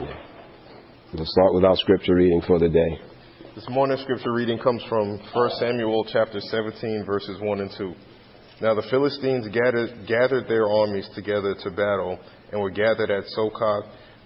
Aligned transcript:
We'll 0.00 1.24
start 1.24 1.54
with 1.54 1.64
our 1.64 1.76
scripture 1.76 2.16
reading 2.16 2.42
for 2.46 2.58
the 2.58 2.68
day. 2.68 2.98
This 3.54 3.66
morning's 3.68 4.00
scripture 4.00 4.32
reading 4.32 4.58
comes 4.58 4.82
from 4.88 5.20
1 5.32 5.50
Samuel 5.60 6.04
chapter 6.12 6.40
17, 6.40 7.04
verses 7.06 7.38
1 7.40 7.60
and 7.60 7.70
2. 7.78 7.94
Now 8.60 8.74
the 8.74 8.82
Philistines 8.90 9.46
gathered, 9.52 10.08
gathered 10.08 10.48
their 10.48 10.68
armies 10.68 11.08
together 11.14 11.54
to 11.62 11.70
battle 11.70 12.18
and 12.50 12.60
were 12.60 12.70
gathered 12.70 13.12
at 13.12 13.24
Socoh, 13.36 13.82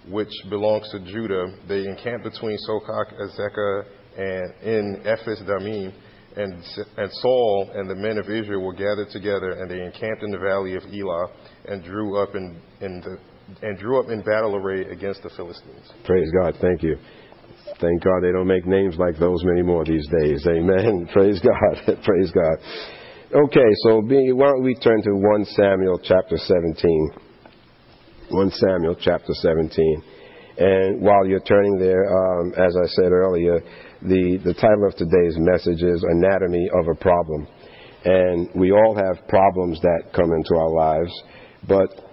which 0.07 0.31
belongs 0.49 0.89
to 0.91 0.99
Judah. 1.01 1.53
They 1.67 1.85
encamped 1.85 2.23
between 2.23 2.57
Socoh, 2.67 3.05
Azekah, 3.21 3.83
and 4.17 4.53
in 4.63 5.01
Ephes 5.05 5.43
Dammim. 5.45 5.93
And, 6.35 6.63
and 6.97 7.11
Saul 7.11 7.71
and 7.75 7.89
the 7.89 7.95
men 7.95 8.17
of 8.17 8.29
Israel 8.29 8.63
were 8.63 8.73
gathered 8.73 9.09
together, 9.11 9.51
and 9.51 9.69
they 9.69 9.83
encamped 9.83 10.23
in 10.23 10.31
the 10.31 10.39
valley 10.39 10.75
of 10.75 10.83
Elah, 10.85 11.27
and 11.67 11.83
drew 11.83 12.17
up 12.17 12.33
in, 12.33 12.59
in 12.81 13.01
the, 13.01 13.17
and 13.61 13.77
drew 13.77 13.99
up 13.99 14.09
in 14.09 14.21
battle 14.21 14.55
array 14.55 14.85
against 14.89 15.23
the 15.23 15.29
Philistines. 15.35 15.91
Praise 16.05 16.29
God. 16.41 16.55
Thank 16.61 16.83
you. 16.83 16.97
Thank 17.79 18.03
God 18.03 18.21
they 18.21 18.31
don't 18.31 18.47
make 18.47 18.65
names 18.65 18.95
like 18.97 19.17
those 19.19 19.43
anymore 19.43 19.85
these 19.85 20.07
days. 20.21 20.45
Amen. 20.47 21.07
Praise 21.13 21.39
God. 21.39 21.97
Praise 22.03 22.31
God. 22.31 22.57
Okay, 23.31 23.69
so 23.83 24.01
why 24.01 24.47
don't 24.47 24.63
we 24.63 24.73
turn 24.75 25.03
to 25.03 25.11
1 25.11 25.45
Samuel 25.45 25.99
chapter 26.03 26.35
17. 26.35 27.11
1 28.29 28.51
Samuel 28.51 28.95
chapter 28.99 29.33
17. 29.33 30.03
And 30.57 31.01
while 31.01 31.25
you're 31.25 31.39
turning 31.41 31.77
there, 31.77 32.05
um, 32.05 32.53
as 32.53 32.75
I 32.75 32.87
said 32.87 33.11
earlier, 33.11 33.61
the, 34.01 34.39
the 34.43 34.53
title 34.55 34.87
of 34.87 34.95
today's 34.95 35.37
message 35.37 35.83
is 35.83 36.03
Anatomy 36.03 36.69
of 36.79 36.87
a 36.87 36.95
Problem. 36.95 37.47
And 38.03 38.49
we 38.55 38.71
all 38.71 38.95
have 38.95 39.27
problems 39.27 39.79
that 39.81 40.11
come 40.15 40.31
into 40.33 40.55
our 40.55 40.69
lives, 40.69 41.13
but 41.67 42.08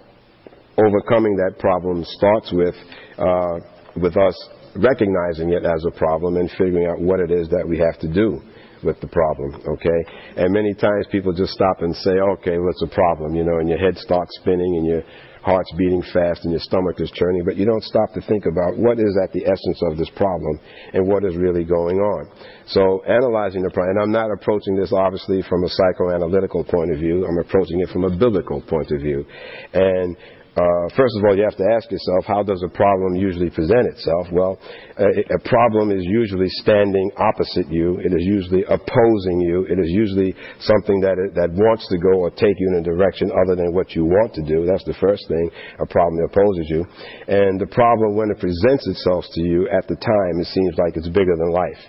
overcoming 0.77 1.35
that 1.37 1.59
problem 1.59 2.03
starts 2.05 2.51
with, 2.51 2.75
uh, 3.17 3.59
with 3.95 4.15
us 4.17 4.35
recognizing 4.75 5.51
it 5.51 5.65
as 5.65 5.83
a 5.87 5.91
problem 5.97 6.37
and 6.37 6.49
figuring 6.51 6.85
out 6.85 6.99
what 6.99 7.19
it 7.19 7.31
is 7.31 7.49
that 7.49 7.65
we 7.67 7.77
have 7.77 7.99
to 7.99 8.07
do 8.07 8.41
with 8.83 8.99
the 9.01 9.07
problem, 9.07 9.61
okay? 9.67 9.99
And 10.37 10.53
many 10.53 10.73
times 10.73 11.07
people 11.11 11.33
just 11.33 11.53
stop 11.53 11.81
and 11.81 11.95
say, 11.95 12.21
okay, 12.37 12.57
what's 12.59 12.81
well, 12.81 12.89
the 12.89 12.93
problem? 12.93 13.35
You 13.35 13.43
know, 13.43 13.57
and 13.57 13.69
your 13.69 13.79
head 13.79 13.97
starts 13.97 14.31
spinning 14.41 14.77
and 14.77 14.85
your 14.85 15.03
heart's 15.41 15.71
beating 15.77 16.03
fast 16.13 16.43
and 16.43 16.51
your 16.51 16.59
stomach 16.59 16.99
is 16.99 17.09
churning, 17.15 17.43
but 17.45 17.55
you 17.55 17.65
don't 17.65 17.83
stop 17.83 18.13
to 18.13 18.21
think 18.27 18.45
about 18.45 18.77
what 18.77 18.99
is 18.99 19.17
at 19.23 19.31
the 19.31 19.45
essence 19.45 19.79
of 19.89 19.97
this 19.97 20.09
problem 20.15 20.59
and 20.93 21.07
what 21.07 21.23
is 21.23 21.37
really 21.37 21.63
going 21.63 21.97
on. 21.97 22.29
So 22.67 23.01
analyzing 23.07 23.63
the 23.63 23.71
problem, 23.71 23.95
and 23.95 24.03
I'm 24.03 24.11
not 24.11 24.29
approaching 24.29 24.75
this 24.75 24.91
obviously 24.91 25.41
from 25.47 25.63
a 25.63 25.71
psychoanalytical 25.71 26.67
point 26.67 26.91
of 26.93 26.99
view, 26.99 27.25
I'm 27.25 27.39
approaching 27.39 27.79
it 27.79 27.89
from 27.89 28.03
a 28.03 28.11
biblical 28.11 28.61
point 28.61 28.91
of 28.91 28.99
view. 28.99 29.25
And 29.73 30.17
uh, 30.57 30.89
first 30.97 31.13
of 31.13 31.21
all, 31.21 31.37
you 31.37 31.45
have 31.45 31.55
to 31.61 31.69
ask 31.77 31.85
yourself, 31.93 32.25
how 32.25 32.41
does 32.41 32.63
a 32.65 32.71
problem 32.73 33.13
usually 33.13 33.53
present 33.53 33.85
itself? 33.93 34.25
Well, 34.33 34.57
a, 34.97 35.37
a, 35.37 35.39
problem 35.45 35.93
is 35.93 36.01
usually 36.01 36.49
standing 36.65 37.11
opposite 37.13 37.69
you. 37.69 38.01
It 38.01 38.09
is 38.09 38.25
usually 38.25 38.65
opposing 38.65 39.37
you. 39.45 39.69
It 39.69 39.77
is 39.77 39.93
usually 39.93 40.33
something 40.65 40.97
that 41.05 41.21
it, 41.21 41.37
that 41.37 41.53
wants 41.53 41.85
to 41.93 41.97
go 42.01 42.25
or 42.25 42.31
take 42.33 42.57
you 42.57 42.73
in 42.73 42.81
a 42.81 42.83
direction 42.83 43.29
other 43.29 43.53
than 43.53 43.69
what 43.69 43.93
you 43.93 44.05
want 44.05 44.33
to 44.33 44.41
do. 44.49 44.65
That's 44.65 44.83
the 44.89 44.97
first 44.97 45.29
thing. 45.29 45.45
A 45.77 45.85
problem 45.85 46.17
that 46.17 46.33
opposes 46.33 46.65
you, 46.73 46.81
and 47.29 47.61
the 47.61 47.69
problem 47.69 48.17
when 48.17 48.33
it 48.33 48.41
presents 48.41 48.81
itself 48.89 49.29
to 49.29 49.41
you 49.45 49.69
at 49.69 49.85
the 49.85 49.95
time, 49.95 50.33
it 50.41 50.49
seems 50.49 50.73
like 50.81 50.97
it's 50.97 51.09
bigger 51.13 51.37
than 51.37 51.53
life. 51.53 51.81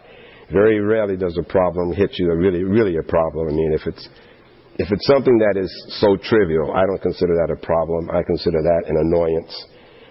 Very 0.53 0.81
rarely 0.81 1.17
does 1.17 1.37
a 1.41 1.49
problem 1.49 1.93
hit 1.93 2.13
you 2.21 2.29
really, 2.37 2.65
really 2.65 2.97
a 2.97 3.03
problem. 3.09 3.49
I 3.49 3.53
mean, 3.53 3.73
if 3.73 3.87
it's 3.87 4.09
if 4.79 4.93
it's 4.93 5.07
something 5.07 5.39
that 5.39 5.59
is 5.59 5.71
so 5.99 6.17
trivial, 6.17 6.73
I 6.73 6.87
don't 6.87 7.03
consider 7.03 7.35
that 7.35 7.51
a 7.51 7.59
problem. 7.67 8.11
I 8.11 8.23
consider 8.23 8.63
that 8.63 8.87
an 8.87 8.97
annoyance. 8.97 9.51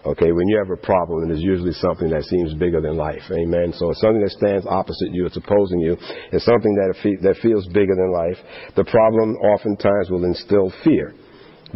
Okay, 0.06 0.32
when 0.32 0.48
you 0.48 0.58
have 0.60 0.70
a 0.70 0.80
problem, 0.86 1.30
it 1.30 1.34
is 1.34 1.42
usually 1.42 1.74
something 1.74 2.10
that 2.12 2.24
seems 2.24 2.54
bigger 2.54 2.80
than 2.80 2.96
life. 2.96 3.24
Amen. 3.32 3.74
So 3.76 3.92
it's 3.92 4.00
something 4.00 4.22
that 4.22 4.32
stands 4.32 4.66
opposite 4.68 5.12
you, 5.12 5.26
it's 5.26 5.36
opposing 5.36 5.80
you. 5.80 5.98
It's 6.32 6.46
something 6.46 6.76
that, 6.76 6.96
that 7.24 7.38
feels 7.42 7.66
bigger 7.68 7.96
than 7.96 8.12
life. 8.12 8.38
The 8.76 8.86
problem 8.86 9.36
oftentimes 9.40 10.12
will 10.12 10.24
instill 10.24 10.72
fear 10.84 11.16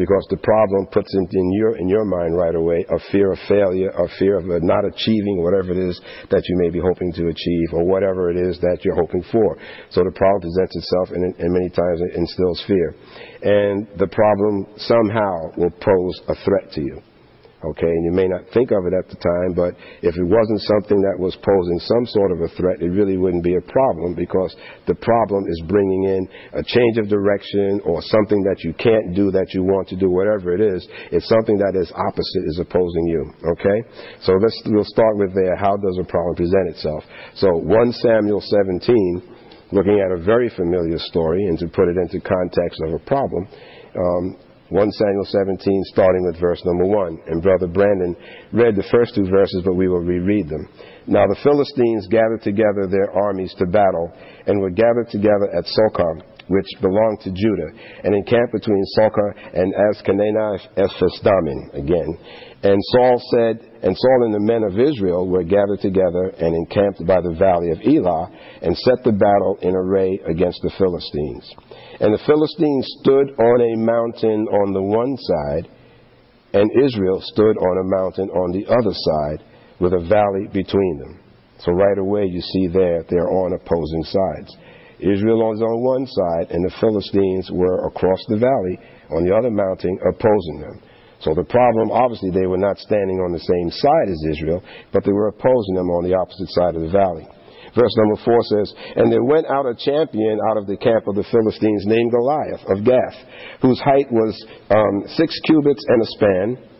because 0.01 0.25
the 0.33 0.41
problem 0.41 0.87
puts 0.89 1.13
in, 1.13 1.29
in, 1.29 1.53
your 1.53 1.77
in 1.77 1.87
your 1.87 2.05
mind 2.05 2.35
right 2.35 2.55
away 2.55 2.83
a 2.89 2.97
fear 3.11 3.31
of 3.31 3.39
failure, 3.47 3.93
a 3.93 4.09
fear 4.17 4.41
of 4.41 4.45
not 4.65 4.81
achieving 4.81 5.45
whatever 5.45 5.77
it 5.77 5.77
is 5.77 6.01
that 6.31 6.41
you 6.49 6.57
may 6.57 6.71
be 6.73 6.81
hoping 6.81 7.13
to 7.13 7.29
achieve, 7.29 7.67
or 7.71 7.85
whatever 7.85 8.31
it 8.31 8.37
is 8.37 8.57
that 8.65 8.79
you're 8.81 8.97
hoping 8.97 9.23
for. 9.31 9.57
So 9.91 10.01
the 10.01 10.11
problem 10.17 10.41
presents 10.41 10.75
itself, 10.75 11.13
and, 11.13 11.21
and 11.37 11.53
many 11.53 11.69
times 11.69 12.01
it 12.01 12.17
instills 12.17 12.63
fear, 12.65 12.95
and 13.45 13.87
the 14.01 14.07
problem 14.07 14.65
somehow 14.77 15.53
will 15.55 15.69
pose 15.77 16.15
a 16.27 16.35
threat 16.43 16.73
to 16.73 16.81
you. 16.81 16.97
Okay, 17.61 17.85
and 17.85 18.05
you 18.05 18.11
may 18.11 18.25
not 18.25 18.41
think 18.57 18.73
of 18.73 18.89
it 18.89 18.93
at 18.97 19.05
the 19.05 19.21
time, 19.21 19.53
but 19.53 19.77
if 20.01 20.17
it 20.17 20.25
wasn't 20.25 20.61
something 20.65 20.97
that 21.05 21.13
was 21.21 21.37
posing 21.45 21.77
some 21.85 22.05
sort 22.09 22.33
of 22.33 22.41
a 22.41 22.49
threat, 22.57 22.81
it 22.81 22.89
really 22.89 23.21
wouldn't 23.21 23.45
be 23.45 23.53
a 23.53 23.69
problem 23.69 24.17
because 24.17 24.49
the 24.89 24.97
problem 24.97 25.45
is 25.45 25.61
bringing 25.69 26.09
in 26.09 26.25
a 26.57 26.63
change 26.65 26.97
of 26.97 27.05
direction 27.05 27.77
or 27.85 28.01
something 28.01 28.41
that 28.49 28.65
you 28.65 28.73
can't 28.81 29.13
do 29.13 29.29
that 29.29 29.53
you 29.53 29.61
want 29.61 29.85
to 29.93 29.95
do, 29.95 30.09
whatever 30.09 30.57
it 30.57 30.61
is. 30.61 30.81
It's 31.13 31.29
something 31.29 31.61
that 31.61 31.77
is 31.77 31.93
opposite 31.93 32.45
is 32.49 32.57
opposing 32.65 33.05
you. 33.05 33.29
Okay, 33.53 33.77
so 34.25 34.33
let's 34.41 34.57
we'll 34.65 34.89
start 34.89 35.21
with 35.21 35.29
there. 35.37 35.53
How 35.53 35.77
does 35.77 36.01
a 36.01 36.07
problem 36.09 36.33
present 36.41 36.73
itself? 36.73 37.05
So 37.37 37.61
1 37.61 37.93
Samuel 38.01 38.41
17, 38.41 39.69
looking 39.69 40.01
at 40.01 40.09
a 40.09 40.17
very 40.17 40.49
familiar 40.49 40.97
story, 40.97 41.45
and 41.45 41.61
to 41.61 41.69
put 41.69 41.93
it 41.93 41.97
into 42.01 42.25
context 42.25 42.81
of 42.89 42.97
a 42.97 43.01
problem. 43.05 43.45
Um, 43.93 44.50
1 44.71 44.91
Samuel 44.91 45.27
17, 45.27 45.83
starting 45.91 46.23
with 46.23 46.39
verse 46.39 46.63
number 46.63 46.85
1. 46.85 47.19
And 47.27 47.43
Brother 47.43 47.67
Brandon 47.67 48.15
read 48.53 48.77
the 48.77 48.87
first 48.89 49.13
two 49.13 49.27
verses, 49.27 49.63
but 49.65 49.75
we 49.75 49.89
will 49.89 49.99
reread 49.99 50.47
them. 50.47 50.65
Now 51.07 51.27
the 51.27 51.39
Philistines 51.43 52.07
gathered 52.07 52.41
together 52.41 52.87
their 52.87 53.11
armies 53.11 53.53
to 53.59 53.65
battle, 53.65 54.15
and 54.47 54.61
were 54.61 54.71
gathered 54.71 55.09
together 55.11 55.51
at 55.51 55.67
Socoh, 55.67 56.23
which 56.47 56.67
belonged 56.79 57.19
to 57.19 57.35
Judah, 57.35 57.71
and 58.07 58.15
encamped 58.15 58.53
between 58.53 58.83
Socoh 58.95 59.35
and 59.51 59.75
Azkenanath 59.91 60.63
Ephesdammim 60.79 61.75
again. 61.75 62.17
And 62.63 62.79
Saul 62.95 63.21
said, 63.35 63.59
and 63.83 63.91
Saul 63.91 64.23
and 64.23 64.33
the 64.33 64.47
men 64.47 64.63
of 64.63 64.79
Israel 64.79 65.27
were 65.27 65.43
gathered 65.43 65.81
together 65.81 66.31
and 66.39 66.55
encamped 66.55 67.05
by 67.05 67.19
the 67.19 67.35
valley 67.37 67.71
of 67.71 67.83
Elah, 67.83 68.31
and 68.61 68.77
set 68.77 69.03
the 69.03 69.11
battle 69.11 69.57
in 69.61 69.75
array 69.75 70.17
against 70.29 70.61
the 70.63 70.71
Philistines. 70.77 71.55
And 72.01 72.17
the 72.17 72.25
Philistines 72.25 72.85
stood 72.99 73.29
on 73.37 73.57
a 73.61 73.77
mountain 73.77 74.49
on 74.49 74.73
the 74.73 74.81
one 74.81 75.13
side, 75.21 75.69
and 76.57 76.65
Israel 76.81 77.21
stood 77.21 77.55
on 77.61 77.75
a 77.77 77.89
mountain 77.93 78.27
on 78.33 78.49
the 78.57 78.65
other 78.65 78.89
side, 78.89 79.45
with 79.77 79.93
a 79.93 80.09
valley 80.09 80.49
between 80.49 80.97
them. 80.97 81.21
So 81.59 81.71
right 81.71 81.97
away 81.97 82.25
you 82.25 82.41
see 82.41 82.67
there 82.73 83.05
they're 83.05 83.29
on 83.29 83.53
opposing 83.53 84.03
sides. 84.09 84.49
Israel 84.97 85.45
was 85.45 85.61
on 85.61 85.85
one 85.85 86.05
side, 86.09 86.49
and 86.49 86.65
the 86.65 86.73
Philistines 86.81 87.49
were 87.53 87.85
across 87.85 88.21
the 88.29 88.37
valley 88.37 88.77
on 89.13 89.21
the 89.21 89.33
other 89.37 89.49
mountain 89.49 89.97
opposing 90.01 90.57
them. 90.61 90.81
So 91.21 91.33
the 91.37 91.45
problem, 91.45 91.91
obviously, 91.91 92.31
they 92.31 92.49
were 92.49 92.57
not 92.57 92.81
standing 92.81 93.21
on 93.21 93.31
the 93.31 93.45
same 93.45 93.69
side 93.69 94.09
as 94.09 94.37
Israel, 94.37 94.63
but 94.91 95.05
they 95.05 95.13
were 95.13 95.29
opposing 95.29 95.75
them 95.77 95.89
on 95.93 96.09
the 96.09 96.17
opposite 96.17 96.49
side 96.49 96.73
of 96.73 96.81
the 96.81 96.89
valley. 96.89 97.29
Verse 97.75 97.93
number 97.97 98.19
4 98.23 98.43
says, 98.43 98.73
And 98.95 99.11
there 99.11 99.23
went 99.23 99.47
out 99.47 99.65
a 99.65 99.75
champion 99.75 100.39
out 100.49 100.57
of 100.57 100.67
the 100.67 100.77
camp 100.77 101.07
of 101.07 101.15
the 101.15 101.23
Philistines 101.31 101.85
named 101.85 102.11
Goliath 102.11 102.63
of 102.67 102.83
Gath, 102.83 103.17
whose 103.61 103.79
height 103.79 104.11
was 104.11 104.35
um, 104.69 105.07
six 105.15 105.39
cubits 105.47 105.83
and 105.87 106.01
a 106.01 106.07
span 106.07 106.70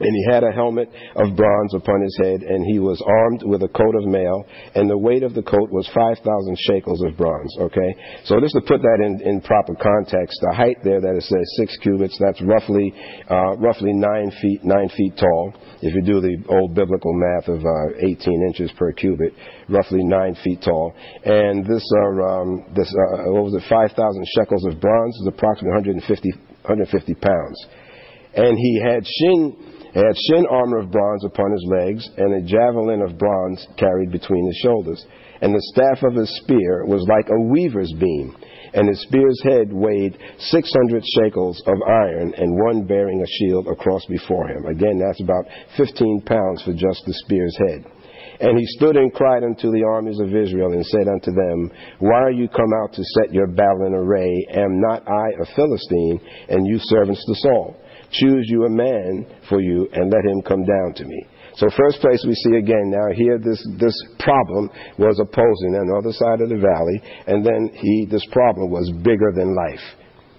and 0.00 0.14
he 0.14 0.24
had 0.30 0.44
a 0.44 0.52
helmet 0.52 0.88
of 1.16 1.36
bronze 1.36 1.74
upon 1.74 2.00
his 2.02 2.16
head, 2.22 2.42
and 2.42 2.64
he 2.66 2.78
was 2.78 3.02
armed 3.04 3.42
with 3.44 3.62
a 3.62 3.68
coat 3.68 3.94
of 3.98 4.06
mail, 4.06 4.44
and 4.74 4.88
the 4.88 4.98
weight 4.98 5.22
of 5.22 5.34
the 5.34 5.42
coat 5.42 5.70
was 5.70 5.88
5,000 5.94 6.22
shekels 6.70 7.02
of 7.02 7.16
bronze. 7.16 7.50
Okay? 7.60 7.90
So 8.24 8.40
just 8.40 8.54
to 8.54 8.62
put 8.62 8.82
that 8.82 9.00
in, 9.02 9.20
in 9.26 9.40
proper 9.40 9.74
context, 9.74 10.38
the 10.42 10.54
height 10.54 10.78
there 10.84 11.00
that 11.00 11.16
it 11.16 11.24
says 11.24 11.46
six 11.58 11.76
cubits, 11.82 12.16
that's 12.18 12.40
roughly, 12.42 12.94
uh, 13.30 13.56
roughly 13.58 13.92
nine 13.92 14.30
feet, 14.40 14.64
nine 14.64 14.88
feet 14.96 15.16
tall. 15.18 15.54
If 15.82 15.94
you 15.94 16.02
do 16.02 16.20
the 16.20 16.36
old 16.48 16.74
biblical 16.74 17.12
math 17.14 17.48
of 17.48 17.60
uh, 17.62 18.06
18 18.06 18.18
inches 18.50 18.70
per 18.78 18.92
cubit, 18.92 19.34
roughly 19.68 20.02
nine 20.02 20.36
feet 20.42 20.62
tall. 20.62 20.94
And 21.24 21.66
this, 21.66 21.84
uh, 21.98 22.22
um, 22.22 22.64
this 22.74 22.88
uh, 22.88 23.30
what 23.34 23.50
was 23.50 23.54
it, 23.54 23.62
5,000 23.68 23.94
shekels 24.34 24.66
of 24.66 24.80
bronze 24.80 25.14
is 25.22 25.28
approximately 25.28 25.98
150, 25.98 26.30
150 26.66 27.14
pounds. 27.14 27.66
And 28.34 28.56
he 28.58 28.80
had 28.84 29.06
shin 29.06 29.67
he 29.98 30.04
had 30.06 30.14
shin 30.30 30.46
armor 30.46 30.78
of 30.78 30.92
bronze 30.92 31.24
upon 31.24 31.50
his 31.50 31.66
legs, 31.66 32.08
and 32.18 32.32
a 32.32 32.46
javelin 32.46 33.02
of 33.02 33.18
bronze 33.18 33.66
carried 33.76 34.12
between 34.12 34.46
his 34.46 34.60
shoulders. 34.62 35.04
And 35.42 35.52
the 35.52 35.72
staff 35.74 36.04
of 36.06 36.14
his 36.14 36.30
spear 36.38 36.86
was 36.86 37.02
like 37.10 37.26
a 37.26 37.42
weaver's 37.50 37.92
beam, 37.98 38.36
and 38.74 38.86
his 38.86 39.02
spear's 39.02 39.42
head 39.42 39.72
weighed 39.72 40.16
six 40.38 40.70
hundred 40.72 41.02
shekels 41.18 41.60
of 41.66 41.82
iron, 41.82 42.32
and 42.36 42.62
one 42.62 42.86
bearing 42.86 43.20
a 43.20 43.26
shield 43.26 43.66
across 43.66 44.04
before 44.06 44.46
him. 44.46 44.66
Again, 44.66 45.02
that's 45.02 45.20
about 45.20 45.50
fifteen 45.76 46.22
pounds 46.22 46.62
for 46.62 46.74
just 46.74 47.02
the 47.04 47.14
spear's 47.26 47.58
head. 47.66 47.84
And 48.38 48.56
he 48.56 48.66
stood 48.78 48.96
and 48.96 49.12
cried 49.12 49.42
unto 49.42 49.72
the 49.72 49.82
armies 49.82 50.20
of 50.20 50.30
Israel, 50.30 50.74
and 50.74 50.86
said 50.86 51.08
unto 51.08 51.32
them, 51.32 51.72
Why 51.98 52.22
are 52.22 52.30
you 52.30 52.46
come 52.46 52.70
out 52.84 52.92
to 52.94 53.02
set 53.18 53.34
your 53.34 53.48
battle 53.48 53.86
in 53.86 53.94
array? 53.94 54.46
Am 54.54 54.80
not 54.80 55.02
I 55.08 55.26
a 55.42 55.46
Philistine, 55.56 56.20
and 56.50 56.68
you 56.68 56.78
servants 56.78 57.24
to 57.26 57.34
Saul? 57.42 57.76
Choose 58.10 58.46
you 58.48 58.64
a 58.64 58.70
man 58.70 59.26
for 59.48 59.60
you 59.60 59.88
and 59.92 60.12
let 60.12 60.24
him 60.24 60.42
come 60.42 60.64
down 60.64 60.94
to 60.96 61.04
me. 61.04 61.26
So 61.56 61.66
first 61.76 62.00
place 62.00 62.24
we 62.26 62.34
see 62.34 62.56
again 62.56 62.90
now 62.90 63.10
here 63.14 63.38
this 63.38 63.58
this 63.80 63.96
problem 64.20 64.70
was 64.96 65.18
opposing 65.18 65.74
on 65.74 65.90
the 65.90 65.96
other 65.98 66.12
side 66.14 66.40
of 66.40 66.50
the 66.50 66.62
valley, 66.62 67.02
and 67.26 67.44
then 67.44 67.70
he 67.74 68.06
this 68.08 68.24
problem 68.30 68.70
was 68.70 68.90
bigger 69.02 69.32
than 69.34 69.56
life. 69.56 69.82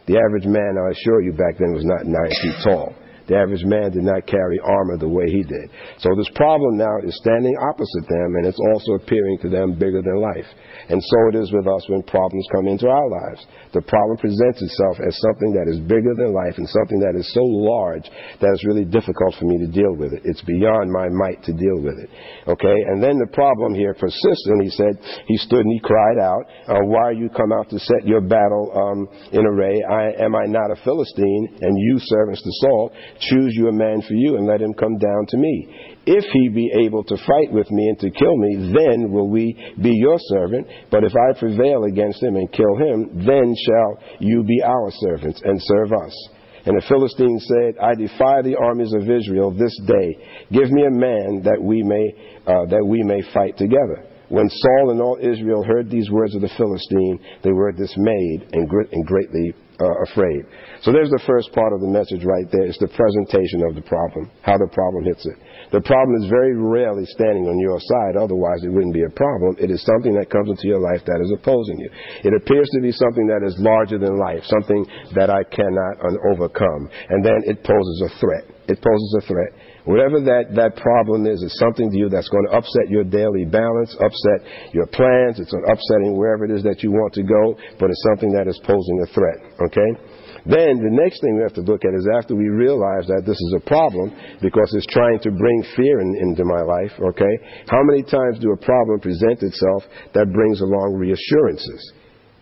The 0.08 0.18
average 0.18 0.46
man, 0.46 0.80
I 0.80 0.92
assure 0.92 1.22
you, 1.22 1.34
back 1.34 1.60
then 1.60 1.74
was 1.74 1.86
not 1.86 2.06
nine 2.06 2.32
feet 2.42 2.58
tall. 2.64 2.96
The 3.30 3.38
average 3.38 3.64
man 3.64 3.94
did 3.94 4.02
not 4.02 4.26
carry 4.26 4.58
armor 4.66 4.98
the 4.98 5.08
way 5.08 5.30
he 5.30 5.46
did. 5.46 5.70
So 6.02 6.10
this 6.18 6.30
problem 6.34 6.82
now 6.82 6.98
is 7.06 7.14
standing 7.22 7.54
opposite 7.62 8.10
them, 8.10 8.42
and 8.42 8.50
it's 8.50 8.58
also 8.74 8.98
appearing 8.98 9.38
to 9.46 9.50
them 9.54 9.78
bigger 9.78 10.02
than 10.02 10.18
life. 10.18 10.50
And 10.90 10.98
so 10.98 11.18
it 11.30 11.36
is 11.38 11.54
with 11.54 11.70
us 11.70 11.86
when 11.94 12.02
problems 12.10 12.50
come 12.50 12.66
into 12.66 12.90
our 12.90 13.06
lives. 13.06 13.46
The 13.78 13.86
problem 13.86 14.18
presents 14.18 14.58
itself 14.66 14.98
as 15.06 15.14
something 15.22 15.54
that 15.54 15.70
is 15.70 15.78
bigger 15.86 16.18
than 16.18 16.34
life 16.34 16.58
and 16.58 16.66
something 16.66 16.98
that 17.06 17.14
is 17.14 17.30
so 17.30 17.46
large 17.46 18.10
that 18.42 18.50
it's 18.50 18.66
really 18.66 18.90
difficult 18.90 19.38
for 19.38 19.46
me 19.46 19.62
to 19.62 19.70
deal 19.70 19.94
with 19.94 20.10
it. 20.18 20.26
It's 20.26 20.42
beyond 20.42 20.90
my 20.90 21.06
might 21.14 21.46
to 21.46 21.54
deal 21.54 21.78
with 21.78 22.02
it. 22.02 22.10
Okay? 22.50 22.78
And 22.90 22.98
then 22.98 23.22
the 23.22 23.30
problem 23.30 23.78
here 23.78 23.94
persists, 23.94 24.50
and 24.50 24.66
he 24.66 24.74
said, 24.74 24.98
he 25.30 25.38
stood 25.38 25.62
and 25.62 25.74
he 25.78 25.86
cried 25.86 26.18
out, 26.18 26.50
uh, 26.66 26.82
Why 26.90 27.14
are 27.14 27.20
you 27.20 27.30
come 27.30 27.54
out 27.54 27.70
to 27.70 27.78
set 27.78 28.10
your 28.10 28.26
battle 28.26 28.74
um, 28.74 29.06
in 29.30 29.46
array? 29.46 29.78
I, 29.86 30.26
am 30.26 30.34
I 30.34 30.50
not 30.50 30.74
a 30.74 30.82
Philistine, 30.82 31.62
and 31.62 31.78
you 31.78 32.02
servants 32.02 32.42
to 32.42 32.52
Saul? 32.66 32.92
Choose 33.20 33.54
you 33.56 33.68
a 33.68 33.74
man 33.74 34.02
for 34.08 34.14
you, 34.14 34.38
and 34.38 34.48
let 34.48 34.62
him 34.62 34.74
come 34.74 34.98
down 34.98 35.26
to 35.28 35.38
me. 35.38 35.96
If 36.06 36.24
he 36.32 36.50
be 36.50 36.72
able 36.86 37.04
to 37.04 37.18
fight 37.18 37.52
with 37.52 37.70
me 37.70 37.88
and 37.90 38.00
to 38.00 38.10
kill 38.12 38.36
me, 38.38 38.74
then 38.74 39.12
will 39.12 39.30
we 39.30 39.54
be 39.82 39.92
your 39.92 40.18
servant. 40.20 40.68
But 40.90 41.04
if 41.04 41.12
I 41.12 41.38
prevail 41.38 41.84
against 41.84 42.24
him 42.24 42.36
and 42.36 42.52
kill 42.52 42.78
him, 42.78 43.26
then 43.26 43.56
shall 43.66 44.00
you 44.20 44.44
be 44.44 44.62
our 44.64 44.92
servants 44.92 45.42
and 45.44 45.62
serve 45.62 45.92
us. 45.92 46.30
And 46.66 46.78
the 46.78 46.86
Philistine 46.88 47.40
said, 47.40 47.78
I 47.82 47.96
defy 47.96 48.42
the 48.42 48.58
armies 48.62 48.94
of 48.94 49.10
Israel 49.10 49.52
this 49.52 49.78
day. 49.86 50.18
Give 50.52 50.70
me 50.72 50.86
a 50.86 50.92
man 50.92 51.42
that 51.44 51.60
we 51.62 51.84
may, 51.84 52.14
uh, 52.46 52.66
that 52.66 52.86
we 52.86 53.02
may 53.04 53.22
fight 53.34 53.58
together. 53.58 54.09
When 54.30 54.50
Saul 54.50 54.92
and 54.92 55.02
all 55.02 55.18
Israel 55.22 55.64
heard 55.64 55.90
these 55.90 56.10
words 56.10 56.36
of 56.36 56.42
the 56.42 56.54
Philistine, 56.56 57.20
they 57.44 57.52
were 57.52 57.72
dismayed 57.72 58.50
and, 58.54 58.70
greatly 58.70 59.54
uh, 59.82 60.06
afraid. 60.12 60.46
So 60.84 60.92
there's 60.92 61.10
the 61.10 61.24
first 61.26 61.52
part 61.56 61.74
of 61.74 61.82
the 61.82 61.90
message 61.90 62.22
right 62.22 62.46
there. 62.52 62.68
It's 62.68 62.78
the 62.78 62.94
presentation 62.94 63.66
of 63.66 63.74
the 63.74 63.86
problem, 63.88 64.30
how 64.44 64.60
the 64.60 64.70
problem 64.70 65.06
hits 65.06 65.26
it. 65.26 65.38
The 65.72 65.82
problem 65.82 66.14
is 66.22 66.30
very 66.30 66.54
rarely 66.54 67.06
standing 67.14 67.46
on 67.46 67.58
your 67.58 67.80
side, 67.80 68.18
otherwise 68.18 68.62
it 68.62 68.74
wouldn't 68.74 68.94
be 68.94 69.06
a 69.06 69.14
problem. 69.18 69.56
It 69.58 69.72
is 69.72 69.82
something 69.86 70.14
that 70.18 70.30
comes 70.30 70.50
into 70.50 70.68
your 70.68 70.82
life 70.82 71.02
that 71.06 71.22
is 71.22 71.32
opposing 71.34 71.78
you. 71.78 71.90
It 72.26 72.34
appears 72.34 72.70
to 72.74 72.82
be 72.82 72.92
something 72.92 73.26
that 73.30 73.46
is 73.46 73.58
larger 73.58 73.98
than 73.98 74.18
life, 74.18 74.42
something 74.46 74.86
that 75.14 75.30
I 75.30 75.42
cannot 75.50 75.96
overcome. 76.34 76.90
And 77.10 77.24
then 77.26 77.40
it 77.46 77.64
poses 77.64 77.98
a 78.06 78.12
threat. 78.20 78.46
It 78.70 78.78
poses 78.82 79.12
a 79.18 79.24
threat. 79.26 79.52
Whatever 79.86 80.20
that, 80.28 80.52
that 80.60 80.76
problem 80.76 81.24
is, 81.26 81.40
it's 81.44 81.60
something 81.60 81.90
to 81.92 81.98
you 81.98 82.10
that's 82.10 82.28
going 82.28 82.46
to 82.52 82.58
upset 82.60 82.92
your 82.92 83.04
daily 83.08 83.46
balance, 83.48 83.96
upset 83.96 84.40
your 84.76 84.88
plans, 84.92 85.40
it's 85.40 85.54
upsetting 85.56 86.20
wherever 86.20 86.44
it 86.44 86.52
is 86.52 86.64
that 86.64 86.84
you 86.84 86.92
want 86.92 87.14
to 87.16 87.24
go, 87.24 87.56
but 87.80 87.88
it's 87.88 88.04
something 88.12 88.32
that 88.36 88.48
is 88.48 88.60
posing 88.68 88.98
a 89.04 89.08
threat. 89.16 89.40
Okay? 89.72 89.90
Then 90.48 90.80
the 90.80 90.96
next 90.96 91.20
thing 91.20 91.36
we 91.36 91.44
have 91.44 91.56
to 91.60 91.68
look 91.68 91.84
at 91.84 91.96
is 91.96 92.08
after 92.16 92.36
we 92.36 92.48
realize 92.48 93.08
that 93.08 93.24
this 93.28 93.40
is 93.40 93.54
a 93.60 93.64
problem 93.68 94.12
because 94.42 94.72
it's 94.76 94.88
trying 94.88 95.20
to 95.24 95.32
bring 95.32 95.60
fear 95.76 96.00
in, 96.00 96.16
into 96.16 96.44
my 96.44 96.64
life, 96.64 96.96
okay? 97.12 97.34
How 97.68 97.84
many 97.84 98.04
times 98.04 98.40
do 98.40 98.52
a 98.52 98.60
problem 98.64 99.00
present 99.00 99.44
itself 99.44 99.84
that 100.16 100.32
brings 100.32 100.62
along 100.62 100.96
reassurances? 100.96 101.82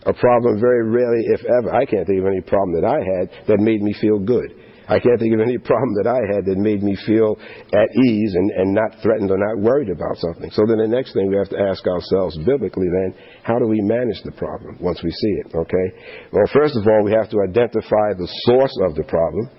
A 0.06 0.13
problem 0.13 0.60
very 0.60 0.88
rarely, 0.88 1.25
if 1.33 1.42
ever, 1.44 1.74
I 1.74 1.86
can't 1.86 2.06
think 2.07 2.22
of 2.22 2.28
any 2.28 2.42
problem 2.42 2.80
that 2.80 2.88
I 2.88 3.01
had 3.01 3.48
that 3.48 3.60
made 3.60 3.81
me 3.81 3.94
feel 4.00 4.19
good. 4.19 4.54
I 4.88 5.00
can't 5.00 5.19
think 5.19 5.34
of 5.36 5.42
any 5.42 5.57
problem 5.69 5.94
that 6.01 6.07
I 6.07 6.19
had 6.34 6.45
that 6.48 6.57
made 6.57 6.81
me 6.84 6.95
feel 7.06 7.38
at 7.74 7.89
ease 8.07 8.34
and, 8.36 8.51
and 8.51 8.74
not 8.74 9.00
threatened 9.04 9.31
or 9.31 9.38
not 9.38 9.60
worried 9.60 9.89
about 9.89 10.18
something. 10.18 10.50
So 10.51 10.63
then 10.68 10.80
the 10.80 10.88
next 10.88 11.13
thing 11.13 11.28
we 11.28 11.38
have 11.38 11.50
to 11.50 11.60
ask 11.60 11.86
ourselves 11.86 12.38
biblically 12.45 12.88
then, 12.88 13.16
how 13.44 13.60
do 13.60 13.68
we 13.68 13.80
manage 13.81 14.22
the 14.24 14.31
problem 14.34 14.78
once 14.80 15.04
we 15.04 15.12
see 15.12 15.34
it, 15.45 15.56
okay? 15.56 15.88
Well, 16.31 16.48
first 16.54 16.75
of 16.75 16.88
all, 16.88 17.04
we 17.04 17.12
have 17.12 17.30
to 17.31 17.39
identify 17.44 18.16
the 18.16 18.30
source 18.48 18.75
of 18.88 18.95
the 18.95 19.04
problem, 19.04 19.50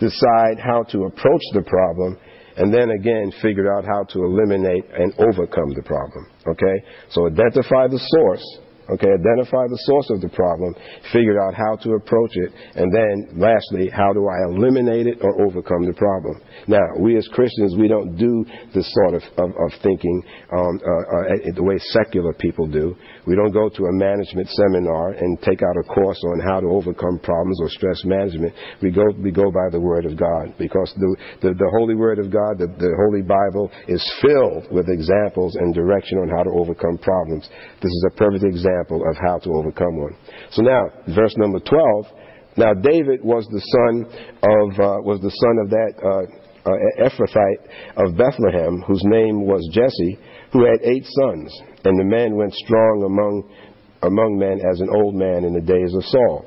decide 0.00 0.58
how 0.60 0.82
to 0.92 1.04
approach 1.04 1.44
the 1.52 1.62
problem, 1.62 2.18
and 2.56 2.72
then 2.72 2.90
again 2.90 3.32
figure 3.42 3.72
out 3.76 3.84
how 3.84 4.04
to 4.04 4.24
eliminate 4.24 4.84
and 4.92 5.12
overcome 5.20 5.70
the 5.76 5.82
problem, 5.84 6.26
okay? 6.48 6.76
So 7.10 7.26
identify 7.26 7.88
the 7.88 8.00
source, 8.00 8.44
Okay, 8.86 9.10
identify 9.10 9.66
the 9.66 9.82
source 9.82 10.06
of 10.14 10.20
the 10.22 10.30
problem, 10.30 10.70
figure 11.10 11.42
out 11.42 11.58
how 11.58 11.74
to 11.82 11.98
approach 11.98 12.30
it, 12.38 12.52
and 12.78 12.86
then 12.94 13.34
lastly, 13.34 13.90
how 13.90 14.14
do 14.14 14.30
I 14.30 14.46
eliminate 14.46 15.10
it 15.10 15.18
or 15.26 15.42
overcome 15.42 15.90
the 15.90 15.92
problem? 15.98 16.38
Now, 16.68 16.86
we 17.02 17.18
as 17.18 17.26
Christians, 17.34 17.74
we 17.74 17.88
don't 17.88 18.14
do 18.14 18.46
this 18.70 18.86
sort 19.02 19.18
of, 19.18 19.22
of, 19.42 19.50
of 19.50 19.70
thinking 19.82 20.22
um, 20.54 20.78
uh, 20.78 21.02
uh, 21.18 21.50
the 21.58 21.66
way 21.66 21.74
secular 21.90 22.32
people 22.38 22.70
do. 22.70 22.94
We 23.26 23.34
don't 23.34 23.50
go 23.50 23.66
to 23.68 23.82
a 23.90 23.98
management 23.98 24.46
seminar 24.54 25.18
and 25.18 25.34
take 25.42 25.66
out 25.66 25.74
a 25.82 25.86
course 25.90 26.22
on 26.22 26.46
how 26.46 26.60
to 26.62 26.70
overcome 26.70 27.18
problems 27.26 27.58
or 27.58 27.68
stress 27.74 28.04
management. 28.04 28.54
We 28.82 28.94
go, 28.94 29.02
we 29.18 29.32
go 29.34 29.50
by 29.50 29.66
the 29.74 29.82
Word 29.82 30.06
of 30.06 30.14
God 30.14 30.54
because 30.62 30.94
the, 30.94 31.10
the, 31.42 31.50
the 31.58 31.70
Holy 31.74 31.98
Word 31.98 32.20
of 32.22 32.30
God, 32.30 32.62
the, 32.62 32.70
the 32.70 32.94
Holy 33.02 33.26
Bible, 33.26 33.66
is 33.90 34.02
filled 34.22 34.70
with 34.70 34.86
examples 34.86 35.58
and 35.58 35.74
direction 35.74 36.22
on 36.22 36.30
how 36.30 36.46
to 36.46 36.54
overcome 36.54 37.02
problems. 37.02 37.50
This 37.82 37.90
is 37.90 38.06
a 38.06 38.14
perfect 38.14 38.44
example 38.46 38.75
example 38.76 39.02
of 39.08 39.16
how 39.16 39.38
to 39.38 39.50
overcome 39.50 39.96
one. 39.98 40.16
So 40.50 40.62
now, 40.62 40.82
verse 41.14 41.34
number 41.36 41.60
12. 41.60 42.06
Now 42.56 42.72
David 42.72 43.20
was 43.22 43.46
the 43.52 43.60
son 43.60 44.04
of 44.40 44.80
uh, 44.80 44.96
was 45.04 45.20
the 45.20 45.30
son 45.30 45.56
of 45.60 45.68
that 45.70 45.92
uh, 46.00 46.24
uh, 46.64 47.04
Ephrathite 47.04 47.62
of 48.00 48.16
Bethlehem, 48.16 48.82
whose 48.86 49.02
name 49.04 49.44
was 49.44 49.60
Jesse, 49.72 50.18
who 50.52 50.64
had 50.64 50.80
eight 50.82 51.04
sons, 51.04 51.52
and 51.84 52.00
the 52.00 52.08
man 52.08 52.34
went 52.34 52.54
strong 52.54 53.04
among 53.04 53.44
among 54.02 54.38
men 54.38 54.60
as 54.64 54.80
an 54.80 54.88
old 54.88 55.14
man 55.14 55.44
in 55.44 55.52
the 55.52 55.60
days 55.60 55.92
of 55.94 56.04
Saul. 56.04 56.46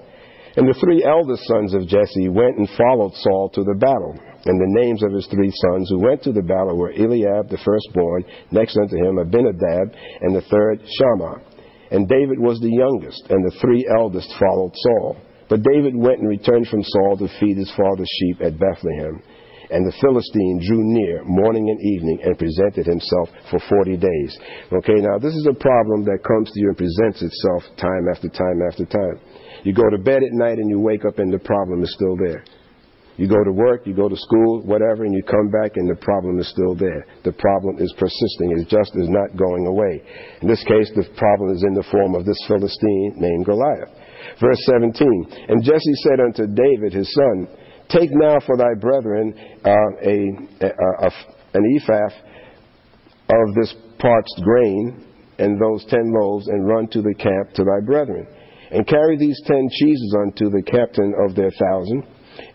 And 0.57 0.67
the 0.67 0.79
three 0.81 1.05
eldest 1.05 1.45
sons 1.45 1.73
of 1.73 1.87
Jesse 1.87 2.27
went 2.27 2.57
and 2.57 2.67
followed 2.75 3.13
Saul 3.21 3.49
to 3.53 3.63
the 3.63 3.77
battle. 3.77 4.17
And 4.45 4.57
the 4.57 4.81
names 4.81 5.03
of 5.03 5.13
his 5.13 5.27
three 5.27 5.51
sons 5.51 5.89
who 5.89 5.99
went 5.99 6.23
to 6.23 6.31
the 6.31 6.41
battle 6.41 6.77
were 6.77 6.91
Eliab 6.91 7.49
the 7.49 7.59
firstborn, 7.63 8.25
next 8.51 8.77
unto 8.77 8.95
him 8.97 9.19
Abinadab, 9.19 9.93
and 10.21 10.35
the 10.35 10.41
third 10.49 10.81
Shammah. 10.81 11.48
And 11.91 12.07
David 12.07 12.39
was 12.39 12.59
the 12.59 12.69
youngest, 12.69 13.25
and 13.29 13.43
the 13.43 13.57
three 13.59 13.87
eldest 13.97 14.29
followed 14.39 14.73
Saul. 14.75 15.17
But 15.49 15.63
David 15.63 15.95
went 15.95 16.19
and 16.19 16.29
returned 16.29 16.67
from 16.67 16.83
Saul 16.83 17.17
to 17.17 17.27
feed 17.39 17.57
his 17.57 17.73
father's 17.75 18.09
sheep 18.21 18.41
at 18.41 18.59
Bethlehem. 18.59 19.21
And 19.71 19.85
the 19.85 19.97
Philistine 20.01 20.61
drew 20.65 20.81
near 20.81 21.23
morning 21.25 21.69
and 21.69 21.79
evening 21.81 22.19
and 22.23 22.37
presented 22.37 22.85
himself 22.85 23.29
for 23.49 23.59
40 23.69 23.97
days. 23.97 24.37
Okay, 24.73 24.97
now 24.97 25.17
this 25.17 25.33
is 25.33 25.47
a 25.49 25.53
problem 25.53 26.05
that 26.05 26.25
comes 26.25 26.49
to 26.51 26.59
you 26.59 26.69
and 26.69 26.77
presents 26.77 27.21
itself 27.21 27.63
time 27.77 28.09
after 28.09 28.29
time 28.29 28.61
after 28.65 28.85
time. 28.85 29.21
You 29.63 29.73
go 29.73 29.89
to 29.89 29.97
bed 29.97 30.23
at 30.23 30.33
night 30.33 30.57
and 30.57 30.69
you 30.69 30.79
wake 30.79 31.05
up 31.05 31.19
and 31.19 31.31
the 31.31 31.39
problem 31.39 31.83
is 31.83 31.93
still 31.93 32.17
there. 32.17 32.43
You 33.19 33.27
go 33.27 33.43
to 33.43 33.51
work, 33.51 33.83
you 33.83 33.93
go 33.93 34.07
to 34.07 34.15
school, 34.15 34.63
whatever, 34.63 35.03
and 35.03 35.13
you 35.13 35.21
come 35.23 35.51
back 35.51 35.75
and 35.75 35.91
the 35.91 35.99
problem 35.99 36.39
is 36.39 36.47
still 36.47 36.73
there. 36.73 37.05
The 37.25 37.33
problem 37.33 37.75
is 37.75 37.91
persisting. 37.99 38.55
It 38.55 38.71
just 38.71 38.95
is 38.95 39.11
not 39.11 39.35
going 39.35 39.67
away. 39.67 39.99
In 40.41 40.47
this 40.47 40.63
case, 40.63 40.87
the 40.95 41.03
problem 41.19 41.51
is 41.51 41.61
in 41.67 41.73
the 41.75 41.83
form 41.91 42.15
of 42.15 42.23
this 42.23 42.39
Philistine 42.47 43.19
named 43.19 43.43
Goliath. 43.43 43.91
Verse 44.39 44.63
17 44.71 45.51
And 45.51 45.61
Jesse 45.67 45.99
said 46.07 46.23
unto 46.23 46.47
David 46.47 46.93
his 46.95 47.11
son, 47.11 47.51
Take 47.89 48.07
now 48.13 48.39
for 48.47 48.55
thy 48.55 48.71
brethren 48.79 49.35
uh, 49.67 49.89
a, 49.99 50.15
a, 50.63 50.71
a, 51.03 51.11
an 51.59 51.63
ephah 51.75 52.15
of 53.35 53.55
this 53.59 53.75
parched 53.99 54.39
grain 54.43 55.03
and 55.39 55.59
those 55.59 55.83
ten 55.89 56.13
loaves, 56.15 56.47
and 56.47 56.67
run 56.67 56.87
to 56.91 57.01
the 57.01 57.15
camp 57.15 57.51
to 57.55 57.63
thy 57.63 57.83
brethren. 57.85 58.27
And 58.71 58.87
carry 58.87 59.17
these 59.17 59.41
ten 59.45 59.67
cheeses 59.71 60.15
unto 60.23 60.49
the 60.49 60.63
captain 60.63 61.13
of 61.27 61.35
their 61.35 61.51
thousand 61.51 62.03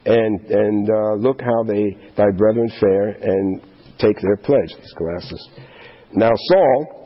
and 0.05 0.41
and 0.51 0.89
uh, 0.91 1.15
look 1.15 1.41
how 1.41 1.63
they 1.65 1.97
thy 2.17 2.31
brethren 2.37 2.71
fare 2.81 3.09
and 3.09 3.61
take 3.99 4.21
their 4.21 4.37
pledge. 4.37 4.75
These 4.77 4.95
glasses. 4.97 5.49
Now 6.13 6.33
Saul 6.35 7.05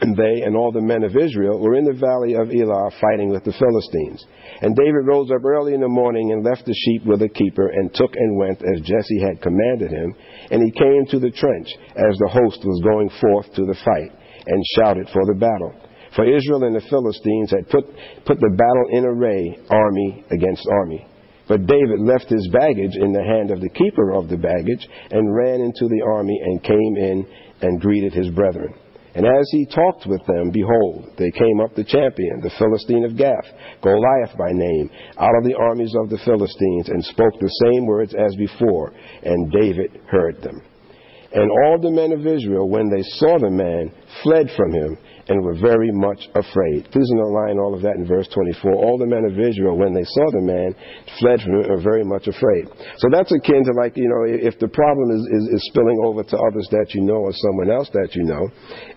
and 0.00 0.16
they 0.16 0.42
and 0.44 0.56
all 0.56 0.72
the 0.72 0.80
men 0.80 1.04
of 1.04 1.16
Israel 1.16 1.58
were 1.58 1.74
in 1.74 1.84
the 1.84 1.96
valley 1.96 2.34
of 2.34 2.52
Elah 2.52 2.90
fighting 3.00 3.30
with 3.30 3.44
the 3.44 3.56
Philistines. 3.56 4.24
And 4.60 4.76
David 4.76 5.08
rose 5.08 5.30
up 5.30 5.44
early 5.44 5.74
in 5.74 5.80
the 5.80 5.88
morning 5.88 6.32
and 6.32 6.44
left 6.44 6.66
the 6.66 6.74
sheep 6.74 7.06
with 7.06 7.22
a 7.22 7.28
keeper 7.28 7.68
and 7.68 7.92
took 7.94 8.12
and 8.14 8.38
went 8.38 8.60
as 8.60 8.80
Jesse 8.84 9.20
had 9.20 9.40
commanded 9.40 9.90
him. 9.90 10.14
And 10.50 10.62
he 10.62 10.70
came 10.70 11.06
to 11.10 11.18
the 11.18 11.32
trench 11.32 11.68
as 11.96 12.16
the 12.18 12.28
host 12.28 12.60
was 12.64 12.84
going 12.84 13.10
forth 13.20 13.52
to 13.54 13.64
the 13.64 13.78
fight 13.84 14.12
and 14.46 14.64
shouted 14.76 15.08
for 15.12 15.24
the 15.26 15.38
battle. 15.38 15.72
For 16.14 16.24
Israel 16.24 16.64
and 16.64 16.76
the 16.76 16.88
Philistines 16.88 17.50
had 17.50 17.68
put, 17.68 17.84
put 18.24 18.40
the 18.40 18.56
battle 18.56 18.86
in 18.92 19.04
array, 19.04 19.58
army 19.68 20.24
against 20.30 20.66
army. 20.70 21.06
But 21.48 21.66
David 21.66 22.00
left 22.00 22.28
his 22.28 22.48
baggage 22.52 22.96
in 22.96 23.12
the 23.12 23.22
hand 23.22 23.50
of 23.50 23.60
the 23.60 23.70
keeper 23.70 24.12
of 24.12 24.28
the 24.28 24.36
baggage 24.36 24.88
and 25.10 25.34
ran 25.34 25.60
into 25.60 25.86
the 25.88 26.02
army 26.04 26.38
and 26.44 26.62
came 26.62 26.96
in 26.96 27.26
and 27.62 27.80
greeted 27.80 28.12
his 28.12 28.30
brethren. 28.30 28.74
And 29.14 29.24
as 29.24 29.48
he 29.50 29.64
talked 29.64 30.06
with 30.06 30.20
them, 30.26 30.50
behold, 30.50 31.08
there 31.16 31.30
came 31.30 31.60
up 31.60 31.74
the 31.74 31.84
champion, 31.84 32.40
the 32.42 32.52
Philistine 32.58 33.04
of 33.04 33.16
Gath, 33.16 33.46
Goliath 33.80 34.36
by 34.36 34.52
name, 34.52 34.90
out 35.16 35.34
of 35.38 35.44
the 35.44 35.56
armies 35.56 35.94
of 36.02 36.10
the 36.10 36.18
Philistines, 36.18 36.90
and 36.90 37.02
spoke 37.02 37.32
the 37.40 37.56
same 37.64 37.86
words 37.86 38.12
as 38.14 38.36
before, 38.36 38.92
and 39.22 39.50
David 39.50 40.00
heard 40.10 40.42
them. 40.42 40.60
And 41.32 41.50
all 41.64 41.78
the 41.80 41.90
men 41.90 42.12
of 42.12 42.26
Israel, 42.26 42.68
when 42.68 42.90
they 42.90 43.02
saw 43.02 43.38
the 43.38 43.50
man, 43.50 43.90
fled 44.22 44.50
from 44.54 44.72
him 44.72 44.98
and 45.28 45.42
were 45.42 45.58
very 45.58 45.90
much 45.90 46.22
afraid. 46.34 46.86
Please 46.92 47.10
underline 47.10 47.58
all 47.58 47.74
of 47.74 47.82
that 47.82 47.96
in 47.96 48.06
verse 48.06 48.28
24. 48.30 48.72
All 48.72 48.98
the 48.98 49.06
men 49.06 49.24
of 49.26 49.34
Israel, 49.34 49.76
when 49.76 49.92
they 49.92 50.04
saw 50.04 50.26
the 50.30 50.46
man, 50.46 50.74
fled 51.18 51.42
from 51.42 51.58
him 51.58 51.60
and 51.66 51.70
were 51.70 51.82
very 51.82 52.04
much 52.04 52.28
afraid. 52.28 52.70
So 52.98 53.10
that's 53.10 53.32
akin 53.34 53.64
to 53.66 53.72
like, 53.74 53.96
you 53.96 54.06
know, 54.06 54.22
if 54.22 54.58
the 54.58 54.68
problem 54.68 55.10
is, 55.10 55.22
is, 55.26 55.58
is 55.58 55.62
spilling 55.74 55.98
over 56.04 56.22
to 56.22 56.36
others 56.38 56.68
that 56.70 56.94
you 56.94 57.02
know 57.02 57.26
or 57.26 57.32
someone 57.34 57.70
else 57.70 57.90
that 57.92 58.14
you 58.14 58.22
know, 58.22 58.44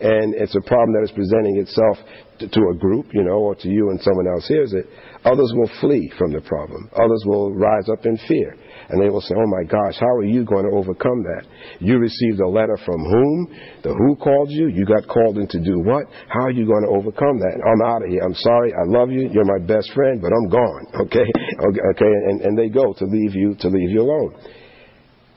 and 0.01 0.36
it's 0.36 0.55
a 0.55 0.62
problem 0.62 0.93
that 0.93 1.09
is 1.09 1.13
presenting 1.17 1.57
itself 1.57 1.98
to, 2.39 2.48
to 2.48 2.62
a 2.74 2.77
group, 2.77 3.07
you 3.13 3.24
know, 3.24 3.41
or 3.41 3.55
to 3.55 3.67
you 3.67 3.89
and 3.89 4.00
someone 4.01 4.27
else 4.27 4.48
hears 4.48 4.74
it, 4.74 4.86
others 5.26 5.52
will 5.56 5.72
flee 5.82 6.12
from 6.18 6.32
the 6.32 6.42
problem. 6.42 6.90
Others 6.96 7.24
will 7.26 7.54
rise 7.54 7.90
up 7.92 8.06
in 8.06 8.18
fear. 8.28 8.56
And 8.90 9.02
they 9.02 9.10
will 9.10 9.22
say, 9.22 9.36
Oh 9.38 9.48
my 9.48 9.64
gosh, 9.70 9.96
how 10.00 10.14
are 10.18 10.26
you 10.26 10.44
going 10.46 10.66
to 10.66 10.74
overcome 10.74 11.22
that? 11.24 11.46
You 11.80 11.98
received 12.00 12.40
a 12.40 12.48
letter 12.48 12.78
from 12.86 12.98
whom? 13.06 13.54
The 13.84 13.94
who 13.94 14.16
called 14.16 14.50
you? 14.50 14.68
You 14.68 14.86
got 14.86 15.08
called 15.08 15.38
in 15.38 15.48
to 15.48 15.60
do 15.60 15.80
what? 15.86 16.06
How 16.28 16.50
are 16.50 16.56
you 16.56 16.66
going 16.66 16.84
to 16.84 16.92
overcome 16.98 17.38
that? 17.38 17.54
I'm 17.62 17.86
out 17.86 18.02
of 18.02 18.10
here. 18.10 18.22
I'm 18.26 18.34
sorry. 18.34 18.74
I 18.74 18.90
love 18.90 19.12
you. 19.12 19.30
You're 19.30 19.46
my 19.46 19.62
best 19.62 19.94
friend, 19.94 20.22
but 20.22 20.34
I'm 20.34 20.50
gone. 20.50 20.86
Okay? 21.10 21.26
Okay. 21.26 22.14
And, 22.30 22.42
and 22.42 22.58
they 22.58 22.70
go 22.70 22.94
to 22.94 23.06
leave 23.06 23.34
you, 23.34 23.56
to 23.62 23.68
leave 23.70 23.90
you 23.90 24.02
alone. 24.02 24.36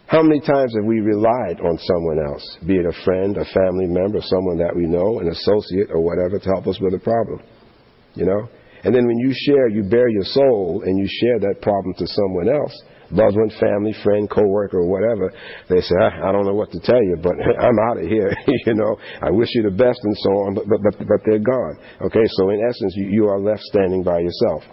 How 0.06 0.22
many 0.22 0.40
times 0.40 0.74
have 0.76 0.84
we 0.84 1.00
relied 1.00 1.60
on 1.60 1.78
someone 1.78 2.18
else, 2.18 2.44
be 2.66 2.76
it 2.76 2.84
a 2.84 2.92
friend, 3.04 3.36
a 3.38 3.44
family 3.46 3.86
member, 3.86 4.20
someone 4.20 4.58
that 4.58 4.76
we 4.76 4.84
know, 4.84 5.20
an 5.20 5.28
associate, 5.28 5.88
or 5.88 6.02
whatever, 6.04 6.38
to 6.38 6.48
help 6.52 6.66
us 6.66 6.78
with 6.80 6.92
a 6.92 6.98
problem? 6.98 7.40
You 8.14 8.26
know? 8.26 8.48
And 8.84 8.94
then 8.94 9.06
when 9.06 9.18
you 9.18 9.32
share, 9.46 9.68
you 9.68 9.84
bare 9.84 10.08
your 10.08 10.24
soul, 10.24 10.82
and 10.84 10.98
you 10.98 11.06
share 11.06 11.38
that 11.40 11.62
problem 11.62 11.94
to 11.98 12.06
someone 12.06 12.48
else, 12.48 12.74
loved 13.12 13.36
one, 13.36 13.50
family, 13.60 13.94
friend, 14.02 14.28
coworker, 14.28 14.80
or 14.80 14.88
whatever, 14.88 15.32
they 15.68 15.80
say, 15.80 15.94
I, 16.00 16.28
I 16.28 16.32
don't 16.32 16.46
know 16.46 16.54
what 16.54 16.72
to 16.72 16.80
tell 16.80 17.02
you, 17.02 17.16
but 17.22 17.32
I'm 17.60 17.78
out 17.90 17.98
of 17.98 18.08
here. 18.08 18.32
you 18.66 18.74
know, 18.74 18.96
I 19.22 19.30
wish 19.30 19.48
you 19.54 19.62
the 19.62 19.76
best 19.76 20.00
and 20.02 20.16
so 20.18 20.30
on, 20.48 20.54
but, 20.54 20.64
but, 20.66 20.80
but, 20.82 20.98
but 21.06 21.20
they're 21.26 21.38
gone. 21.38 21.76
Okay, 22.06 22.26
so 22.40 22.50
in 22.50 22.60
essence, 22.60 22.94
you, 22.96 23.08
you 23.10 23.28
are 23.28 23.38
left 23.38 23.62
standing 23.62 24.02
by 24.02 24.18
yourself. 24.18 24.64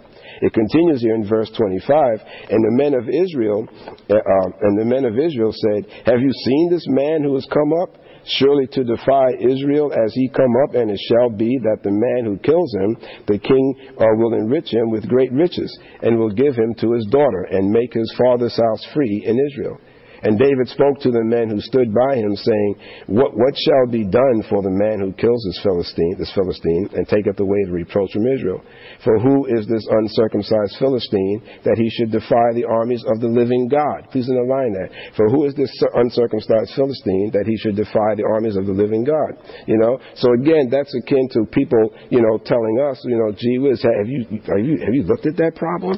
It 0.42 0.54
continues 0.54 1.02
here 1.02 1.14
in 1.14 1.28
verse 1.28 1.50
25, 1.56 2.20
and 2.50 2.64
the 2.64 2.76
men 2.82 2.94
of 2.94 3.08
Israel, 3.08 3.68
uh, 4.08 4.14
uh, 4.16 4.48
and 4.62 4.78
the 4.80 4.88
men 4.88 5.04
of 5.04 5.18
Israel 5.18 5.52
said, 5.52 5.84
Have 6.06 6.20
you 6.20 6.32
seen 6.32 6.70
this 6.70 6.86
man 6.88 7.22
who 7.22 7.34
has 7.34 7.46
come 7.52 7.72
up? 7.82 7.94
Surely 8.38 8.66
to 8.68 8.84
defy 8.84 9.32
Israel 9.40 9.92
as 9.92 10.12
he 10.14 10.28
come 10.28 10.54
up, 10.64 10.74
and 10.74 10.90
it 10.90 11.00
shall 11.08 11.30
be 11.30 11.58
that 11.62 11.82
the 11.82 11.90
man 11.90 12.24
who 12.24 12.38
kills 12.38 12.74
him, 12.74 12.96
the 13.26 13.38
king 13.38 13.74
uh, 13.98 14.04
will 14.16 14.34
enrich 14.34 14.72
him 14.72 14.90
with 14.90 15.08
great 15.08 15.32
riches, 15.32 15.76
and 16.02 16.18
will 16.18 16.30
give 16.30 16.54
him 16.54 16.74
to 16.74 16.92
his 16.92 17.06
daughter, 17.06 17.42
and 17.50 17.70
make 17.70 17.92
his 17.92 18.14
father's 18.16 18.56
house 18.56 18.86
free 18.94 19.24
in 19.26 19.38
Israel. 19.50 19.78
And 20.22 20.38
David 20.38 20.68
spoke 20.68 21.00
to 21.00 21.10
the 21.10 21.24
men 21.24 21.48
who 21.48 21.60
stood 21.60 21.88
by 21.94 22.16
him, 22.16 22.36
saying, 22.36 22.72
What, 23.08 23.32
what 23.32 23.54
shall 23.56 23.88
be 23.88 24.04
done 24.04 24.44
for 24.48 24.60
the 24.60 24.72
man 24.72 25.00
who 25.00 25.16
kills 25.16 25.40
this 25.48 25.60
Philistine, 25.64 26.16
this 26.18 26.32
Philistine, 26.36 26.92
and 26.92 27.08
taketh 27.08 27.40
away 27.40 27.60
the 27.64 27.72
reproach 27.72 28.12
from 28.12 28.28
Israel? 28.28 28.60
For 29.04 29.18
who 29.18 29.46
is 29.48 29.64
this 29.64 29.86
uncircumcised 29.88 30.76
Philistine 30.76 31.40
that 31.64 31.80
he 31.80 31.88
should 31.96 32.12
defy 32.12 32.52
the 32.52 32.68
armies 32.68 33.04
of 33.08 33.20
the 33.20 33.32
living 33.32 33.68
God? 33.68 34.12
Please 34.12 34.28
underline 34.28 34.76
that. 34.76 34.92
For 35.16 35.28
who 35.32 35.48
is 35.48 35.54
this 35.56 35.72
uncircumcised 35.96 36.76
Philistine 36.76 37.32
that 37.32 37.48
he 37.48 37.56
should 37.56 37.76
defy 37.76 38.12
the 38.16 38.28
armies 38.28 38.56
of 38.56 38.66
the 38.68 38.76
living 38.76 39.04
God? 39.04 39.40
You 39.64 39.78
know. 39.80 39.96
So 40.20 40.32
again, 40.36 40.68
that's 40.68 40.92
akin 40.92 41.28
to 41.32 41.48
people, 41.48 41.96
you 42.12 42.20
know, 42.20 42.36
telling 42.44 42.76
us, 42.84 43.00
you 43.08 43.16
know, 43.16 43.32
gee 43.32 43.58
whiz, 43.58 43.80
have 43.80 44.08
you 44.08 44.28
have 44.52 44.60
you 44.60 44.76
have 44.84 44.92
you 44.92 45.04
looked 45.08 45.24
at 45.24 45.36
that 45.40 45.56
problem? 45.56 45.96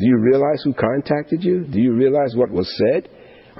Do 0.00 0.06
you 0.08 0.16
realize 0.16 0.62
who 0.64 0.72
contacted 0.72 1.44
you? 1.44 1.64
Do 1.64 1.78
you 1.78 1.92
realize 1.92 2.32
what 2.34 2.50
was 2.50 2.66
said? 2.78 3.08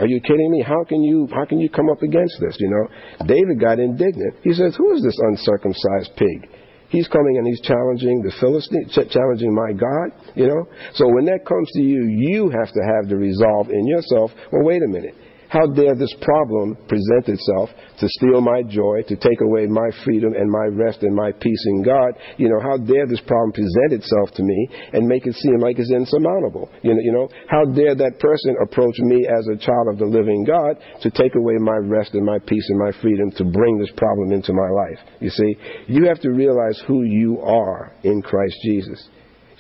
Are 0.01 0.07
you 0.07 0.19
kidding 0.21 0.51
me? 0.51 0.63
How 0.67 0.83
can 0.89 1.03
you 1.03 1.29
how 1.31 1.45
can 1.45 1.61
you 1.61 1.69
come 1.69 1.91
up 1.91 2.03
against 2.03 2.41
this? 2.41 2.57
You 2.59 2.71
know, 2.71 3.27
David 3.27 3.61
got 3.61 3.79
indignant. 3.79 4.37
He 4.43 4.55
says, 4.55 4.75
"Who 4.77 4.95
is 4.95 5.03
this 5.03 5.19
uncircumcised 5.19 6.17
pig?" 6.17 6.49
He's 6.89 7.07
coming 7.07 7.37
and 7.37 7.47
he's 7.47 7.61
challenging 7.61 8.23
the 8.23 8.33
Philistine, 8.41 8.89
challenging 9.11 9.55
my 9.55 9.73
God. 9.73 10.11
You 10.35 10.49
know, 10.49 10.67
so 10.95 11.07
when 11.07 11.27
that 11.27 11.47
comes 11.47 11.71
to 11.75 11.83
you, 11.83 12.09
you 12.09 12.49
have 12.49 12.73
to 12.73 12.83
have 12.97 13.09
the 13.09 13.17
resolve 13.17 13.69
in 13.69 13.87
yourself. 13.87 14.33
Well, 14.51 14.65
wait 14.65 14.83
a 14.83 14.89
minute. 14.89 15.15
How 15.51 15.67
dare 15.67 15.97
this 15.97 16.15
problem 16.23 16.79
present 16.87 17.27
itself 17.27 17.71
to 17.99 18.07
steal 18.07 18.41
my 18.41 18.63
joy, 18.63 19.03
to 19.09 19.17
take 19.17 19.41
away 19.43 19.67
my 19.67 19.91
freedom 20.05 20.33
and 20.33 20.49
my 20.49 20.67
rest 20.71 21.03
and 21.03 21.15
my 21.15 21.33
peace 21.33 21.65
in 21.67 21.83
God? 21.83 22.15
You 22.39 22.49
know, 22.49 22.61
how 22.63 22.77
dare 22.79 23.07
this 23.11 23.21
problem 23.27 23.51
present 23.51 23.99
itself 23.99 24.31
to 24.37 24.45
me 24.45 24.69
and 24.93 25.09
make 25.09 25.27
it 25.27 25.35
seem 25.35 25.59
like 25.59 25.81
it's 25.81 25.91
insurmountable? 25.91 26.71
You 26.83 26.95
know, 26.95 27.01
you 27.03 27.13
know, 27.13 27.29
how 27.49 27.65
dare 27.65 27.97
that 27.97 28.21
person 28.21 28.55
approach 28.63 28.95
me 29.01 29.27
as 29.27 29.49
a 29.49 29.59
child 29.59 29.89
of 29.91 29.99
the 29.99 30.07
living 30.07 30.47
God 30.47 30.79
to 31.03 31.11
take 31.11 31.35
away 31.35 31.55
my 31.59 31.79
rest 31.83 32.15
and 32.15 32.25
my 32.25 32.39
peace 32.47 32.67
and 32.69 32.79
my 32.79 32.93
freedom 33.03 33.33
to 33.33 33.45
bring 33.45 33.79
this 33.79 33.91
problem 33.97 34.31
into 34.31 34.53
my 34.53 34.71
life? 34.71 35.03
You 35.19 35.31
see, 35.31 35.57
you 35.89 36.07
have 36.07 36.21
to 36.21 36.31
realize 36.31 36.81
who 36.87 37.03
you 37.03 37.41
are 37.41 37.93
in 38.05 38.23
Christ 38.23 38.55
Jesus. 38.63 39.09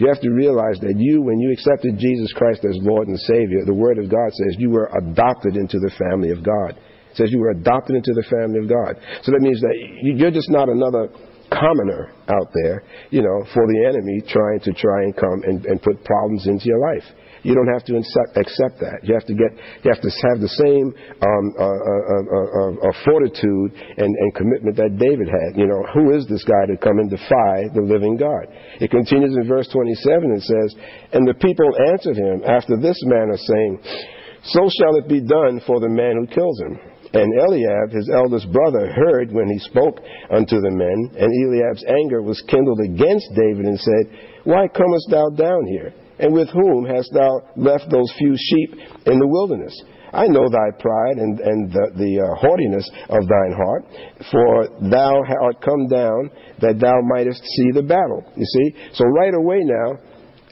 You 0.00 0.09
have 0.09 0.21
to 0.25 0.33
realize 0.33 0.80
that 0.80 0.97
you, 0.97 1.21
when 1.21 1.38
you 1.38 1.52
accepted 1.52 2.00
Jesus 2.00 2.33
Christ 2.33 2.64
as 2.64 2.80
Lord 2.80 3.07
and 3.09 3.21
Savior, 3.21 3.69
the 3.69 3.76
Word 3.76 3.99
of 3.99 4.09
God 4.09 4.33
says 4.33 4.57
you 4.57 4.71
were 4.71 4.88
adopted 4.97 5.57
into 5.57 5.78
the 5.78 5.92
family 6.00 6.30
of 6.33 6.42
God. 6.42 6.73
It 6.73 7.16
says 7.21 7.28
you 7.30 7.38
were 7.38 7.50
adopted 7.50 7.97
into 7.97 8.16
the 8.16 8.25
family 8.33 8.64
of 8.64 8.69
God. 8.69 8.97
So 9.23 9.33
that 9.33 9.45
means 9.45 9.61
that 9.61 9.76
you're 10.00 10.33
just 10.33 10.49
not 10.49 10.71
another 10.71 11.12
commoner 11.52 12.14
out 12.33 12.49
there, 12.64 12.83
you 13.11 13.21
know, 13.21 13.45
for 13.52 13.66
the 13.66 13.85
enemy 13.92 14.25
trying 14.25 14.61
to 14.64 14.73
try 14.73 15.04
and 15.04 15.12
come 15.14 15.42
and, 15.45 15.66
and 15.66 15.83
put 15.83 16.02
problems 16.04 16.47
into 16.47 16.64
your 16.64 16.80
life. 16.80 17.04
You 17.42 17.54
don't 17.56 17.73
have 17.73 17.85
to 17.88 17.97
accept 17.97 18.80
that. 18.85 19.00
You 19.02 19.16
have 19.16 19.25
to 19.25 19.35
get, 19.35 19.50
you 19.80 19.88
have 19.88 20.02
to 20.04 20.12
have 20.28 20.38
the 20.44 20.52
same 20.61 20.92
um, 20.92 21.47
uh, 21.56 21.64
uh, 21.64 22.25
uh, 22.37 22.73
uh, 22.85 22.94
fortitude 23.04 23.73
and, 23.97 24.12
and 24.12 24.28
commitment 24.37 24.76
that 24.76 25.00
David 25.00 25.25
had. 25.25 25.56
You 25.56 25.64
know, 25.64 25.80
who 25.97 26.12
is 26.12 26.28
this 26.28 26.44
guy 26.44 26.68
to 26.68 26.76
come 26.76 27.00
and 27.00 27.09
defy 27.09 27.73
the 27.73 27.80
living 27.80 28.20
God? 28.20 28.44
It 28.80 28.92
continues 28.92 29.32
in 29.32 29.49
verse 29.49 29.68
27 29.73 30.37
and 30.37 30.42
says, 30.42 30.68
And 31.16 31.25
the 31.25 31.38
people 31.40 31.68
answered 31.88 32.20
him 32.20 32.44
after 32.44 32.76
this 32.76 33.00
manner, 33.09 33.37
saying, 33.37 33.73
So 34.52 34.68
shall 34.76 35.00
it 35.00 35.09
be 35.09 35.25
done 35.25 35.64
for 35.64 35.80
the 35.80 35.88
man 35.88 36.20
who 36.20 36.28
kills 36.28 36.61
him. 36.61 36.76
And 37.12 37.26
Eliab, 37.40 37.90
his 37.90 38.09
eldest 38.12 38.52
brother, 38.52 38.92
heard 38.92 39.32
when 39.32 39.49
he 39.49 39.59
spoke 39.66 39.99
unto 40.30 40.61
the 40.61 40.70
men, 40.70 40.99
and 41.18 41.26
Eliab's 41.26 41.82
anger 41.88 42.23
was 42.23 42.40
kindled 42.47 42.78
against 42.85 43.26
David, 43.35 43.66
and 43.66 43.80
said, 43.80 44.04
Why 44.44 44.68
comest 44.68 45.09
thou 45.11 45.28
down 45.35 45.66
here? 45.66 45.92
And 46.21 46.35
with 46.35 46.50
whom 46.50 46.85
hast 46.85 47.11
thou 47.15 47.41
left 47.57 47.91
those 47.91 48.12
few 48.19 48.37
sheep 48.37 48.75
in 49.07 49.19
the 49.19 49.27
wilderness? 49.27 49.75
I 50.12 50.27
know 50.27 50.49
thy 50.50 50.71
pride 50.79 51.17
and, 51.17 51.41
and 51.41 51.73
the, 51.73 51.87
the 51.97 52.12
uh, 52.21 52.35
haughtiness 52.37 52.85
of 53.09 53.25
thine 53.25 53.55
heart, 53.57 53.85
for 54.31 54.69
thou 54.91 55.23
art 55.43 55.62
come 55.65 55.87
down 55.89 56.31
that 56.61 56.79
thou 56.79 56.99
mightest 57.07 57.41
see 57.41 57.71
the 57.73 57.87
battle. 57.87 58.27
You 58.37 58.45
see? 58.45 58.91
So 58.93 59.05
right 59.07 59.33
away 59.33 59.62
now, 59.62 59.97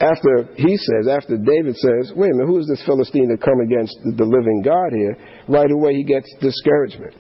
after 0.00 0.48
he 0.54 0.76
says, 0.78 1.10
after 1.10 1.36
David 1.36 1.74
says, 1.76 2.12
wait 2.14 2.30
a 2.30 2.34
minute, 2.34 2.46
who 2.46 2.60
is 2.60 2.68
this 2.68 2.82
Philistine 2.86 3.28
to 3.28 3.36
come 3.36 3.60
against 3.60 3.98
the 4.16 4.24
living 4.24 4.62
God 4.64 4.94
here? 4.94 5.18
Right 5.48 5.70
away 5.70 5.94
he 5.94 6.04
gets 6.04 6.32
discouragement. 6.40 7.14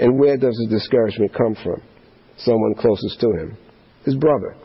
And 0.00 0.18
where 0.18 0.36
does 0.36 0.58
the 0.58 0.68
discouragement 0.68 1.32
come 1.32 1.56
from? 1.62 1.80
Someone 2.38 2.74
closest 2.74 3.20
to 3.20 3.30
him. 3.38 3.56
His 4.04 4.16
brother. 4.16 4.56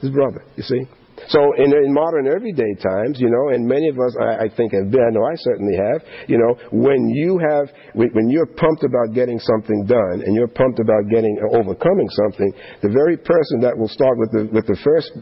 His 0.00 0.10
brother, 0.10 0.44
you 0.56 0.62
see? 0.62 0.82
So 1.28 1.52
in, 1.58 1.72
in 1.72 1.92
modern 1.92 2.26
everyday 2.26 2.74
times, 2.80 3.20
you 3.20 3.28
know, 3.30 3.54
and 3.54 3.66
many 3.66 3.88
of 3.88 3.98
us, 3.98 4.16
I, 4.20 4.46
I 4.46 4.48
think 4.56 4.72
have 4.72 4.90
been, 4.90 5.04
I 5.04 5.12
know 5.12 5.24
I 5.24 5.36
certainly 5.36 5.76
have, 5.76 6.00
you 6.28 6.38
know, 6.38 6.56
when 6.72 7.08
you 7.10 7.38
have, 7.38 7.68
when 7.94 8.30
you're 8.30 8.46
pumped 8.46 8.84
about 8.84 9.14
getting 9.14 9.38
something 9.38 9.86
done 9.86 10.22
and 10.24 10.34
you're 10.34 10.48
pumped 10.48 10.80
about 10.80 11.08
getting, 11.10 11.36
uh, 11.38 11.58
overcoming 11.58 12.08
something, 12.24 12.52
the 12.82 12.90
very 12.90 13.16
person 13.16 13.60
that 13.60 13.76
will 13.76 13.88
start 13.88 14.16
with 14.18 14.30
the, 14.32 14.42
with 14.52 14.66
the 14.66 14.78
first, 14.82 15.12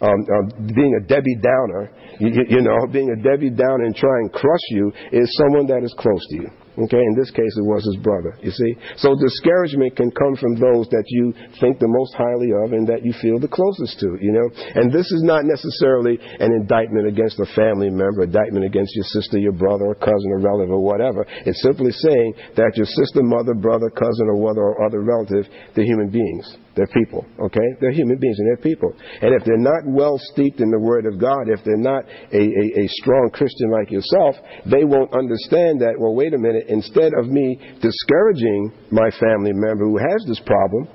um, 0.00 0.20
um, 0.30 0.72
being 0.74 0.94
a 1.00 1.06
Debbie 1.06 1.36
Downer, 1.42 1.90
you, 2.20 2.44
you 2.48 2.62
know, 2.62 2.86
being 2.92 3.10
a 3.10 3.18
Debbie 3.22 3.50
Downer 3.50 3.84
and 3.84 3.96
try 3.96 4.14
and 4.22 4.32
crush 4.32 4.66
you 4.70 4.92
is 5.12 5.28
someone 5.36 5.66
that 5.66 5.82
is 5.82 5.94
close 5.98 6.24
to 6.30 6.36
you. 6.36 6.50
Okay, 6.78 7.02
in 7.02 7.14
this 7.18 7.34
case, 7.34 7.50
it 7.58 7.66
was 7.66 7.82
his 7.82 7.98
brother, 8.06 8.38
you 8.38 8.54
see. 8.54 8.78
So 9.02 9.18
discouragement 9.18 9.98
can 9.98 10.14
come 10.14 10.38
from 10.38 10.54
those 10.54 10.86
that 10.94 11.02
you 11.10 11.34
think 11.58 11.82
the 11.82 11.90
most 11.90 12.14
highly 12.14 12.54
of 12.54 12.70
and 12.70 12.86
that 12.86 13.02
you 13.02 13.10
feel 13.18 13.42
the 13.42 13.50
closest 13.50 13.98
to, 13.98 14.14
you 14.22 14.30
know. 14.30 14.46
And 14.78 14.94
this 14.94 15.10
is 15.10 15.26
not 15.26 15.42
necessarily 15.42 16.22
an 16.38 16.54
indictment 16.54 17.10
against 17.10 17.42
a 17.42 17.50
family 17.58 17.90
member, 17.90 18.22
indictment 18.22 18.62
against 18.62 18.94
your 18.94 19.10
sister, 19.10 19.42
your 19.42 19.58
brother, 19.58 19.90
or 19.90 19.98
cousin, 19.98 20.30
or 20.30 20.38
relative, 20.38 20.70
or 20.70 20.78
whatever. 20.78 21.26
It's 21.42 21.62
simply 21.66 21.90
saying 21.90 22.34
that 22.54 22.78
your 22.78 22.86
sister, 22.86 23.26
mother, 23.26 23.58
brother, 23.58 23.90
cousin, 23.90 24.30
or 24.30 24.38
whether 24.38 24.62
or 24.62 24.86
other 24.86 25.02
relative, 25.02 25.50
they're 25.74 25.82
human 25.82 26.14
beings. 26.14 26.46
They're 26.78 26.94
people, 26.94 27.26
okay? 27.50 27.68
They're 27.82 27.90
human 27.90 28.18
beings 28.22 28.38
and 28.38 28.46
they're 28.46 28.62
people. 28.62 28.94
And 29.20 29.34
if 29.34 29.42
they're 29.44 29.58
not 29.58 29.82
well 29.84 30.14
steeped 30.30 30.60
in 30.62 30.70
the 30.70 30.78
Word 30.78 31.04
of 31.10 31.18
God, 31.18 31.50
if 31.50 31.58
they're 31.66 31.76
not 31.76 32.06
a, 32.06 32.38
a, 32.38 32.66
a 32.78 32.86
strong 33.02 33.30
Christian 33.34 33.74
like 33.74 33.90
yourself, 33.90 34.36
they 34.70 34.86
won't 34.86 35.10
understand 35.10 35.82
that, 35.82 35.98
well, 35.98 36.14
wait 36.14 36.32
a 36.32 36.38
minute, 36.38 36.66
instead 36.68 37.10
of 37.18 37.26
me 37.26 37.58
discouraging 37.82 38.70
my 38.94 39.10
family 39.18 39.50
member 39.50 39.90
who 39.90 39.98
has 39.98 40.22
this 40.30 40.38
problem, 40.46 40.86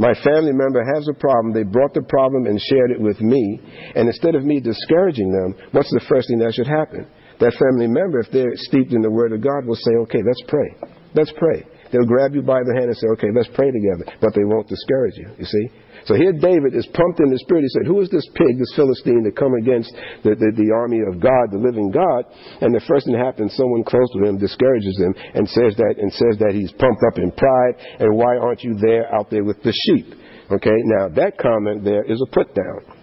My 0.00 0.14
family 0.24 0.52
member 0.52 0.82
has 0.94 1.06
a 1.08 1.20
problem. 1.20 1.52
They 1.52 1.62
brought 1.62 1.92
the 1.92 2.00
problem 2.08 2.46
and 2.46 2.58
shared 2.58 2.90
it 2.90 2.98
with 2.98 3.20
me. 3.20 3.60
And 3.94 4.08
instead 4.08 4.34
of 4.34 4.44
me 4.44 4.58
discouraging 4.58 5.30
them, 5.30 5.54
what's 5.72 5.90
the 5.90 6.00
first 6.08 6.28
thing 6.28 6.38
that 6.38 6.54
should 6.54 6.66
happen? 6.66 7.06
That 7.38 7.52
family 7.52 7.86
member, 7.86 8.20
if 8.20 8.32
they're 8.32 8.48
steeped 8.54 8.94
in 8.94 9.02
the 9.02 9.10
Word 9.10 9.34
of 9.34 9.42
God, 9.42 9.66
will 9.66 9.76
say, 9.76 9.92
okay, 10.08 10.22
let's 10.24 10.42
pray. 10.48 10.90
Let's 11.12 11.32
pray. 11.36 11.66
They'll 11.92 12.06
grab 12.06 12.34
you 12.34 12.42
by 12.42 12.62
the 12.62 12.74
hand 12.74 12.88
and 12.88 12.96
say, 12.96 13.08
okay, 13.18 13.30
let's 13.34 13.50
pray 13.54 13.70
together. 13.70 14.06
But 14.20 14.34
they 14.34 14.46
won't 14.46 14.68
discourage 14.68 15.16
you, 15.18 15.28
you 15.38 15.44
see? 15.44 15.66
So 16.06 16.14
here 16.14 16.32
David 16.32 16.72
is 16.74 16.88
pumped 16.94 17.20
in 17.20 17.28
the 17.28 17.38
spirit. 17.44 17.62
He 17.62 17.72
said, 17.76 17.86
Who 17.86 18.00
is 18.00 18.08
this 18.08 18.26
pig, 18.32 18.56
this 18.56 18.72
Philistine, 18.76 19.24
to 19.24 19.32
come 19.32 19.52
against 19.54 19.92
the, 20.24 20.32
the, 20.32 20.50
the, 20.56 20.72
army 20.72 21.04
of 21.04 21.20
God, 21.20 21.52
the 21.52 21.60
living 21.60 21.90
God? 21.92 22.24
And 22.64 22.72
the 22.72 22.80
first 22.88 23.04
thing 23.04 23.14
that 23.14 23.24
happens, 23.24 23.52
someone 23.52 23.84
close 23.84 24.08
to 24.16 24.24
him 24.24 24.38
discourages 24.38 24.96
him 24.96 25.12
and 25.34 25.44
says 25.48 25.76
that 25.76 26.00
and 26.00 26.08
says 26.12 26.40
that 26.40 26.56
he's 26.56 26.72
pumped 26.72 27.04
up 27.04 27.18
in 27.18 27.30
pride, 27.32 27.74
and 28.00 28.16
why 28.16 28.36
aren't 28.36 28.64
you 28.64 28.74
there 28.80 29.12
out 29.14 29.28
there 29.30 29.44
with 29.44 29.60
the 29.62 29.72
sheep? 29.72 30.08
Okay, 30.50 30.78
now 30.96 31.08
that 31.14 31.38
comment 31.38 31.84
there 31.84 32.04
is 32.04 32.20
a 32.22 32.30
put 32.32 32.54
down. 32.54 32.99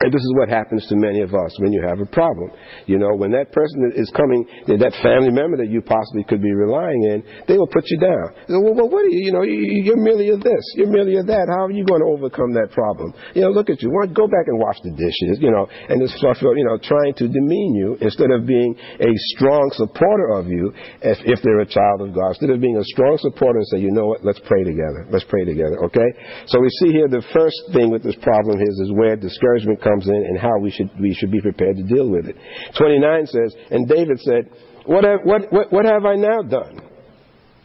And 0.00 0.08
this 0.08 0.24
is 0.24 0.32
what 0.32 0.48
happens 0.48 0.80
to 0.88 0.96
many 0.96 1.20
of 1.20 1.36
us 1.36 1.52
when 1.60 1.76
you 1.76 1.84
have 1.84 2.00
a 2.00 2.08
problem. 2.08 2.48
You 2.88 2.96
know, 2.96 3.12
when 3.20 3.36
that 3.36 3.52
person 3.52 3.92
is 3.92 4.08
coming, 4.16 4.48
that 4.64 4.96
family 5.04 5.28
member 5.28 5.60
that 5.60 5.68
you 5.68 5.84
possibly 5.84 6.24
could 6.24 6.40
be 6.40 6.56
relying 6.56 7.04
in, 7.04 7.20
they 7.44 7.60
will 7.60 7.68
put 7.68 7.84
you 7.92 8.00
down. 8.00 8.32
Well, 8.48 8.72
well 8.72 8.88
what 8.88 9.04
are 9.04 9.12
you? 9.12 9.28
You 9.28 9.32
know, 9.36 9.44
you're 9.44 10.00
merely 10.00 10.32
of 10.32 10.40
this, 10.40 10.64
you're 10.80 10.88
merely 10.88 11.20
of 11.20 11.28
that. 11.28 11.52
How 11.52 11.68
are 11.68 11.76
you 11.76 11.84
going 11.84 12.00
to 12.00 12.08
overcome 12.16 12.56
that 12.56 12.72
problem? 12.72 13.12
You 13.36 13.44
know, 13.44 13.52
look 13.52 13.68
at 13.68 13.84
you. 13.84 13.92
Go 13.92 14.24
back 14.24 14.48
and 14.48 14.56
wash 14.56 14.80
the 14.80 14.96
dishes. 14.96 15.36
You 15.36 15.52
know, 15.52 15.68
and 15.68 16.00
this 16.00 16.16
stuff, 16.16 16.40
you 16.40 16.64
know, 16.64 16.80
trying 16.80 17.12
to 17.20 17.28
demean 17.28 17.76
you 17.76 18.00
instead 18.00 18.32
of 18.32 18.48
being 18.48 18.72
a 19.04 19.12
strong 19.36 19.68
supporter 19.76 20.32
of 20.32 20.48
you, 20.48 20.72
if, 21.04 21.20
if 21.28 21.44
they're 21.44 21.60
a 21.60 21.68
child 21.68 22.00
of 22.00 22.16
God. 22.16 22.40
Instead 22.40 22.56
of 22.56 22.64
being 22.64 22.80
a 22.80 22.88
strong 22.96 23.20
supporter 23.20 23.60
and 23.60 23.68
say, 23.68 23.84
you 23.84 23.92
know 23.92 24.08
what, 24.08 24.24
let's 24.24 24.40
pray 24.48 24.64
together. 24.64 25.04
Let's 25.12 25.28
pray 25.28 25.44
together. 25.44 25.76
Okay. 25.92 26.08
So 26.48 26.56
we 26.56 26.72
see 26.80 26.96
here 26.96 27.04
the 27.04 27.20
first 27.36 27.60
thing 27.76 27.92
with 27.92 28.00
this 28.00 28.16
problem 28.24 28.56
is 28.64 28.74
is 28.80 28.96
where 28.96 29.12
discouragement 29.12 29.76
comes 29.76 29.89
comes 29.90 30.06
in 30.06 30.14
and 30.14 30.38
how 30.38 30.58
we 30.58 30.70
should, 30.70 30.90
we 31.00 31.14
should 31.14 31.30
be 31.30 31.40
prepared 31.40 31.76
to 31.76 31.82
deal 31.82 32.08
with 32.08 32.26
it. 32.26 32.36
29 32.78 33.26
says, 33.26 33.54
And 33.70 33.88
David 33.88 34.18
said, 34.20 34.50
what 34.86 35.04
have, 35.04 35.20
what, 35.24 35.52
what, 35.52 35.72
what 35.72 35.84
have 35.84 36.04
I 36.04 36.14
now 36.14 36.42
done? 36.42 36.80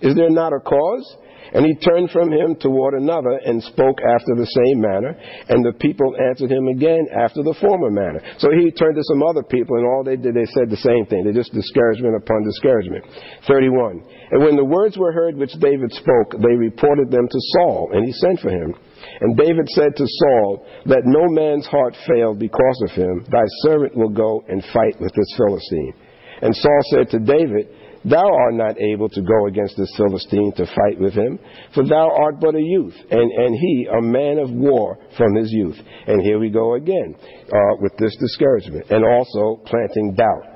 Is 0.01 0.15
there 0.15 0.29
not 0.29 0.53
a 0.53 0.59
cause? 0.59 1.17
And 1.53 1.63
he 1.63 1.75
turned 1.75 2.11
from 2.11 2.33
him 2.33 2.57
toward 2.59 2.95
another 2.95 3.39
and 3.45 3.63
spoke 3.63 3.97
after 4.01 4.33
the 4.35 4.49
same 4.49 4.81
manner. 4.81 5.15
And 5.47 5.63
the 5.63 5.77
people 5.79 6.11
answered 6.19 6.51
him 6.51 6.67
again 6.67 7.07
after 7.15 7.43
the 7.43 7.55
former 7.61 7.89
manner. 7.89 8.19
So 8.39 8.49
he 8.51 8.71
turned 8.71 8.97
to 8.97 9.05
some 9.07 9.23
other 9.23 9.43
people, 9.43 9.77
and 9.77 9.85
all 9.85 10.03
they 10.03 10.17
did, 10.17 10.35
they 10.35 10.49
said 10.51 10.67
the 10.67 10.83
same 10.83 11.05
thing. 11.05 11.23
They 11.23 11.31
just 11.31 11.53
discouragement 11.53 12.17
upon 12.17 12.43
discouragement. 12.43 13.05
31. 13.47 14.03
And 14.31 14.43
when 14.43 14.57
the 14.57 14.65
words 14.65 14.97
were 14.97 15.13
heard 15.13 15.37
which 15.37 15.53
David 15.61 15.93
spoke, 15.93 16.35
they 16.35 16.55
reported 16.59 17.07
them 17.09 17.27
to 17.29 17.39
Saul, 17.55 17.89
and 17.93 18.03
he 18.03 18.11
sent 18.11 18.39
for 18.41 18.49
him. 18.49 18.75
And 19.21 19.37
David 19.37 19.67
said 19.69 19.95
to 19.95 20.05
Saul, 20.05 20.65
Let 20.85 21.05
no 21.05 21.27
man's 21.29 21.67
heart 21.67 21.95
fail 22.07 22.33
because 22.33 22.81
of 22.83 22.91
him. 22.91 23.25
Thy 23.29 23.45
servant 23.63 23.95
will 23.95 24.09
go 24.09 24.43
and 24.47 24.63
fight 24.73 24.99
with 24.99 25.13
this 25.13 25.33
Philistine. 25.37 25.93
And 26.41 26.55
Saul 26.55 26.81
said 26.91 27.09
to 27.11 27.19
David, 27.19 27.69
Thou 28.03 28.23
art 28.23 28.53
not 28.53 28.79
able 28.79 29.09
to 29.09 29.21
go 29.21 29.47
against 29.47 29.77
this 29.77 29.91
Philistine 29.97 30.53
to 30.57 30.65
fight 30.67 30.99
with 30.99 31.13
him, 31.13 31.39
for 31.73 31.83
thou 31.83 32.11
art 32.15 32.39
but 32.39 32.53
a 32.53 32.61
youth, 32.61 32.93
and, 33.09 33.31
and 33.31 33.55
he 33.55 33.87
a 33.91 34.01
man 34.01 34.37
of 34.37 34.51
war 34.51 34.99
from 35.17 35.33
his 35.33 35.51
youth. 35.51 35.77
And 36.05 36.21
here 36.21 36.37
we 36.37 36.51
go 36.51 36.75
again 36.75 37.15
uh, 37.17 37.75
with 37.79 37.93
this 37.97 38.15
discouragement, 38.17 38.91
and 38.91 39.03
also 39.03 39.63
planting 39.65 40.13
doubt 40.15 40.54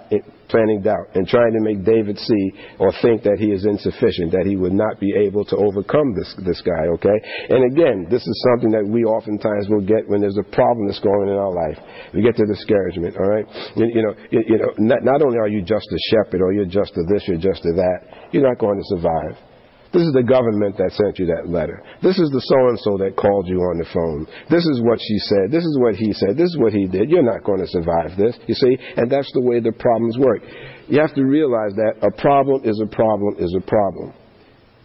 planting 0.49 0.81
doubt 0.81 1.15
and 1.15 1.27
trying 1.27 1.53
to 1.53 1.61
make 1.61 1.85
David 1.85 2.17
see 2.17 2.45
or 2.77 2.91
think 3.01 3.23
that 3.23 3.37
he 3.39 3.53
is 3.53 3.65
insufficient, 3.65 4.33
that 4.33 4.45
he 4.45 4.57
would 4.57 4.73
not 4.73 4.99
be 4.99 5.13
able 5.15 5.45
to 5.45 5.55
overcome 5.55 6.13
this, 6.17 6.29
this 6.45 6.61
guy, 6.61 6.89
okay? 6.97 7.17
And 7.49 7.69
again, 7.71 8.07
this 8.09 8.25
is 8.25 8.35
something 8.51 8.71
that 8.73 8.85
we 8.85 9.05
oftentimes 9.05 9.69
will 9.69 9.85
get 9.85 10.09
when 10.09 10.21
there's 10.21 10.37
a 10.37 10.49
problem 10.51 10.87
that's 10.87 10.99
going 10.99 11.29
on 11.29 11.29
in 11.29 11.39
our 11.39 11.53
life. 11.53 11.77
We 12.13 12.21
get 12.21 12.35
to 12.37 12.45
discouragement, 12.45 13.15
all 13.17 13.29
right? 13.29 13.45
You, 13.77 13.85
you 13.93 14.01
know, 14.01 14.13
you, 14.31 14.41
you 14.45 14.57
know 14.57 14.73
not, 14.77 15.05
not 15.05 15.21
only 15.21 15.37
are 15.37 15.47
you 15.47 15.61
just 15.61 15.87
a 15.87 15.99
shepherd 16.09 16.41
or 16.41 16.51
you're 16.51 16.69
just 16.69 16.91
a 16.97 17.03
this, 17.13 17.23
you're 17.27 17.41
just 17.41 17.61
a 17.65 17.73
that, 17.77 18.29
you're 18.31 18.47
not 18.47 18.57
going 18.57 18.77
to 18.77 18.85
survive. 18.97 19.48
This 19.91 20.05
is 20.05 20.13
the 20.13 20.21
government 20.21 20.77
that 20.77 20.93
sent 20.93 21.17
you 21.17 21.25
that 21.33 21.49
letter. 21.49 21.81
This 22.05 22.19
is 22.21 22.29
the 22.29 22.43
so 22.45 22.59
and 22.69 22.79
so 22.79 23.01
that 23.01 23.17
called 23.17 23.49
you 23.49 23.57
on 23.57 23.81
the 23.81 23.89
phone. 23.89 24.29
This 24.45 24.61
is 24.61 24.85
what 24.85 25.01
she 25.01 25.17
said. 25.25 25.49
This 25.49 25.65
is 25.65 25.77
what 25.81 25.95
he 25.97 26.13
said. 26.13 26.37
This 26.37 26.53
is 26.53 26.57
what 26.61 26.73
he 26.73 26.85
did. 26.85 27.09
You're 27.09 27.25
not 27.25 27.41
going 27.41 27.57
to 27.57 27.67
survive 27.67 28.13
this, 28.13 28.37
you 28.45 28.53
see? 28.53 28.77
And 28.97 29.09
that's 29.09 29.31
the 29.33 29.41
way 29.41 29.57
the 29.59 29.73
problems 29.73 30.17
work. 30.21 30.45
You 30.87 31.01
have 31.01 31.15
to 31.17 31.25
realize 31.25 31.73
that 31.73 32.05
a 32.05 32.13
problem 32.21 32.61
is 32.69 32.77
a 32.77 32.89
problem 32.93 33.41
is 33.41 33.49
a 33.57 33.65
problem. 33.65 34.13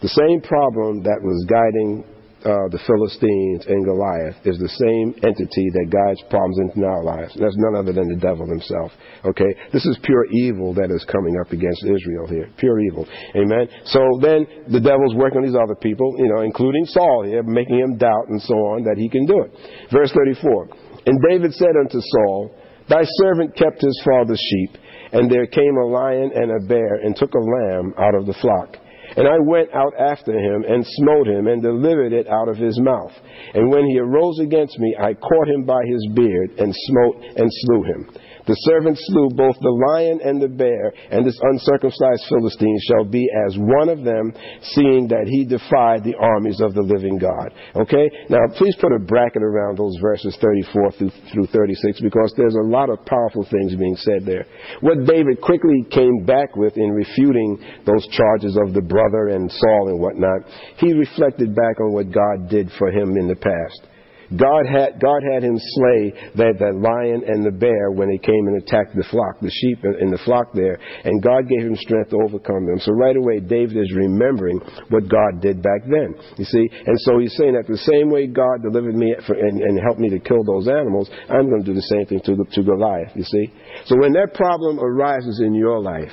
The 0.01 0.09
same 0.09 0.41
problem 0.41 1.05
that 1.05 1.21
was 1.21 1.37
guiding 1.53 2.05
uh, 2.45 2.69
the 2.69 2.81
Philistines 2.85 3.65
and 3.65 3.89
Goliath 3.89 4.37
is 4.45 4.61
the 4.61 4.69
same 4.77 5.17
entity 5.25 5.67
that 5.73 5.89
guides 5.89 6.21
problems 6.29 6.61
into 6.61 6.85
our 6.85 7.01
lives. 7.01 7.33
That's 7.41 7.57
none 7.57 7.73
other 7.73 7.97
than 7.97 8.05
the 8.13 8.21
devil 8.21 8.45
himself. 8.45 8.93
Okay? 9.25 9.49
This 9.73 9.89
is 9.89 9.97
pure 10.05 10.29
evil 10.29 10.77
that 10.77 10.93
is 10.93 11.01
coming 11.09 11.41
up 11.41 11.57
against 11.57 11.81
Israel 11.89 12.29
here. 12.29 12.53
Pure 12.61 12.81
evil. 12.85 13.09
Amen? 13.33 13.73
So 13.89 14.01
then 14.21 14.45
the 14.69 14.81
devil's 14.81 15.17
working 15.17 15.41
on 15.41 15.49
these 15.49 15.57
other 15.57 15.75
people, 15.75 16.13
you 16.21 16.29
know, 16.29 16.45
including 16.45 16.85
Saul 16.93 17.25
here, 17.25 17.43
making 17.43 17.81
him 17.81 17.97
doubt 17.97 18.29
and 18.29 18.41
so 18.45 18.55
on 18.77 18.85
that 18.85 19.01
he 19.01 19.09
can 19.09 19.25
do 19.25 19.41
it. 19.41 19.51
Verse 19.89 20.13
34. 20.13 20.69
And 21.09 21.17
David 21.25 21.53
said 21.57 21.81
unto 21.81 21.97
Saul, 21.97 22.53
Thy 22.89 23.03
servant 23.25 23.57
kept 23.57 23.81
his 23.81 23.97
father's 24.05 24.41
sheep, 24.41 24.77
and 25.13 25.31
there 25.31 25.47
came 25.47 25.77
a 25.81 25.87
lion 25.87 26.31
and 26.35 26.53
a 26.53 26.69
bear 26.69 27.01
and 27.01 27.17
took 27.17 27.33
a 27.33 27.41
lamb 27.41 27.95
out 27.97 28.15
of 28.15 28.27
the 28.27 28.37
flock. 28.41 28.77
And 29.17 29.29
I 29.29 29.39
went 29.39 29.73
out 29.73 29.93
after 29.99 30.33
him 30.33 30.65
and 30.67 30.85
smote 30.85 31.29
him 31.29 31.47
and 31.47 31.63
delivered 31.63 32.13
it 32.13 32.27
out 32.29 32.49
of 32.49 32.57
his 32.57 32.79
mouth. 32.81 33.13
And 33.55 33.71
when 33.71 33.85
he 33.87 33.99
arose 33.99 34.41
against 34.41 34.79
me, 34.79 34.97
I 34.99 35.15
caught 35.15 35.49
him 35.49 35.65
by 35.65 35.81
his 35.87 36.07
beard 36.15 36.51
and 36.59 36.75
smote 36.75 37.25
and 37.37 37.49
slew 37.51 37.83
him. 37.85 38.11
The 38.47 38.57
servant 38.69 38.99
slew 39.01 39.31
both 39.33 39.57
the 39.61 39.77
lion 39.93 40.21
and 40.23 40.41
the 40.41 40.53
bear, 40.53 40.93
and 41.11 41.25
this 41.25 41.39
uncircumcised 41.41 42.29
Philistine 42.29 42.79
shall 42.89 43.05
be 43.05 43.25
as 43.49 43.57
one 43.57 43.89
of 43.89 44.05
them, 44.05 44.33
seeing 44.77 45.09
that 45.09 45.25
he 45.25 45.45
defied 45.49 46.05
the 46.05 46.17
armies 46.21 46.61
of 46.61 46.75
the 46.75 46.85
living 46.85 47.17
God. 47.17 47.57
Okay? 47.75 48.11
Now, 48.29 48.45
please 48.57 48.77
put 48.77 48.93
a 48.93 49.01
bracket 49.01 49.43
around 49.43 49.79
those 49.79 49.97
verses 50.01 50.37
34 50.41 50.93
through, 50.93 51.13
through 51.33 51.47
36 51.47 52.01
because 52.01 52.35
there's 52.37 52.57
a 52.57 52.69
lot 52.69 52.91
of 52.91 53.05
powerful 53.07 53.49
things 53.49 53.77
being 53.77 53.97
said 53.97 54.27
there. 54.27 54.45
What 54.81 55.07
David 55.07 55.41
quickly 55.41 55.85
came 55.91 56.25
back 56.25 56.55
with 56.57 56.77
in 56.77 56.93
refuting 56.93 57.57
those 57.87 58.07
charges 58.13 58.59
of 58.61 58.75
the 58.75 58.85
brother 58.85 59.33
and 59.33 59.51
Saul 59.51 59.89
and 59.89 60.01
whatnot, 60.01 60.45
he 60.77 60.93
reflected 60.93 61.55
back 61.55 61.81
on 61.81 61.93
what 61.93 62.13
God 62.13 62.51
did 62.51 62.71
for 62.77 62.91
him 62.91 63.17
in 63.17 63.29
the 63.29 63.37
past. 63.37 63.94
God 64.33 64.65
had, 64.65 65.01
God 65.01 65.21
had 65.21 65.45
him 65.45 65.59
slay 65.59 66.13
that, 66.41 66.57
that 66.59 66.75
lion 66.81 67.23
and 67.27 67.45
the 67.45 67.53
bear 67.53 67.93
when 67.93 68.09
they 68.09 68.19
came 68.19 68.49
and 68.49 68.63
attacked 68.63 68.97
the 68.97 69.05
flock, 69.11 69.41
the 69.41 69.53
sheep 69.53 69.85
in 69.85 70.11
the 70.11 70.21
flock 70.25 70.53
there, 70.55 70.81
and 71.05 71.23
God 71.23 71.45
gave 71.49 71.67
him 71.67 71.77
strength 71.77 72.11
to 72.11 72.19
overcome 72.25 72.65
them. 72.65 72.81
So 72.81 72.93
right 72.93 73.17
away, 73.17 73.41
David 73.41 73.77
is 73.77 73.93
remembering 73.95 74.61
what 74.89 75.09
God 75.09 75.45
did 75.45 75.63
back 75.63 75.85
then. 75.85 76.17
You 76.41 76.45
see? 76.45 76.67
And 76.87 76.97
so 77.05 77.19
he's 77.19 77.37
saying 77.37 77.55
that 77.55 77.69
the 77.69 77.81
same 77.85 78.09
way 78.09 78.27
God 78.27 78.65
delivered 78.65 78.97
me 78.97 79.15
for, 79.27 79.37
and, 79.37 79.61
and 79.61 79.81
helped 79.85 80.01
me 80.01 80.09
to 80.11 80.19
kill 80.19 80.43
those 80.45 80.69
animals, 80.69 81.11
I'm 81.29 81.49
going 81.49 81.63
to 81.63 81.69
do 81.69 81.77
the 81.77 81.89
same 81.93 82.07
thing 82.07 82.21
to, 82.25 82.37
to 82.41 82.61
Goliath, 82.63 83.13
you 83.15 83.25
see? 83.25 83.53
So 83.87 83.97
when 84.01 84.13
that 84.15 84.35
problem 84.35 84.81
arises 84.81 85.41
in 85.45 85.55
your 85.55 85.81
life, 85.81 86.13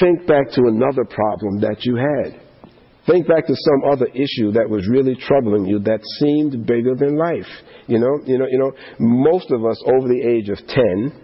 think 0.00 0.26
back 0.26 0.50
to 0.52 0.62
another 0.66 1.04
problem 1.04 1.60
that 1.60 1.86
you 1.86 1.96
had. 1.96 2.47
Think 3.08 3.26
back 3.26 3.46
to 3.46 3.54
some 3.56 3.90
other 3.90 4.06
issue 4.06 4.52
that 4.52 4.68
was 4.68 4.86
really 4.86 5.16
troubling 5.16 5.64
you 5.64 5.78
that 5.80 6.00
seemed 6.20 6.66
bigger 6.66 6.94
than 6.94 7.16
life. 7.16 7.48
You 7.86 7.98
know, 7.98 8.20
you 8.26 8.38
know, 8.38 8.46
you 8.46 8.58
know, 8.58 8.72
most 9.00 9.50
of 9.50 9.64
us 9.64 9.82
over 9.86 10.06
the 10.08 10.20
age 10.20 10.50
of 10.50 10.58
10, 10.68 11.22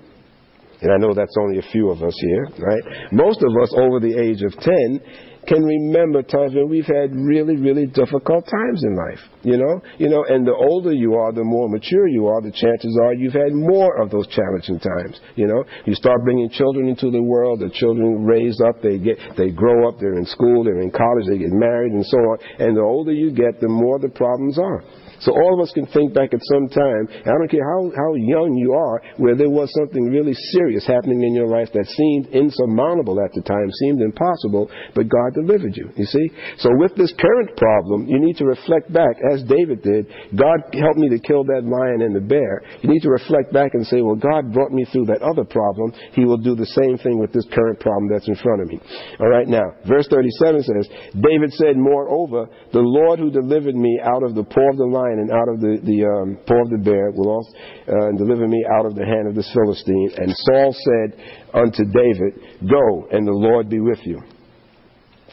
and 0.81 0.92
I 0.92 0.97
know 0.97 1.12
that's 1.12 1.37
only 1.38 1.59
a 1.59 1.70
few 1.70 1.90
of 1.90 2.03
us 2.03 2.14
here, 2.18 2.49
right? 2.59 3.12
Most 3.12 3.42
of 3.42 3.51
us 3.62 3.75
over 3.77 4.01
the 4.01 4.16
age 4.16 4.42
of 4.42 4.53
10 4.53 5.01
can 5.46 5.64
remember 5.64 6.22
times 6.22 6.54
when 6.54 6.68
we've 6.68 6.87
had 6.87 7.14
really, 7.14 7.57
really 7.57 7.87
difficult 7.87 8.46
times 8.46 8.83
in 8.85 8.96
life. 8.96 9.20
You 9.42 9.57
know, 9.57 9.83
you 9.98 10.09
know, 10.09 10.24
and 10.28 10.46
the 10.46 10.54
older 10.54 10.92
you 10.92 11.14
are, 11.14 11.33
the 11.33 11.44
more 11.44 11.68
mature 11.68 12.09
you 12.09 12.26
are, 12.28 12.40
the 12.40 12.52
chances 12.52 12.98
are 13.02 13.14
you've 13.14 13.35
had 13.35 13.52
more 13.52 14.00
of 14.00 14.11
those 14.11 14.26
challenging 14.28 14.80
times. 14.80 15.20
You 15.37 15.46
know, 15.46 15.64
you 15.85 15.94
start 15.94 16.24
bringing 16.24 16.50
children 16.50 16.88
into 16.88 17.11
the 17.11 17.22
world. 17.22 17.61
The 17.61 17.70
children 17.70 18.24
raise 18.24 18.61
up, 18.66 18.83
they 18.83 18.98
get, 18.98 19.18
they 19.37 19.50
grow 19.50 19.88
up, 19.88 20.00
they're 20.00 20.18
in 20.18 20.26
school, 20.26 20.64
they're 20.64 20.80
in 20.80 20.90
college, 20.90 21.26
they 21.28 21.38
get 21.38 21.52
married, 21.52 21.92
and 21.92 22.04
so 22.07 22.16
on. 22.16 22.38
And 22.59 22.76
the 22.76 22.83
older 22.83 23.12
you 23.12 23.30
get, 23.30 23.61
the 23.61 23.68
more 23.68 23.98
the 23.98 24.09
problems 24.09 24.59
are. 24.59 24.83
So 25.26 25.34
all 25.34 25.58
of 25.58 25.60
us 25.66 25.72
can 25.74 25.87
think 25.90 26.14
back 26.14 26.30
at 26.30 26.40
some 26.54 26.70
time, 26.70 27.10
I 27.10 27.34
don't 27.34 27.50
care 27.50 27.66
how, 27.66 27.90
how 27.90 28.14
young 28.14 28.54
you 28.54 28.72
are, 28.72 29.02
where 29.18 29.34
there 29.34 29.50
was 29.50 29.72
something 29.74 30.14
really 30.14 30.34
serious 30.54 30.87
happening 30.87 31.26
in 31.26 31.34
your 31.34 31.48
life 31.48 31.74
that 31.74 31.90
seemed 31.90 32.30
insurmountable 32.30 33.18
at 33.18 33.34
the 33.34 33.42
time, 33.42 33.66
seemed 33.82 34.00
impossible, 34.00 34.70
but 34.94 35.10
God 35.10 35.24
God 35.24 35.34
delivered 35.34 35.76
you. 35.76 35.90
You 35.96 36.04
see? 36.04 36.26
So 36.58 36.68
with 36.76 36.94
this 36.96 37.12
current 37.18 37.56
problem, 37.56 38.06
you 38.06 38.20
need 38.20 38.37
to 38.38 38.44
reflect 38.44 38.92
back, 38.92 39.16
as 39.32 39.42
David 39.44 39.82
did. 39.82 40.06
God 40.37 40.60
helped 40.72 40.98
me 40.98 41.08
to 41.08 41.18
kill 41.18 41.44
that 41.44 41.64
lion 41.64 42.02
and 42.02 42.14
the 42.14 42.20
bear. 42.20 42.62
You 42.82 42.90
need 42.90 43.02
to 43.02 43.10
reflect 43.10 43.52
back 43.52 43.72
and 43.74 43.87
say, 43.87 44.00
well, 44.02 44.16
God 44.16 44.52
brought 44.52 44.72
me 44.72 44.84
through 44.92 45.06
that 45.06 45.22
other 45.22 45.44
problem. 45.44 45.92
He 46.12 46.24
will 46.24 46.38
do 46.38 46.54
the 46.54 46.66
same 46.66 46.98
thing 46.98 47.18
with 47.18 47.32
this 47.32 47.46
current 47.52 47.80
problem 47.80 48.08
that's 48.10 48.28
in 48.28 48.37
front 48.37 48.62
of 48.62 48.68
me. 48.68 48.80
All 49.20 49.28
right, 49.28 49.48
now, 49.48 49.64
verse 49.88 50.06
37 50.10 50.62
says, 50.62 50.88
David 51.14 51.52
said, 51.52 51.76
moreover, 51.76 52.48
the 52.72 52.84
Lord 52.84 53.18
who 53.18 53.30
delivered 53.30 53.76
me 53.76 54.00
out 54.04 54.22
of 54.22 54.34
the 54.34 54.44
paw 54.44 54.70
of 54.70 54.76
the 54.76 54.84
lion 54.84 55.13
and 55.20 55.31
out 55.31 55.48
of 55.48 55.61
the, 55.61 55.79
the 55.83 56.00
um, 56.07 56.38
paw 56.46 56.61
of 56.62 56.70
the 56.70 56.83
bear 56.83 57.11
will 57.11 57.31
also 57.31 57.53
uh, 57.88 58.11
deliver 58.16 58.48
me 58.48 58.64
out 58.79 58.87
of 58.87 58.94
the 58.94 59.05
hand 59.05 59.29
of 59.29 59.35
this 59.35 59.50
Philistine. 59.53 60.11
And 60.16 60.35
Saul 60.48 60.74
said 60.74 61.09
unto 61.55 61.85
David, 61.85 62.68
Go, 62.68 63.09
and 63.11 63.27
the 63.27 63.33
Lord 63.33 63.68
be 63.68 63.81
with 63.81 64.00
you. 64.05 64.20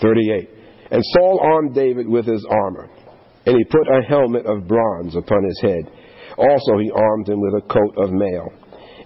38. 0.02 0.50
And 0.92 1.02
Saul 1.16 1.40
armed 1.42 1.74
David 1.74 2.08
with 2.08 2.26
his 2.26 2.46
armor, 2.50 2.90
and 3.46 3.56
he 3.58 3.64
put 3.66 3.88
a 3.88 4.04
helmet 4.08 4.46
of 4.46 4.68
bronze 4.68 5.16
upon 5.16 5.44
his 5.44 5.60
head. 5.62 5.84
Also 6.38 6.78
he 6.80 6.92
armed 6.92 7.30
him 7.30 7.40
with 7.40 7.64
a 7.64 7.68
coat 7.68 7.94
of 7.98 8.12
mail. 8.12 8.50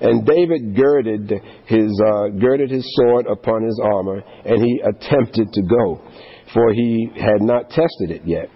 And 0.01 0.25
David 0.25 0.75
girded 0.75 1.31
his, 1.67 2.01
uh, 2.05 2.27
girded 2.39 2.69
his 2.69 2.85
sword 2.95 3.27
upon 3.27 3.63
his 3.63 3.79
armor, 3.81 4.21
and 4.43 4.63
he 4.63 4.81
attempted 4.83 5.51
to 5.51 5.61
go, 5.61 6.01
for 6.53 6.73
he 6.73 7.09
had 7.15 7.41
not 7.41 7.69
tested 7.69 8.11
it 8.11 8.21
yet. 8.25 8.49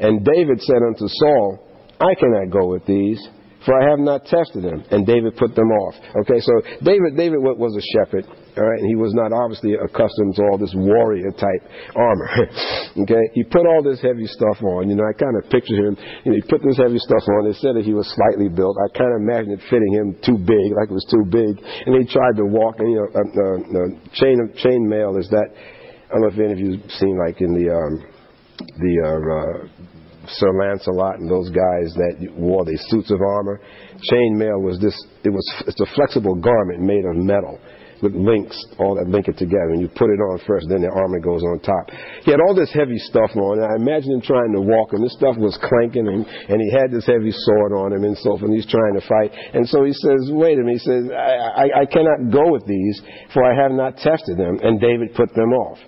And 0.00 0.24
David 0.24 0.60
said 0.60 0.82
unto 0.86 1.06
Saul, 1.06 1.58
I 2.00 2.14
cannot 2.18 2.50
go 2.50 2.66
with 2.66 2.84
these, 2.86 3.20
for 3.64 3.72
I 3.72 3.88
have 3.88 3.98
not 3.98 4.28
tested 4.28 4.62
them. 4.62 4.84
And 4.90 5.06
David 5.06 5.36
put 5.36 5.56
them 5.56 5.70
off. 5.72 5.94
Okay, 6.24 6.40
so 6.40 6.52
David, 6.84 7.16
David 7.16 7.40
was 7.40 7.72
a 7.72 7.84
shepherd, 7.96 8.28
all 8.28 8.64
right, 8.64 8.78
and 8.78 8.88
he 8.88 8.94
was 8.94 9.16
not 9.16 9.32
obviously 9.32 9.74
accustomed 9.74 10.36
to 10.36 10.42
all 10.46 10.58
this 10.60 10.74
warrior 10.76 11.32
type 11.32 11.62
armor. 11.96 12.28
okay, 13.08 13.24
he 13.32 13.42
put 13.48 13.64
all 13.64 13.82
this 13.82 14.04
heavy 14.04 14.28
stuff 14.28 14.60
on. 14.62 14.92
You 14.92 14.96
know, 15.00 15.06
I 15.08 15.16
kind 15.16 15.34
of 15.40 15.48
picture 15.48 15.80
him. 15.80 15.96
You 16.24 16.28
know, 16.32 16.36
he 16.38 16.44
put 16.44 16.60
this 16.60 16.76
heavy 16.76 17.00
stuff 17.00 17.24
on. 17.24 17.48
They 17.48 17.56
said 17.58 17.74
that 17.80 17.88
he 17.88 17.96
was 17.96 18.06
slightly 18.12 18.52
built. 18.52 18.76
I 18.76 18.92
kind 18.92 19.10
of 19.10 19.18
imagine 19.24 19.56
it 19.56 19.62
fitting 19.72 19.92
him 19.96 20.18
too 20.20 20.36
big, 20.36 20.66
like 20.76 20.92
it 20.92 20.96
was 20.96 21.08
too 21.08 21.24
big. 21.24 21.56
And 21.88 21.96
he 21.96 22.04
tried 22.04 22.36
to 22.36 22.46
walk. 22.46 22.78
And 22.84 22.92
you 22.92 23.00
know, 23.00 23.08
uh, 23.10 23.26
uh, 23.32 23.58
uh, 23.64 23.90
chain 24.12 24.36
of 24.44 24.52
chain 24.60 24.86
mail 24.86 25.16
is 25.16 25.30
that. 25.32 25.48
I 26.04 26.20
don't 26.20 26.28
know 26.28 26.28
if 26.28 26.38
any 26.38 26.52
of 26.52 26.60
you've 26.60 26.90
seen 27.00 27.18
like 27.18 27.40
in 27.40 27.54
the 27.58 27.74
um, 27.74 28.06
the 28.58 28.94
uh, 29.04 29.08
uh, 29.08 29.68
Sir 30.28 30.52
Lancelot 30.56 31.18
and 31.18 31.30
those 31.30 31.50
guys 31.50 31.92
that 31.94 32.32
wore 32.36 32.64
these 32.64 32.82
suits 32.88 33.10
of 33.10 33.20
armor. 33.20 33.60
Chainmail 34.10 34.62
was 34.62 34.78
this, 34.80 34.96
it 35.24 35.30
was, 35.30 35.44
it's 35.66 35.80
a 35.80 35.94
flexible 35.94 36.34
garment 36.34 36.80
made 36.80 37.04
of 37.04 37.16
metal 37.16 37.60
with 38.02 38.14
links, 38.14 38.56
all 38.78 38.94
that 38.96 39.08
link 39.08 39.28
it 39.28 39.38
together. 39.38 39.72
And 39.72 39.80
you 39.80 39.88
put 39.88 40.12
it 40.12 40.20
on 40.20 40.40
first, 40.46 40.68
then 40.68 40.82
the 40.82 40.92
armor 40.92 41.20
goes 41.20 41.40
on 41.40 41.60
top. 41.60 41.88
He 42.24 42.30
had 42.30 42.40
all 42.40 42.54
this 42.54 42.72
heavy 42.72 42.98
stuff 42.98 43.32
on. 43.36 43.60
And 43.60 43.68
I 43.68 43.76
imagine 43.76 44.12
him 44.12 44.20
trying 44.20 44.52
to 44.52 44.60
walk, 44.60 44.92
and 44.92 45.00
this 45.00 45.16
stuff 45.16 45.36
was 45.40 45.56
clanking, 45.60 46.08
and, 46.08 46.24
and 46.24 46.58
he 46.60 46.68
had 46.72 46.92
this 46.92 47.08
heavy 47.08 47.32
sword 47.32 47.72
on 47.72 47.96
him 47.96 48.04
and 48.04 48.16
so 48.20 48.36
forth, 48.36 48.44
and 48.44 48.54
he's 48.54 48.68
trying 48.68 48.96
to 48.96 49.04
fight. 49.08 49.32
And 49.56 49.64
so 49.68 49.84
he 49.84 49.92
says, 49.92 50.28
wait 50.32 50.60
a 50.60 50.64
minute, 50.64 50.84
he 50.84 50.84
says, 50.84 51.04
I, 51.12 51.64
I, 51.64 51.66
I 51.82 51.84
cannot 51.88 52.28
go 52.28 52.44
with 52.52 52.68
these, 52.68 53.00
for 53.32 53.44
I 53.44 53.56
have 53.56 53.72
not 53.72 53.96
tested 53.96 54.36
them. 54.36 54.60
And 54.60 54.80
David 54.80 55.16
put 55.16 55.32
them 55.32 55.52
off. 55.56 55.80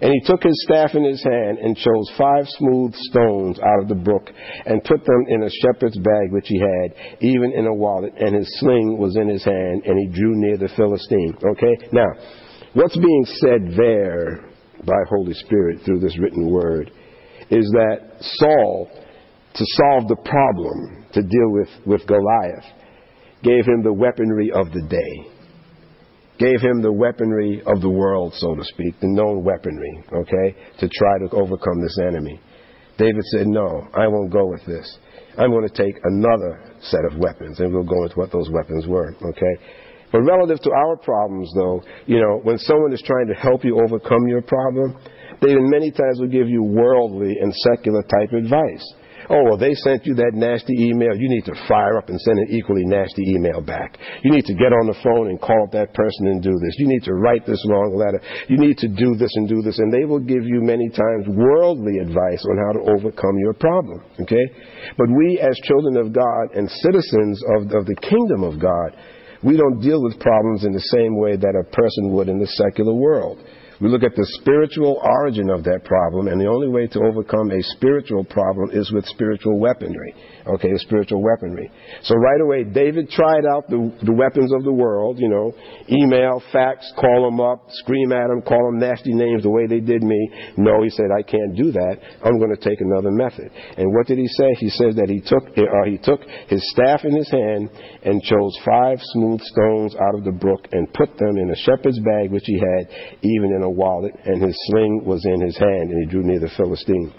And 0.00 0.12
he 0.12 0.20
took 0.26 0.42
his 0.42 0.62
staff 0.64 0.94
in 0.94 1.04
his 1.04 1.22
hand 1.22 1.58
and 1.58 1.76
chose 1.76 2.12
five 2.16 2.46
smooth 2.46 2.94
stones 2.94 3.58
out 3.58 3.82
of 3.82 3.88
the 3.88 3.96
brook 3.96 4.30
and 4.66 4.84
put 4.84 5.04
them 5.04 5.24
in 5.28 5.42
a 5.42 5.50
shepherd's 5.62 5.98
bag 5.98 6.30
which 6.30 6.46
he 6.46 6.58
had, 6.58 7.18
even 7.20 7.52
in 7.52 7.66
a 7.66 7.74
wallet, 7.74 8.12
and 8.18 8.34
his 8.34 8.48
sling 8.60 8.96
was 8.98 9.16
in 9.16 9.28
his 9.28 9.44
hand, 9.44 9.82
and 9.84 9.98
he 9.98 10.06
drew 10.14 10.36
near 10.36 10.56
the 10.56 10.68
Philistine. 10.76 11.34
Okay? 11.44 11.88
Now, 11.92 12.06
what's 12.74 12.96
being 12.96 13.24
said 13.40 13.74
there 13.76 14.44
by 14.86 14.98
Holy 15.08 15.34
Spirit 15.34 15.80
through 15.84 16.00
this 16.00 16.18
written 16.18 16.50
word 16.50 16.92
is 17.50 17.68
that 17.72 18.18
Saul, 18.20 18.88
to 19.54 19.64
solve 19.66 20.06
the 20.06 20.22
problem, 20.24 21.06
to 21.12 21.22
deal 21.22 21.50
with, 21.50 21.68
with 21.86 22.06
Goliath, 22.06 22.66
gave 23.42 23.66
him 23.66 23.82
the 23.82 23.92
weaponry 23.92 24.50
of 24.54 24.70
the 24.72 24.86
day 24.88 25.37
gave 26.38 26.60
him 26.60 26.80
the 26.80 26.92
weaponry 26.92 27.62
of 27.66 27.80
the 27.80 27.90
world, 27.90 28.32
so 28.36 28.54
to 28.54 28.64
speak, 28.64 28.98
the 29.00 29.08
known 29.08 29.44
weaponry, 29.44 30.04
okay, 30.12 30.56
to 30.78 30.88
try 30.88 31.18
to 31.18 31.28
overcome 31.34 31.82
this 31.82 31.98
enemy. 32.06 32.40
David 32.96 33.22
said, 33.30 33.46
No, 33.46 33.86
I 33.94 34.06
won't 34.08 34.32
go 34.32 34.46
with 34.46 34.64
this. 34.66 34.98
I'm 35.36 35.50
going 35.50 35.68
to 35.68 35.74
take 35.74 35.94
another 36.02 36.74
set 36.80 37.04
of 37.10 37.18
weapons, 37.18 37.60
and 37.60 37.72
we'll 37.72 37.84
go 37.84 38.02
into 38.02 38.16
what 38.16 38.32
those 38.32 38.50
weapons 38.50 38.86
were, 38.86 39.14
okay? 39.14 39.64
But 40.10 40.22
relative 40.22 40.60
to 40.62 40.72
our 40.72 40.96
problems, 40.96 41.50
though, 41.54 41.82
you 42.06 42.20
know, 42.20 42.40
when 42.42 42.58
someone 42.58 42.92
is 42.92 43.02
trying 43.06 43.28
to 43.28 43.34
help 43.34 43.64
you 43.64 43.80
overcome 43.80 44.26
your 44.26 44.42
problem, 44.42 44.96
they 45.40 45.54
many 45.54 45.90
times 45.90 46.18
will 46.18 46.28
give 46.28 46.48
you 46.48 46.62
worldly 46.62 47.36
and 47.40 47.54
secular 47.54 48.02
type 48.02 48.32
advice. 48.32 48.94
Oh, 49.30 49.44
well, 49.44 49.60
they 49.60 49.74
sent 49.84 50.06
you 50.06 50.14
that 50.16 50.32
nasty 50.32 50.72
email. 50.88 51.12
You 51.12 51.28
need 51.28 51.44
to 51.52 51.56
fire 51.68 51.98
up 51.98 52.08
and 52.08 52.18
send 52.20 52.38
an 52.38 52.48
equally 52.48 52.84
nasty 52.88 53.36
email 53.36 53.60
back. 53.60 53.98
You 54.24 54.32
need 54.32 54.46
to 54.46 54.54
get 54.56 54.72
on 54.72 54.88
the 54.88 54.96
phone 55.04 55.28
and 55.28 55.36
call 55.36 55.68
up 55.68 55.72
that 55.72 55.92
person 55.92 56.32
and 56.32 56.40
do 56.40 56.52
this. 56.56 56.74
You 56.80 56.88
need 56.88 57.04
to 57.04 57.12
write 57.12 57.44
this 57.44 57.60
long 57.68 57.92
letter. 57.92 58.24
You 58.48 58.56
need 58.56 58.78
to 58.78 58.88
do 58.88 59.16
this 59.20 59.28
and 59.36 59.46
do 59.46 59.60
this. 59.60 59.78
And 59.78 59.92
they 59.92 60.08
will 60.08 60.24
give 60.24 60.48
you 60.48 60.64
many 60.64 60.88
times 60.88 61.28
worldly 61.28 62.00
advice 62.00 62.40
on 62.40 62.56
how 62.56 62.72
to 62.80 62.82
overcome 62.96 63.36
your 63.36 63.52
problem. 63.52 64.00
Okay? 64.24 64.46
But 64.96 65.12
we, 65.12 65.36
as 65.44 65.52
children 65.68 66.00
of 66.00 66.16
God 66.16 66.56
and 66.56 66.64
citizens 66.80 67.36
of, 67.56 67.62
of 67.76 67.84
the 67.84 68.00
kingdom 68.00 68.48
of 68.48 68.56
God, 68.56 68.96
we 69.44 69.56
don't 69.56 69.80
deal 69.80 70.02
with 70.02 70.18
problems 70.18 70.64
in 70.64 70.72
the 70.72 70.88
same 70.96 71.20
way 71.20 71.36
that 71.36 71.54
a 71.54 71.68
person 71.70 72.16
would 72.16 72.28
in 72.28 72.40
the 72.40 72.48
secular 72.58 72.94
world. 72.94 73.44
We 73.80 73.88
look 73.88 74.02
at 74.02 74.16
the 74.16 74.26
spiritual 74.40 75.00
origin 75.04 75.50
of 75.50 75.62
that 75.64 75.84
problem, 75.84 76.26
and 76.26 76.40
the 76.40 76.48
only 76.48 76.68
way 76.68 76.88
to 76.88 77.00
overcome 77.00 77.52
a 77.52 77.62
spiritual 77.76 78.24
problem 78.24 78.70
is 78.72 78.90
with 78.92 79.06
spiritual 79.06 79.60
weaponry. 79.60 80.14
Okay, 80.48 80.72
the 80.72 80.78
spiritual 80.80 81.20
weaponry. 81.20 81.70
So 82.02 82.14
right 82.16 82.40
away, 82.40 82.64
David 82.64 83.10
tried 83.10 83.44
out 83.44 83.68
the, 83.68 83.92
the 84.00 84.16
weapons 84.16 84.48
of 84.56 84.64
the 84.64 84.72
world, 84.72 85.18
you 85.18 85.28
know, 85.28 85.52
email, 85.92 86.42
fax, 86.52 86.90
call 86.96 87.28
them 87.28 87.38
up, 87.38 87.68
scream 87.84 88.12
at 88.12 88.28
them, 88.28 88.40
call 88.40 88.64
them 88.64 88.80
nasty 88.80 89.12
names 89.12 89.42
the 89.42 89.50
way 89.50 89.66
they 89.66 89.80
did 89.80 90.02
me. 90.02 90.16
No, 90.56 90.82
he 90.82 90.88
said, 90.88 91.12
I 91.12 91.20
can't 91.20 91.52
do 91.52 91.70
that. 91.72 91.96
I'm 92.24 92.40
going 92.40 92.54
to 92.54 92.64
take 92.64 92.80
another 92.80 93.10
method. 93.12 93.52
And 93.76 93.92
what 93.92 94.06
did 94.06 94.16
he 94.16 94.26
say? 94.26 94.48
He 94.56 94.70
says 94.70 94.96
that 94.96 95.12
he 95.12 95.20
took, 95.20 95.44
uh, 95.52 95.84
he 95.84 96.00
took 96.00 96.24
his 96.48 96.64
staff 96.72 97.04
in 97.04 97.12
his 97.12 97.28
hand 97.28 97.68
and 98.08 98.22
chose 98.22 98.56
five 98.64 98.96
smooth 99.12 99.44
stones 99.44 99.94
out 100.00 100.16
of 100.16 100.24
the 100.24 100.32
brook 100.32 100.64
and 100.72 100.88
put 100.94 101.12
them 101.18 101.36
in 101.36 101.52
a 101.52 101.56
shepherd's 101.60 102.00
bag 102.00 102.32
which 102.32 102.48
he 102.48 102.56
had, 102.56 102.88
even 103.20 103.52
in 103.52 103.62
a 103.62 103.70
wallet, 103.70 104.16
and 104.24 104.40
his 104.40 104.56
sling 104.72 105.04
was 105.04 105.20
in 105.26 105.44
his 105.44 105.58
hand, 105.58 105.92
and 105.92 106.00
he 106.04 106.10
drew 106.10 106.24
near 106.24 106.40
the 106.40 106.50
Philistine. 106.56 107.12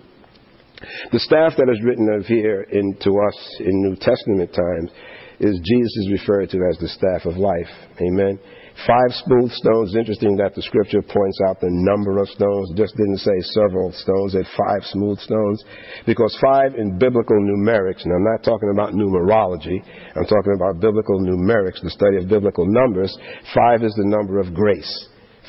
The 1.11 1.19
staff 1.19 1.53
that 1.57 1.69
is 1.69 1.83
written 1.83 2.07
of 2.13 2.25
here 2.25 2.61
in, 2.71 2.95
to 3.03 3.11
us 3.11 3.37
in 3.59 3.83
New 3.83 3.95
Testament 3.95 4.53
times 4.53 4.91
is 5.39 5.59
Jesus 5.63 5.95
is 6.03 6.19
referred 6.19 6.49
to 6.51 6.59
as 6.69 6.77
the 6.79 6.87
staff 6.87 7.25
of 7.25 7.37
life. 7.37 7.71
Amen. 7.99 8.39
Five 8.87 9.11
smooth 9.27 9.51
stones. 9.51 9.95
Interesting 9.95 10.37
that 10.37 10.55
the 10.55 10.63
scripture 10.63 11.01
points 11.01 11.39
out 11.47 11.59
the 11.59 11.71
number 11.71 12.19
of 12.19 12.31
stones. 12.31 12.71
Just 12.75 12.95
didn't 12.95 13.19
say 13.19 13.35
several 13.59 13.91
stones, 13.91 14.35
it 14.35 14.47
five 14.55 14.83
smooth 14.87 15.19
stones. 15.19 15.63
Because 16.05 16.31
five 16.39 16.75
in 16.75 16.97
biblical 16.97 17.35
numerics, 17.35 18.03
and 18.07 18.15
I'm 18.15 18.23
not 18.23 18.43
talking 18.43 18.71
about 18.71 18.95
numerology, 18.95 19.83
I'm 20.15 20.27
talking 20.27 20.55
about 20.55 20.79
biblical 20.79 21.19
numerics, 21.19 21.83
the 21.83 21.91
study 21.91 22.23
of 22.23 22.31
biblical 22.31 22.63
numbers. 22.67 23.11
Five 23.55 23.83
is 23.83 23.95
the 23.95 24.07
number 24.07 24.39
of 24.39 24.53
grace. 24.53 24.91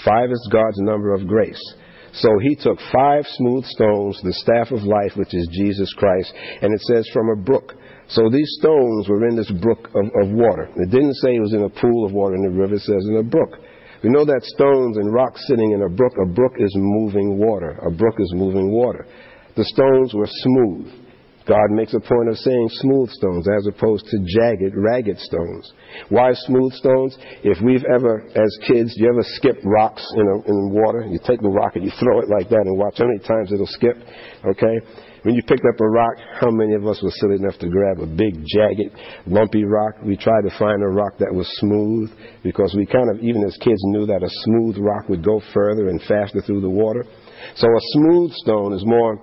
Five 0.04 0.30
is 0.30 0.48
God's 0.50 0.78
number 0.82 1.14
of 1.14 1.26
grace. 1.26 1.62
So 2.12 2.28
he 2.42 2.56
took 2.56 2.78
five 2.92 3.24
smooth 3.26 3.64
stones, 3.66 4.20
the 4.22 4.32
staff 4.32 4.72
of 4.72 4.82
life, 4.82 5.12
which 5.16 5.34
is 5.34 5.48
Jesus 5.52 5.92
Christ, 5.94 6.32
and 6.62 6.74
it 6.74 6.80
says 6.80 7.08
from 7.12 7.30
a 7.30 7.36
brook. 7.36 7.74
So 8.08 8.28
these 8.28 8.50
stones 8.58 9.08
were 9.08 9.28
in 9.28 9.36
this 9.36 9.50
brook 9.62 9.88
of, 9.94 10.06
of 10.22 10.34
water. 10.34 10.68
It 10.76 10.90
didn't 10.90 11.14
say 11.22 11.36
it 11.36 11.40
was 11.40 11.54
in 11.54 11.62
a 11.62 11.70
pool 11.70 12.04
of 12.04 12.12
water 12.12 12.34
in 12.34 12.42
the 12.42 12.50
river, 12.50 12.74
it 12.74 12.82
says 12.82 13.06
in 13.08 13.16
a 13.18 13.22
brook. 13.22 13.58
We 14.02 14.10
know 14.10 14.24
that 14.24 14.42
stones 14.42 14.96
and 14.96 15.12
rocks 15.12 15.46
sitting 15.46 15.72
in 15.72 15.82
a 15.82 15.88
brook, 15.88 16.12
a 16.20 16.26
brook 16.26 16.54
is 16.58 16.72
moving 16.74 17.38
water. 17.38 17.78
A 17.86 17.90
brook 17.90 18.16
is 18.18 18.32
moving 18.34 18.72
water. 18.72 19.06
The 19.56 19.64
stones 19.64 20.14
were 20.14 20.26
smooth. 20.26 20.99
God 21.50 21.74
makes 21.74 21.92
a 21.94 21.98
point 21.98 22.28
of 22.30 22.38
saying 22.38 22.68
smooth 22.78 23.10
stones 23.10 23.48
as 23.58 23.66
opposed 23.66 24.06
to 24.06 24.18
jagged, 24.22 24.70
ragged 24.76 25.18
stones. 25.18 25.72
Why 26.08 26.30
smooth 26.46 26.72
stones? 26.74 27.18
If 27.42 27.58
we've 27.60 27.82
ever, 27.92 28.22
as 28.22 28.58
kids, 28.68 28.94
you 28.94 29.10
ever 29.10 29.26
skip 29.34 29.58
rocks 29.64 30.06
in, 30.14 30.26
a, 30.30 30.36
in 30.46 30.70
water? 30.70 31.04
You 31.10 31.18
take 31.26 31.42
the 31.42 31.50
rock 31.50 31.74
and 31.74 31.82
you 31.84 31.90
throw 31.98 32.20
it 32.20 32.28
like 32.30 32.48
that 32.50 32.62
and 32.70 32.78
watch 32.78 32.98
how 32.98 33.06
many 33.06 33.18
times 33.26 33.50
it'll 33.50 33.66
skip. 33.66 33.98
Okay? 34.46 34.78
When 35.22 35.34
you 35.34 35.42
picked 35.42 35.66
up 35.66 35.80
a 35.80 35.88
rock, 35.90 36.14
how 36.40 36.50
many 36.52 36.74
of 36.74 36.86
us 36.86 37.02
were 37.02 37.10
silly 37.18 37.34
enough 37.42 37.58
to 37.58 37.68
grab 37.68 37.98
a 37.98 38.06
big, 38.06 38.46
jagged, 38.46 38.94
lumpy 39.26 39.64
rock? 39.64 39.94
We 40.06 40.16
tried 40.16 40.46
to 40.46 40.56
find 40.56 40.80
a 40.84 40.94
rock 40.94 41.18
that 41.18 41.34
was 41.34 41.50
smooth 41.58 42.14
because 42.44 42.74
we 42.78 42.86
kind 42.86 43.10
of, 43.10 43.18
even 43.26 43.42
as 43.42 43.58
kids, 43.58 43.82
knew 43.90 44.06
that 44.06 44.22
a 44.22 44.30
smooth 44.46 44.78
rock 44.78 45.08
would 45.08 45.24
go 45.24 45.42
further 45.52 45.88
and 45.88 46.00
faster 46.06 46.40
through 46.46 46.60
the 46.60 46.70
water. 46.70 47.04
So 47.56 47.66
a 47.66 47.82
smooth 47.98 48.30
stone 48.38 48.72
is 48.72 48.86
more 48.86 49.18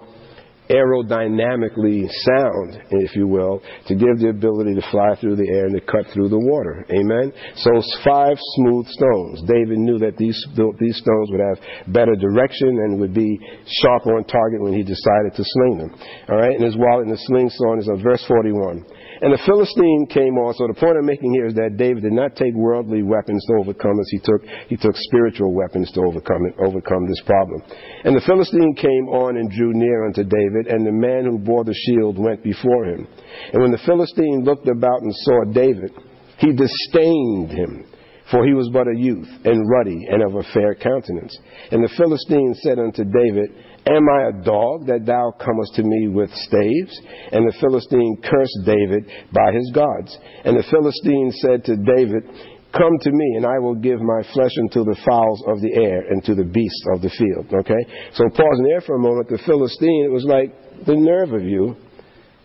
aerodynamically 0.69 2.07
sound, 2.25 2.83
if 2.91 3.15
you 3.15 3.27
will, 3.27 3.61
to 3.87 3.95
give 3.95 4.19
the 4.19 4.29
ability 4.29 4.75
to 4.75 4.83
fly 4.91 5.15
through 5.19 5.35
the 5.35 5.47
air 5.49 5.65
and 5.65 5.75
to 5.75 5.81
cut 5.81 6.05
through 6.13 6.29
the 6.29 6.39
water. 6.39 6.85
Amen? 6.91 7.31
So 7.55 7.71
five 8.03 8.37
smooth 8.55 8.87
stones. 8.87 9.43
David 9.47 9.79
knew 9.79 9.99
that 9.99 10.17
these, 10.17 10.37
these 10.79 10.97
stones 10.97 11.27
would 11.31 11.43
have 11.43 11.59
better 11.93 12.15
direction 12.15 12.67
and 12.67 12.99
would 12.99 13.13
be 13.13 13.39
sharp 13.81 14.07
on 14.07 14.23
target 14.25 14.61
when 14.61 14.73
he 14.73 14.83
decided 14.83 15.35
to 15.35 15.43
sling 15.43 15.77
them. 15.77 15.91
All 16.29 16.37
right? 16.37 16.55
And 16.55 16.63
his 16.63 16.77
wallet 16.77 17.07
in 17.07 17.11
the 17.11 17.23
sling 17.27 17.49
stone 17.49 17.79
is 17.79 17.87
on 17.87 18.03
verse 18.03 18.23
41. 18.27 18.85
And 19.21 19.33
the 19.33 19.41
Philistine 19.45 20.07
came 20.09 20.37
on. 20.37 20.53
So 20.53 20.67
the 20.67 20.77
point 20.77 20.97
I'm 20.97 21.05
making 21.05 21.33
here 21.33 21.47
is 21.47 21.55
that 21.55 21.77
David 21.77 22.03
did 22.03 22.13
not 22.13 22.35
take 22.35 22.53
worldly 22.53 23.01
weapons 23.01 23.43
to 23.47 23.53
overcome 23.59 23.99
us. 23.99 24.09
He 24.11 24.19
took, 24.19 24.41
he 24.69 24.77
took 24.77 24.95
spiritual 25.09 25.53
weapons 25.53 25.91
to 25.93 26.01
overcome 26.05 26.45
it, 26.45 26.55
overcome 26.61 27.07
this 27.07 27.21
problem. 27.25 27.61
And 28.05 28.15
the 28.15 28.25
Philistine 28.25 28.75
came 28.77 29.09
on 29.09 29.37
and 29.37 29.49
drew 29.49 29.73
near 29.73 30.05
unto 30.05 30.23
David, 30.23 30.67
and 30.67 30.85
the 30.85 30.93
man 30.93 31.25
who 31.25 31.37
bore 31.39 31.63
the 31.63 31.73
shield 31.73 32.17
went 32.17 32.43
before 32.43 32.85
him. 32.85 33.07
And 33.53 33.61
when 33.61 33.71
the 33.71 33.81
Philistine 33.85 34.45
looked 34.45 34.67
about 34.67 35.01
and 35.01 35.13
saw 35.25 35.45
David, 35.49 35.91
he 36.37 36.53
disdained 36.53 37.51
him 37.51 37.87
for 38.31 38.45
he 38.45 38.53
was 38.53 38.69
but 38.73 38.87
a 38.87 38.97
youth, 38.97 39.29
and 39.45 39.69
ruddy, 39.69 40.05
and 40.09 40.21
of 40.21 40.35
a 40.35 40.43
fair 40.53 40.75
countenance. 40.75 41.37
And 41.71 41.83
the 41.83 41.93
Philistine 41.95 42.53
said 42.61 42.77
unto 42.77 43.03
David, 43.05 43.55
Am 43.87 44.03
I 44.09 44.29
a 44.29 44.43
dog 44.43 44.87
that 44.87 45.05
thou 45.05 45.31
comest 45.39 45.75
to 45.75 45.83
me 45.83 46.09
with 46.09 46.29
staves? 46.33 46.91
And 47.31 47.47
the 47.47 47.55
Philistine 47.61 48.19
cursed 48.19 48.59
David 48.65 49.07
by 49.31 49.53
his 49.55 49.71
gods. 49.73 50.11
And 50.43 50.59
the 50.59 50.67
Philistine 50.67 51.31
said 51.39 51.63
to 51.65 51.75
David, 51.79 52.27
Come 52.75 52.91
to 52.99 53.11
me, 53.11 53.27
and 53.37 53.45
I 53.45 53.59
will 53.59 53.75
give 53.75 54.01
my 54.01 54.21
flesh 54.33 54.51
unto 54.67 54.83
the 54.83 54.99
fowls 55.07 55.41
of 55.47 55.61
the 55.61 55.71
air 55.79 56.03
and 56.09 56.23
to 56.25 56.35
the 56.35 56.43
beasts 56.43 56.85
of 56.93 57.01
the 57.01 57.09
field. 57.09 57.47
Okay? 57.47 57.83
So 58.11 58.27
pausing 58.35 58.67
there 58.67 58.81
for 58.81 58.95
a 58.95 58.99
moment, 58.99 59.29
the 59.29 59.39
Philistine, 59.45 60.03
it 60.03 60.11
was 60.11 60.25
like 60.25 60.51
the 60.85 60.95
nerve 60.95 61.31
of 61.31 61.43
you 61.43 61.75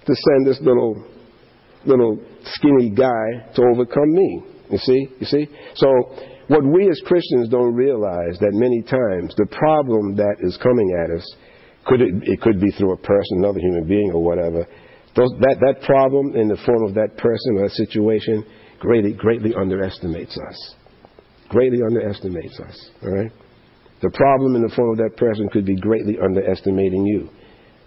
to 0.07 0.15
send 0.15 0.47
this 0.47 0.61
little, 0.63 0.95
little 1.85 2.23
skinny 2.45 2.91
guy 2.91 3.51
to 3.55 3.63
overcome 3.75 4.13
me. 4.15 4.43
You 4.71 4.79
see? 4.79 5.09
You 5.19 5.27
see? 5.27 5.49
So 5.75 5.89
what 6.53 6.65
we 6.65 6.89
as 6.91 7.01
Christians 7.07 7.49
don't 7.49 7.75
realize 7.75 8.37
that 8.41 8.53
many 8.53 8.83
times 8.83 9.33
the 9.41 9.49
problem 9.49 10.17
that 10.17 10.37
is 10.41 10.59
coming 10.63 10.85
at 11.01 11.17
us 11.17 11.25
could 11.87 12.03
it, 12.03 12.13
it 12.29 12.41
could 12.43 12.61
be 12.61 12.71
through 12.77 12.93
a 12.93 12.97
person, 12.99 13.39
another 13.39 13.59
human 13.59 13.89
being, 13.89 14.13
or 14.13 14.23
whatever. 14.23 14.67
Those, 15.17 15.33
that 15.41 15.57
that 15.65 15.83
problem 15.87 16.37
in 16.37 16.49
the 16.49 16.61
form 16.67 16.85
of 16.85 16.95
that 16.95 17.17
person 17.17 17.57
or 17.57 17.69
that 17.69 17.75
situation 17.75 18.45
greatly 18.81 19.13
greatly 19.13 19.55
underestimates 19.55 20.37
us. 20.37 20.75
Greatly 21.49 21.81
underestimates 21.83 22.61
us. 22.61 22.91
All 23.03 23.13
right. 23.13 23.33
The 24.03 24.11
problem 24.11 24.55
in 24.57 24.63
the 24.63 24.73
form 24.77 24.91
of 24.93 24.99
that 24.99 25.17
person 25.17 25.49
could 25.53 25.65
be 25.65 25.77
greatly 25.77 26.19
underestimating 26.23 27.07
you. 27.07 27.31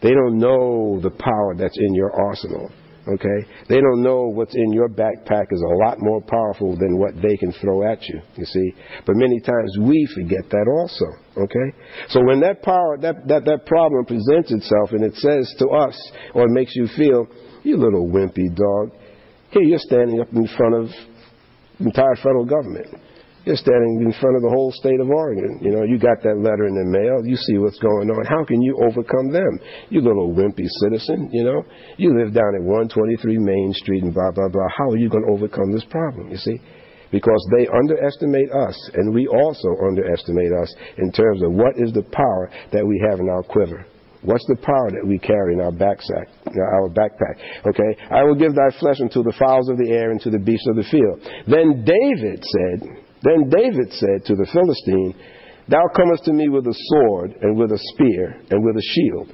They 0.01 0.12
don't 0.12 0.39
know 0.39 0.99
the 1.01 1.12
power 1.12 1.56
that's 1.56 1.78
in 1.78 1.93
your 1.93 2.12
arsenal. 2.12 2.71
Okay? 3.08 3.48
They 3.70 3.76
don't 3.76 4.02
know 4.02 4.32
what's 4.34 4.56
in 4.56 4.74
your 4.74 4.89
backpack 4.89 5.46
is 5.52 5.62
a 5.62 5.76
lot 5.86 5.98
more 6.00 6.22
powerful 6.22 6.76
than 6.78 6.98
what 6.98 7.13
they 7.22 7.38
can 7.38 7.52
throw 7.62 7.89
at 7.89 8.02
you, 8.08 8.20
you 8.36 8.46
see. 8.46 8.74
But 9.06 9.15
many 9.15 9.39
times 9.39 9.78
we 9.82 10.08
forget 10.15 10.50
that 10.50 10.68
also. 10.68 11.06
Okay? 11.44 11.78
So 12.10 12.22
when 12.26 12.39
that 12.41 12.63
power, 12.63 12.98
that, 13.02 13.28
that, 13.28 13.46
that 13.46 13.65
problem 13.65 14.06
presents 14.06 14.52
itself 14.52 14.91
and 14.91 15.04
it 15.04 15.15
says 15.15 15.54
to 15.60 15.68
us, 15.70 16.12
or 16.34 16.46
it 16.46 16.52
makes 16.52 16.76
you 16.76 16.88
feel, 16.96 17.28
you 17.63 17.78
little 17.78 18.08
wimpy 18.08 18.56
dog, 18.56 18.98
here 19.52 19.63
you're 19.63 19.80
standing 19.80 20.20
up 20.20 20.32
in 20.34 20.48
front 20.58 20.76
of 20.76 20.89
the 21.80 21.86
entire 21.86 22.15
federal 22.15 22.46
government. 22.46 22.88
You're 23.45 23.62
standing 23.62 24.01
in 24.01 24.12
front 24.17 24.36
of 24.36 24.41
the 24.41 24.49
whole 24.49 24.73
state 24.73 24.99
of 24.99 25.08
Oregon. 25.08 25.62
You 25.62 25.69
know, 25.69 25.86
you 25.86 26.01
got 26.01 26.17
that 26.25 26.41
letter 26.41 26.65
in 26.65 26.73
the 26.73 26.89
mail. 26.89 27.21
You 27.21 27.38
see 27.38 27.62
what's 27.62 27.77
going 27.77 28.10
on. 28.10 28.25
How 28.25 28.43
can 28.43 28.60
you 28.62 28.73
overcome 28.81 29.29
them? 29.29 29.62
You 29.93 30.01
little 30.01 30.34
wimpy 30.34 30.65
citizen, 30.81 31.29
you 31.31 31.45
know. 31.45 31.62
You 31.97 32.17
live 32.17 32.34
down 32.34 32.58
at 32.58 32.65
123 32.65 33.38
Main 33.38 33.71
Street 33.77 34.01
and 34.01 34.13
blah, 34.13 34.31
blah, 34.34 34.49
blah. 34.49 34.65
How 34.75 34.89
are 34.89 34.97
you 34.97 35.10
going 35.10 35.29
to 35.29 35.31
overcome 35.31 35.71
this 35.71 35.86
problem, 35.93 36.34
you 36.34 36.38
see? 36.41 36.58
Because 37.13 37.38
they 37.55 37.69
underestimate 37.69 38.49
us, 38.51 38.75
and 38.95 39.13
we 39.13 39.27
also 39.29 39.69
underestimate 39.86 40.51
us 40.51 40.73
in 40.97 41.12
terms 41.13 41.43
of 41.43 41.53
what 41.53 41.77
is 41.77 41.93
the 41.93 42.01
power 42.01 42.49
that 42.73 42.81
we 42.81 42.97
have 43.08 43.19
in 43.19 43.29
our 43.29 43.43
quiver. 43.43 43.86
What's 44.25 44.45
the 44.49 44.58
power 44.58 44.89
that 44.89 45.05
we 45.05 45.19
carry 45.19 45.53
in 45.53 45.62
our 45.62 45.71
backpack? 45.71 46.34
Our 46.49 46.89
backpack. 46.89 47.38
Okay. 47.69 47.93
I 48.10 48.23
will 48.23 48.34
give 48.34 48.55
thy 48.55 48.73
flesh 48.79 48.97
unto 48.99 49.21
the 49.21 49.36
fowls 49.38 49.69
of 49.69 49.77
the 49.77 49.91
air 49.91 50.10
and 50.10 50.19
to 50.21 50.31
the 50.31 50.39
beasts 50.39 50.65
of 50.67 50.77
the 50.77 50.89
field. 50.89 51.21
Then 51.45 51.86
David 51.86 52.43
said, 52.43 53.05
then 53.25 53.49
David 53.49 53.91
said 53.91 54.25
to 54.25 54.35
the 54.35 54.47
Philistine, 54.53 55.15
Thou 55.67 55.81
comest 55.95 56.25
to 56.25 56.33
me 56.33 56.47
with 56.47 56.67
a 56.67 56.75
sword 56.75 57.33
and 57.41 57.57
with 57.57 57.71
a 57.71 57.79
spear 57.93 58.39
and 58.51 58.63
with 58.63 58.75
a 58.75 58.88
shield, 58.93 59.33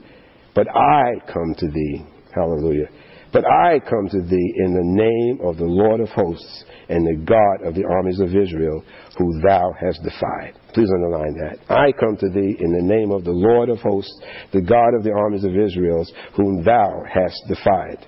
but 0.55 0.67
I 0.69 1.19
come 1.31 1.53
to 1.57 1.67
thee. 1.67 2.05
Hallelujah. 2.33 2.87
But 3.33 3.45
I 3.45 3.79
come 3.79 4.07
to 4.09 4.21
thee 4.21 4.53
in 4.57 4.73
the 4.73 4.83
name 4.83 5.39
of 5.47 5.57
the 5.57 5.65
Lord 5.65 6.01
of 6.01 6.09
hosts 6.09 6.65
and 6.89 7.05
the 7.05 7.23
God 7.25 7.67
of 7.67 7.75
the 7.75 7.85
armies 7.85 8.19
of 8.19 8.35
Israel, 8.35 8.83
who 9.17 9.41
thou 9.41 9.73
hast 9.79 10.03
defied. 10.03 10.53
Please 10.73 10.89
underline 10.93 11.35
that. 11.39 11.59
I 11.69 11.91
come 11.97 12.17
to 12.17 12.29
thee 12.29 12.57
in 12.59 12.71
the 12.73 12.81
name 12.81 13.11
of 13.11 13.23
the 13.23 13.31
Lord 13.31 13.69
of 13.69 13.79
hosts, 13.79 14.13
the 14.51 14.61
God 14.61 14.95
of 14.95 15.03
the 15.03 15.11
armies 15.11 15.45
of 15.45 15.55
Israel, 15.55 16.05
whom 16.35 16.63
thou 16.63 17.03
hast 17.07 17.41
defied. 17.47 18.05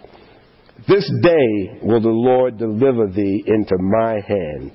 This 0.88 1.10
day 1.22 1.80
will 1.82 2.02
the 2.02 2.10
Lord 2.10 2.58
deliver 2.58 3.08
thee 3.08 3.44
into 3.48 3.78
my 3.80 4.20
hand 4.28 4.72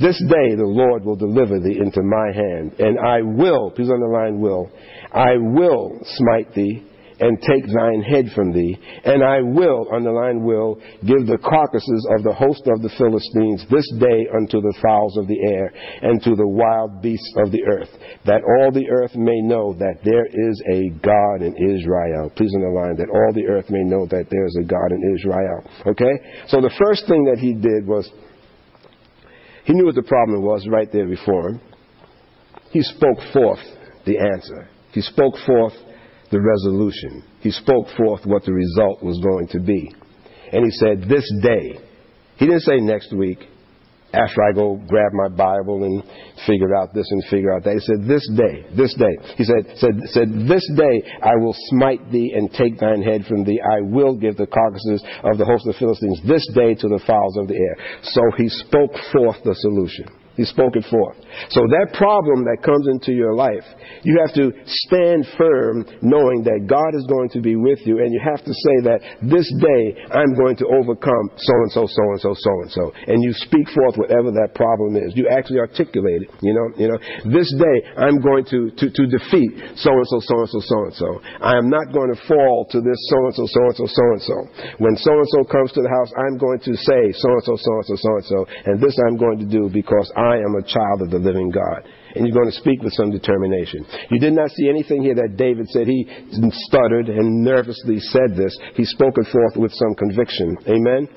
this 0.00 0.18
day 0.28 0.54
the 0.56 0.64
Lord 0.64 1.04
will 1.04 1.16
deliver 1.16 1.60
thee 1.60 1.78
into 1.78 2.02
my 2.02 2.32
hand, 2.34 2.72
and 2.78 2.98
I 2.98 3.22
will, 3.22 3.70
please 3.70 3.90
underline 3.90 4.40
will, 4.40 4.70
I 5.12 5.36
will 5.36 5.98
smite 6.04 6.54
thee 6.54 6.86
and 7.20 7.36
take 7.42 7.66
thine 7.68 8.00
head 8.00 8.32
from 8.34 8.50
thee, 8.52 8.78
and 9.04 9.22
I 9.22 9.42
will, 9.42 9.86
underline 9.92 10.42
will, 10.42 10.80
give 11.04 11.28
the 11.28 11.36
carcasses 11.36 12.08
of 12.16 12.24
the 12.24 12.32
host 12.32 12.64
of 12.64 12.80
the 12.80 12.88
Philistines 12.96 13.60
this 13.68 13.84
day 14.00 14.24
unto 14.32 14.64
the 14.64 14.74
fowls 14.80 15.16
of 15.18 15.28
the 15.28 15.36
air 15.52 15.70
and 16.00 16.22
to 16.24 16.34
the 16.34 16.48
wild 16.48 17.02
beasts 17.02 17.34
of 17.36 17.52
the 17.52 17.62
earth, 17.76 17.92
that 18.24 18.40
all 18.40 18.72
the 18.72 18.88
earth 18.88 19.14
may 19.14 19.40
know 19.44 19.74
that 19.76 20.00
there 20.02 20.24
is 20.24 20.56
a 20.72 20.88
God 21.04 21.44
in 21.44 21.52
Israel. 21.60 22.32
Please 22.34 22.52
underline 22.56 22.96
that 22.96 23.12
all 23.12 23.32
the 23.36 23.46
earth 23.46 23.68
may 23.68 23.84
know 23.84 24.06
that 24.08 24.26
there 24.30 24.46
is 24.46 24.56
a 24.56 24.64
God 24.64 24.88
in 24.88 25.02
Israel. 25.12 25.60
Okay? 25.92 26.48
So 26.48 26.64
the 26.64 26.72
first 26.80 27.06
thing 27.06 27.28
that 27.28 27.38
he 27.38 27.52
did 27.52 27.86
was 27.86 28.08
he 29.64 29.72
knew 29.72 29.86
what 29.86 29.94
the 29.94 30.02
problem 30.02 30.42
was 30.42 30.66
right 30.68 30.90
there 30.92 31.06
before 31.06 31.50
him. 31.50 31.60
He 32.70 32.82
spoke 32.82 33.18
forth 33.32 33.60
the 34.06 34.18
answer. 34.18 34.68
He 34.92 35.00
spoke 35.00 35.34
forth 35.46 35.74
the 36.30 36.40
resolution. 36.40 37.24
He 37.40 37.50
spoke 37.50 37.86
forth 37.96 38.24
what 38.24 38.44
the 38.44 38.52
result 38.52 39.02
was 39.02 39.20
going 39.20 39.48
to 39.48 39.60
be. 39.60 39.92
And 40.52 40.64
he 40.64 40.70
said, 40.70 41.08
This 41.08 41.30
day. 41.42 41.78
He 42.36 42.46
didn't 42.46 42.62
say 42.62 42.78
next 42.78 43.12
week 43.14 43.38
after 44.12 44.42
I 44.42 44.52
go 44.52 44.76
grab 44.88 45.12
my 45.12 45.28
Bible 45.28 45.84
and 45.84 46.02
figure 46.46 46.74
out 46.74 46.92
this 46.94 47.06
and 47.10 47.24
figure 47.30 47.54
out 47.54 47.64
that. 47.64 47.74
He 47.74 47.80
said, 47.80 48.08
This 48.08 48.26
day, 48.34 48.66
this 48.76 48.94
day. 48.94 49.14
He 49.36 49.44
said, 49.44 49.76
said, 49.76 49.94
said, 50.10 50.28
This 50.48 50.66
day 50.76 51.02
I 51.22 51.36
will 51.36 51.54
smite 51.70 52.10
thee 52.10 52.34
and 52.34 52.52
take 52.52 52.78
thine 52.78 53.02
head 53.02 53.24
from 53.26 53.44
thee. 53.44 53.60
I 53.60 53.82
will 53.82 54.16
give 54.16 54.36
the 54.36 54.46
carcasses 54.46 55.02
of 55.24 55.38
the 55.38 55.44
host 55.44 55.66
of 55.66 55.76
Philistines 55.76 56.20
this 56.26 56.46
day 56.54 56.74
to 56.74 56.88
the 56.88 57.02
fowls 57.06 57.36
of 57.38 57.48
the 57.48 57.54
air. 57.54 57.76
So 58.02 58.22
he 58.36 58.48
spoke 58.48 58.92
forth 59.12 59.36
the 59.44 59.54
solution. 59.54 60.06
He 60.40 60.48
spoke 60.48 60.72
it 60.72 60.88
forth. 60.88 61.20
So 61.52 61.60
that 61.68 61.92
problem 62.00 62.48
that 62.48 62.64
comes 62.64 62.88
into 62.88 63.12
your 63.12 63.36
life, 63.36 63.60
you 64.00 64.16
have 64.24 64.32
to 64.40 64.56
stand 64.88 65.28
firm 65.36 65.84
knowing 66.00 66.48
that 66.48 66.64
God 66.64 66.96
is 66.96 67.04
going 67.12 67.28
to 67.36 67.44
be 67.44 67.60
with 67.60 67.76
you, 67.84 68.00
and 68.00 68.08
you 68.08 68.24
have 68.24 68.40
to 68.40 68.54
say 68.56 68.76
that 68.88 69.04
this 69.28 69.44
day 69.44 69.82
I'm 70.08 70.32
going 70.32 70.56
to 70.64 70.66
overcome 70.72 71.28
so 71.36 71.54
and 71.60 71.72
so, 71.76 71.82
so 71.84 72.04
and 72.16 72.20
so, 72.24 72.32
so 72.32 72.52
and 72.64 72.72
so. 72.72 72.84
And 73.12 73.20
you 73.20 73.36
speak 73.36 73.68
forth 73.68 74.00
whatever 74.00 74.32
that 74.32 74.56
problem 74.56 74.96
is. 74.96 75.12
You 75.12 75.28
actually 75.28 75.60
articulate 75.60 76.24
it. 76.24 76.32
You 76.40 76.56
know, 76.56 76.66
you 76.80 76.88
know, 76.88 76.98
this 77.28 77.52
day 77.52 77.76
I'm 78.00 78.16
going 78.24 78.48
to, 78.48 78.72
to, 78.72 78.86
to 78.88 79.02
defeat 79.12 79.76
so 79.76 79.92
and 79.92 80.08
so, 80.08 80.24
so 80.24 80.34
and 80.40 80.50
so, 80.56 80.60
so 80.64 80.76
and 80.88 80.96
so. 80.96 81.10
I 81.44 81.60
am 81.60 81.68
not 81.68 81.92
going 81.92 82.16
to 82.16 82.18
fall 82.24 82.64
to 82.72 82.80
this 82.80 82.96
so 83.12 83.18
and 83.28 83.34
so, 83.36 83.44
so 83.44 83.60
and 83.68 83.76
so, 83.76 83.86
so 83.92 84.04
and 84.16 84.22
so. 84.24 84.36
When 84.80 84.96
so 84.96 85.12
and 85.12 85.30
so 85.36 85.44
comes 85.52 85.76
to 85.76 85.84
the 85.84 85.92
house, 85.92 86.08
I'm 86.16 86.40
going 86.40 86.64
to 86.64 86.72
say 86.72 87.02
so 87.12 87.28
and 87.28 87.44
so, 87.44 87.54
so 87.60 87.72
and 87.76 87.86
so, 87.92 87.96
so 88.00 88.10
and 88.16 88.24
so, 88.24 88.38
and 88.64 88.74
this 88.80 88.96
I'm 89.04 89.20
going 89.20 89.36
to 89.44 89.48
do 89.50 89.68
because 89.68 90.08
I 90.16 90.29
am 90.36 90.54
a 90.54 90.62
child 90.62 91.02
of 91.02 91.10
the 91.10 91.18
living 91.18 91.50
God 91.50 91.86
and 92.14 92.26
you're 92.26 92.36
going 92.36 92.50
to 92.50 92.60
speak 92.60 92.82
with 92.82 92.92
some 92.94 93.10
determination. 93.10 93.86
You 94.10 94.18
did 94.18 94.32
not 94.32 94.50
see 94.50 94.68
anything 94.68 95.02
here 95.02 95.14
that 95.14 95.36
David 95.36 95.68
said 95.70 95.86
he 95.86 96.06
stuttered 96.66 97.08
and 97.08 97.44
nervously 97.44 98.00
said 98.10 98.36
this. 98.36 98.56
He 98.74 98.84
spoke 98.84 99.14
it 99.18 99.28
forth 99.30 99.56
with 99.56 99.72
some 99.72 99.94
conviction. 99.94 100.56
Amen. 100.66 101.08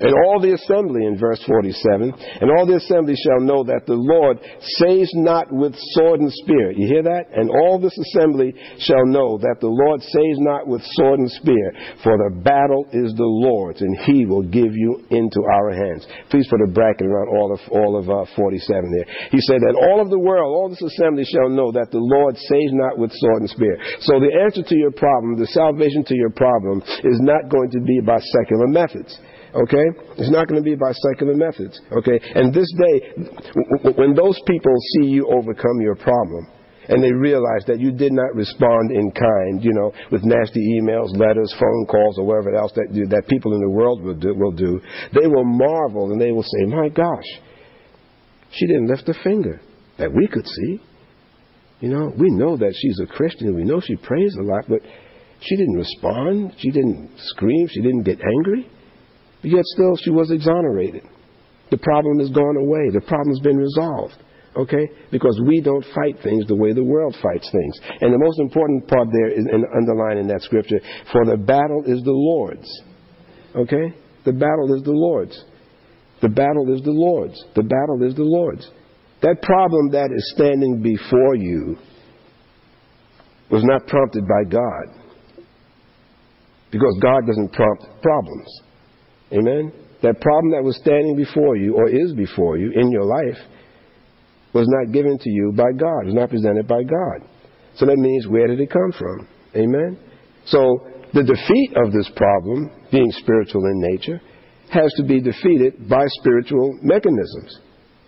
And 0.00 0.12
all 0.26 0.40
the 0.40 0.54
assembly 0.54 1.06
in 1.06 1.18
verse 1.18 1.42
47, 1.46 2.12
and 2.40 2.48
all 2.56 2.66
the 2.66 2.80
assembly 2.80 3.14
shall 3.14 3.40
know 3.44 3.62
that 3.64 3.86
the 3.86 3.98
Lord 3.98 4.38
saves 4.82 5.10
not 5.14 5.52
with 5.52 5.74
sword 5.94 6.20
and 6.20 6.32
spear. 6.42 6.72
You 6.72 6.86
hear 6.88 7.04
that? 7.04 7.30
And 7.32 7.50
all 7.50 7.78
this 7.78 7.96
assembly 7.96 8.54
shall 8.80 9.04
know 9.06 9.38
that 9.38 9.60
the 9.60 9.70
Lord 9.70 10.00
saves 10.02 10.38
not 10.40 10.66
with 10.66 10.82
sword 10.96 11.20
and 11.20 11.30
spear, 11.30 11.72
for 12.02 12.16
the 12.16 12.40
battle 12.42 12.86
is 12.92 13.12
the 13.14 13.28
Lord's, 13.28 13.80
and 13.80 13.96
he 14.06 14.26
will 14.26 14.44
give 14.44 14.72
you 14.74 15.04
into 15.10 15.40
our 15.52 15.70
hands. 15.72 16.06
Please 16.30 16.46
put 16.48 16.64
a 16.64 16.70
bracket 16.70 17.06
around 17.06 17.28
all 17.28 17.52
of 17.52 17.60
all 17.70 17.96
of 17.96 18.08
uh, 18.08 18.24
47 18.36 18.66
there. 18.92 19.08
He 19.30 19.40
said 19.40 19.60
that 19.60 19.76
all 19.76 20.00
of 20.00 20.10
the 20.10 20.18
world 20.18 20.39
all 20.46 20.68
this 20.68 20.82
assembly 20.82 21.24
shall 21.24 21.48
know 21.48 21.72
that 21.72 21.90
the 21.90 22.00
Lord 22.00 22.36
saves 22.36 22.72
not 22.72 22.98
with 22.98 23.12
sword 23.12 23.42
and 23.42 23.50
spear. 23.50 23.76
So 24.00 24.20
the 24.20 24.32
answer 24.44 24.62
to 24.62 24.76
your 24.76 24.92
problem, 24.92 25.36
the 25.36 25.50
salvation 25.50 26.04
to 26.04 26.14
your 26.14 26.30
problem, 26.30 26.82
is 27.04 27.18
not 27.20 27.48
going 27.50 27.70
to 27.70 27.80
be 27.80 28.00
by 28.00 28.18
secular 28.18 28.68
methods. 28.68 29.18
Okay? 29.54 29.86
It's 30.18 30.30
not 30.30 30.46
going 30.46 30.62
to 30.62 30.66
be 30.66 30.76
by 30.76 30.92
secular 31.10 31.34
methods. 31.34 31.80
Okay? 31.90 32.20
And 32.34 32.54
this 32.54 32.70
day, 32.78 32.96
when 33.96 34.14
those 34.14 34.38
people 34.46 34.74
see 34.96 35.10
you 35.10 35.26
overcome 35.26 35.80
your 35.80 35.96
problem, 35.96 36.46
and 36.90 37.02
they 37.04 37.12
realize 37.12 37.62
that 37.66 37.78
you 37.78 37.92
did 37.92 38.12
not 38.12 38.34
respond 38.34 38.90
in 38.90 39.12
kind, 39.12 39.62
you 39.62 39.72
know, 39.72 39.92
with 40.10 40.24
nasty 40.24 40.60
emails, 40.80 41.14
letters, 41.14 41.54
phone 41.54 41.86
calls, 41.86 42.18
or 42.18 42.26
whatever 42.26 42.56
else 42.56 42.72
that, 42.74 42.90
that 43.10 43.28
people 43.28 43.54
in 43.54 43.60
the 43.60 43.70
world 43.70 44.02
will 44.02 44.14
do, 44.14 44.34
will 44.34 44.50
do, 44.50 44.80
they 45.14 45.26
will 45.26 45.44
marvel 45.44 46.10
and 46.10 46.20
they 46.20 46.32
will 46.32 46.42
say, 46.42 46.66
My 46.66 46.88
gosh, 46.88 47.30
she 48.50 48.66
didn't 48.66 48.88
lift 48.88 49.08
a 49.08 49.14
finger 49.22 49.60
that 50.00 50.12
we 50.12 50.26
could 50.26 50.46
see. 50.46 50.80
You 51.80 51.88
know, 51.88 52.12
we 52.18 52.28
know 52.30 52.56
that 52.56 52.74
she's 52.76 53.00
a 53.00 53.06
Christian. 53.06 53.54
We 53.54 53.64
know 53.64 53.80
she 53.80 53.96
prays 53.96 54.34
a 54.38 54.42
lot, 54.42 54.64
but 54.68 54.80
she 55.40 55.56
didn't 55.56 55.76
respond. 55.76 56.54
She 56.58 56.70
didn't 56.70 57.10
scream. 57.16 57.68
She 57.68 57.80
didn't 57.80 58.02
get 58.02 58.18
angry. 58.20 58.68
But 59.40 59.50
yet 59.50 59.64
still 59.64 59.96
she 59.96 60.10
was 60.10 60.30
exonerated. 60.30 61.04
The 61.70 61.78
problem 61.78 62.18
has 62.18 62.30
gone 62.30 62.56
away. 62.56 62.90
The 62.92 63.00
problem's 63.06 63.40
been 63.40 63.56
resolved. 63.56 64.16
Okay? 64.56 64.88
Because 65.10 65.40
we 65.46 65.60
don't 65.60 65.84
fight 65.94 66.16
things 66.22 66.44
the 66.46 66.56
way 66.56 66.72
the 66.72 66.84
world 66.84 67.16
fights 67.22 67.48
things. 67.50 67.78
And 68.00 68.12
the 68.12 68.18
most 68.18 68.40
important 68.40 68.86
part 68.88 69.08
there 69.12 69.28
is 69.28 69.46
in, 69.46 69.64
underlined 69.74 70.18
in 70.18 70.26
that 70.28 70.42
scripture, 70.42 70.80
for 71.12 71.24
the 71.24 71.36
battle 71.36 71.84
is 71.86 72.02
the 72.02 72.12
Lord's. 72.12 72.68
Okay? 73.54 73.94
The 74.24 74.32
battle 74.32 74.74
is 74.76 74.82
the 74.82 74.92
Lord's. 74.92 75.44
The 76.20 76.28
battle 76.28 76.74
is 76.74 76.82
the 76.82 76.90
Lord's. 76.90 77.42
The 77.54 77.62
battle 77.62 78.02
is 78.02 78.14
the 78.14 78.24
Lord's. 78.24 78.68
That 79.22 79.42
problem 79.42 79.90
that 79.90 80.10
is 80.14 80.32
standing 80.34 80.82
before 80.82 81.34
you 81.34 81.76
was 83.50 83.62
not 83.64 83.86
prompted 83.86 84.24
by 84.26 84.48
God. 84.48 84.96
Because 86.70 86.98
God 87.02 87.26
doesn't 87.26 87.52
prompt 87.52 87.84
problems. 88.00 88.60
Amen? 89.32 89.72
That 90.02 90.20
problem 90.20 90.52
that 90.52 90.62
was 90.62 90.76
standing 90.76 91.16
before 91.16 91.56
you, 91.56 91.74
or 91.74 91.88
is 91.88 92.14
before 92.14 92.56
you 92.56 92.72
in 92.74 92.90
your 92.90 93.04
life, 93.04 93.38
was 94.54 94.66
not 94.68 94.92
given 94.92 95.18
to 95.18 95.30
you 95.30 95.52
by 95.54 95.70
God. 95.76 96.06
Was 96.06 96.14
not 96.14 96.30
presented 96.30 96.66
by 96.66 96.82
God. 96.82 97.28
So 97.76 97.86
that 97.86 97.96
means 97.96 98.26
where 98.26 98.46
did 98.46 98.60
it 98.60 98.70
come 98.70 98.92
from? 98.98 99.28
Amen? 99.54 99.98
So 100.46 100.86
the 101.12 101.22
defeat 101.22 101.72
of 101.76 101.92
this 101.92 102.08
problem, 102.16 102.70
being 102.90 103.10
spiritual 103.12 103.64
in 103.66 103.80
nature, 103.80 104.20
has 104.70 104.92
to 104.96 105.04
be 105.04 105.20
defeated 105.20 105.88
by 105.88 106.06
spiritual 106.20 106.78
mechanisms. 106.82 107.58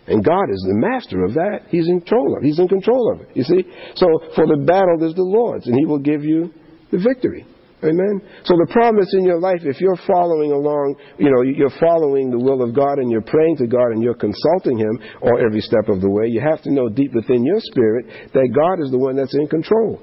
And 0.07 0.25
God 0.25 0.51
is 0.51 0.65
the 0.67 0.75
master 0.75 1.25
of 1.25 1.35
that. 1.35 1.71
He's 1.71 1.89
in 1.89 2.01
control 2.01 2.37
of 2.37 2.43
it. 2.43 2.47
He's 2.47 2.59
in 2.59 2.69
control 2.69 3.13
of 3.15 3.21
it. 3.23 3.29
You 3.35 3.45
see? 3.45 3.63
So 3.95 4.07
for 4.35 4.47
the 4.47 4.59
battle 4.67 4.99
is 5.07 5.15
the 5.15 5.23
Lord's, 5.23 5.67
and 5.67 5.79
He 5.79 5.87
will 5.87 6.03
give 6.03 6.25
you 6.25 6.53
the 6.91 6.99
victory. 6.99 7.47
Amen. 7.83 8.23
So 8.47 8.55
the 8.55 8.71
promise 8.71 9.11
in 9.19 9.25
your 9.25 9.41
life, 9.41 9.67
if 9.67 9.81
you're 9.81 9.99
following 10.07 10.53
along, 10.53 10.95
you 11.19 11.31
know, 11.31 11.43
you're 11.43 11.75
following 11.83 12.31
the 12.31 12.39
will 12.39 12.63
of 12.63 12.75
God 12.75 13.03
and 13.03 13.11
you're 13.11 13.27
praying 13.27 13.57
to 13.59 13.67
God 13.67 13.91
and 13.91 14.03
you're 14.03 14.15
consulting 14.15 14.79
Him 14.79 15.03
or 15.21 15.43
every 15.43 15.61
step 15.61 15.91
of 15.91 16.01
the 16.01 16.09
way, 16.11 16.31
you 16.31 16.41
have 16.41 16.63
to 16.63 16.71
know 16.71 16.89
deep 16.89 17.11
within 17.13 17.45
your 17.45 17.59
spirit 17.59 18.07
that 18.35 18.55
God 18.55 18.79
is 18.79 18.91
the 18.93 18.99
one 18.99 19.17
that's 19.17 19.35
in 19.35 19.49
control. 19.49 19.99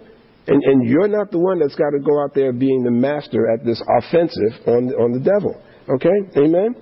And, 0.48 0.60
and 0.64 0.90
you're 0.90 1.08
not 1.08 1.32
the 1.32 1.40
one 1.40 1.60
that's 1.60 1.76
got 1.76 1.92
to 1.92 2.00
go 2.04 2.20
out 2.22 2.36
there 2.36 2.52
being 2.52 2.84
the 2.84 2.92
master 2.92 3.48
at 3.48 3.64
this 3.64 3.82
offensive 4.00 4.60
on 4.68 4.92
on 5.00 5.16
the 5.16 5.24
devil. 5.24 5.56
Okay? 5.88 6.20
Amen? 6.36 6.76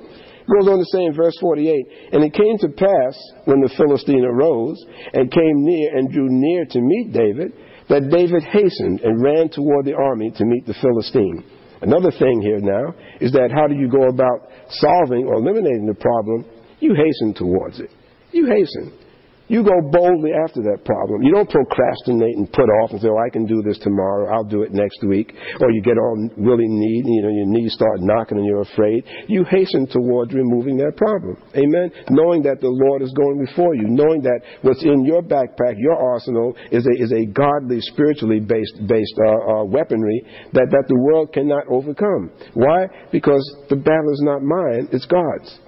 Goes 0.47 0.67
on 0.67 0.79
to 0.79 0.85
say 0.91 1.05
in 1.05 1.13
verse 1.13 1.37
48, 1.39 2.13
And 2.13 2.23
it 2.23 2.33
came 2.33 2.57
to 2.59 2.69
pass 2.69 3.15
when 3.45 3.61
the 3.61 3.73
Philistine 3.77 4.25
arose 4.25 4.83
and 5.13 5.31
came 5.31 5.63
near 5.63 5.97
and 5.97 6.11
drew 6.11 6.27
near 6.29 6.65
to 6.65 6.79
meet 6.81 7.13
David 7.13 7.53
that 7.89 8.09
David 8.09 8.43
hastened 8.43 9.01
and 9.01 9.23
ran 9.23 9.49
toward 9.49 9.85
the 9.85 9.95
army 9.95 10.31
to 10.31 10.45
meet 10.45 10.65
the 10.65 10.75
Philistine. 10.81 11.43
Another 11.81 12.11
thing 12.11 12.41
here 12.41 12.59
now 12.59 12.95
is 13.21 13.31
that 13.33 13.51
how 13.53 13.67
do 13.67 13.75
you 13.75 13.87
go 13.87 14.07
about 14.07 14.49
solving 14.69 15.25
or 15.25 15.35
eliminating 15.35 15.85
the 15.85 15.95
problem? 15.95 16.45
You 16.79 16.95
hasten 16.95 17.33
towards 17.33 17.79
it. 17.79 17.89
You 18.31 18.45
hasten. 18.47 19.06
You 19.47 19.63
go 19.63 19.79
boldly 19.79 20.31
after 20.35 20.59
that 20.67 20.83
problem. 20.83 21.23
You 21.23 21.31
don't 21.31 21.49
procrastinate 21.49 22.35
and 22.35 22.51
put 22.51 22.67
off 22.83 22.91
and 22.91 22.99
say, 22.99 23.07
oh, 23.07 23.17
I 23.17 23.31
can 23.31 23.45
do 23.45 23.63
this 23.63 23.79
tomorrow. 23.79 24.27
I'll 24.27 24.43
do 24.43 24.63
it 24.63 24.73
next 24.73 24.99
week. 25.07 25.31
Or 25.61 25.71
you 25.71 25.81
get 25.81 25.97
all 25.97 26.19
really 26.35 26.67
need, 26.67 27.07
you 27.07 27.21
know, 27.23 27.31
your 27.31 27.47
knees 27.47 27.73
start 27.73 28.01
knocking 28.01 28.37
and 28.37 28.45
you're 28.45 28.67
afraid. 28.67 29.05
You 29.27 29.45
hasten 29.49 29.87
towards 29.87 30.33
removing 30.33 30.75
that 30.83 30.97
problem. 30.97 31.37
Amen? 31.55 31.91
Knowing 32.09 32.43
that 32.43 32.59
the 32.59 32.67
Lord 32.67 33.01
is 33.01 33.13
going 33.15 33.39
before 33.39 33.73
you. 33.75 33.87
Knowing 33.87 34.21
that 34.23 34.41
what's 34.63 34.83
in 34.83 35.05
your 35.05 35.23
backpack, 35.23 35.75
your 35.77 35.95
arsenal, 35.95 36.55
is 36.71 36.85
a, 36.85 36.91
is 37.01 37.13
a 37.15 37.25
godly, 37.25 37.79
spiritually 37.79 38.41
based, 38.41 38.75
based 38.87 39.15
uh, 39.23 39.31
uh, 39.31 39.63
weaponry 39.63 40.27
that, 40.53 40.67
that 40.71 40.85
the 40.87 40.99
world 40.99 41.31
cannot 41.31 41.63
overcome. 41.71 42.31
Why? 42.53 42.87
Because 43.11 43.43
the 43.69 43.77
battle 43.77 44.11
is 44.11 44.21
not 44.23 44.43
mine, 44.43 44.89
it's 44.91 45.05
God's. 45.05 45.59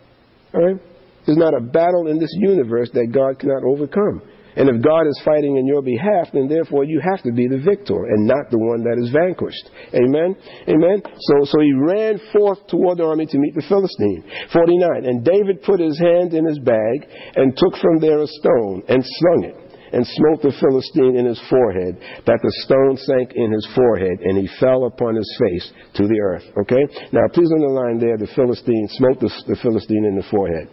All 0.53 0.65
right? 0.65 0.88
There's 1.29 1.37
not 1.37 1.53
a 1.53 1.61
battle 1.61 2.09
in 2.09 2.17
this 2.17 2.33
universe 2.41 2.89
that 2.97 3.13
God 3.13 3.37
cannot 3.37 3.61
overcome. 3.61 4.25
And 4.57 4.65
if 4.65 4.81
God 4.81 5.05
is 5.05 5.21
fighting 5.21 5.61
in 5.61 5.69
your 5.69 5.85
behalf, 5.85 6.33
then 6.33 6.49
therefore 6.49 6.89
you 6.89 6.97
have 7.05 7.21
to 7.21 7.31
be 7.31 7.45
the 7.45 7.61
victor 7.61 8.01
and 8.09 8.25
not 8.25 8.49
the 8.49 8.57
one 8.57 8.81
that 8.81 8.97
is 8.97 9.13
vanquished. 9.13 9.69
Amen? 9.93 10.33
Amen? 10.65 11.05
So, 11.05 11.45
so 11.45 11.61
he 11.61 11.69
ran 11.85 12.17
forth 12.33 12.65
toward 12.65 12.97
the 12.97 13.05
army 13.05 13.29
to 13.29 13.37
meet 13.37 13.53
the 13.53 13.61
Philistine. 13.69 14.25
49. 14.49 15.05
And 15.05 15.21
David 15.21 15.61
put 15.61 15.77
his 15.77 16.01
hand 16.01 16.33
in 16.33 16.49
his 16.49 16.57
bag 16.65 17.05
and 17.37 17.53
took 17.53 17.77
from 17.77 18.01
there 18.01 18.25
a 18.25 18.27
stone 18.41 18.81
and 18.89 19.05
slung 19.05 19.53
it 19.53 19.69
and 19.93 20.01
smote 20.01 20.41
the 20.41 20.57
Philistine 20.57 21.13
in 21.13 21.29
his 21.29 21.41
forehead, 21.45 21.93
that 22.25 22.41
the 22.41 22.53
stone 22.65 22.97
sank 22.97 23.33
in 23.37 23.53
his 23.53 23.67
forehead, 23.73 24.17
and 24.21 24.37
he 24.37 24.49
fell 24.59 24.85
upon 24.85 25.13
his 25.13 25.29
face 25.37 25.71
to 25.93 26.07
the 26.09 26.19
earth. 26.25 26.45
Okay? 26.65 26.81
Now, 27.13 27.25
please 27.33 27.49
underline 27.53 28.01
there 28.01 28.17
the 28.17 28.29
Philistine 28.33 28.89
smote 28.97 29.21
the, 29.21 29.29
the 29.45 29.57
Philistine 29.61 30.05
in 30.05 30.17
the 30.17 30.25
forehead. 30.29 30.69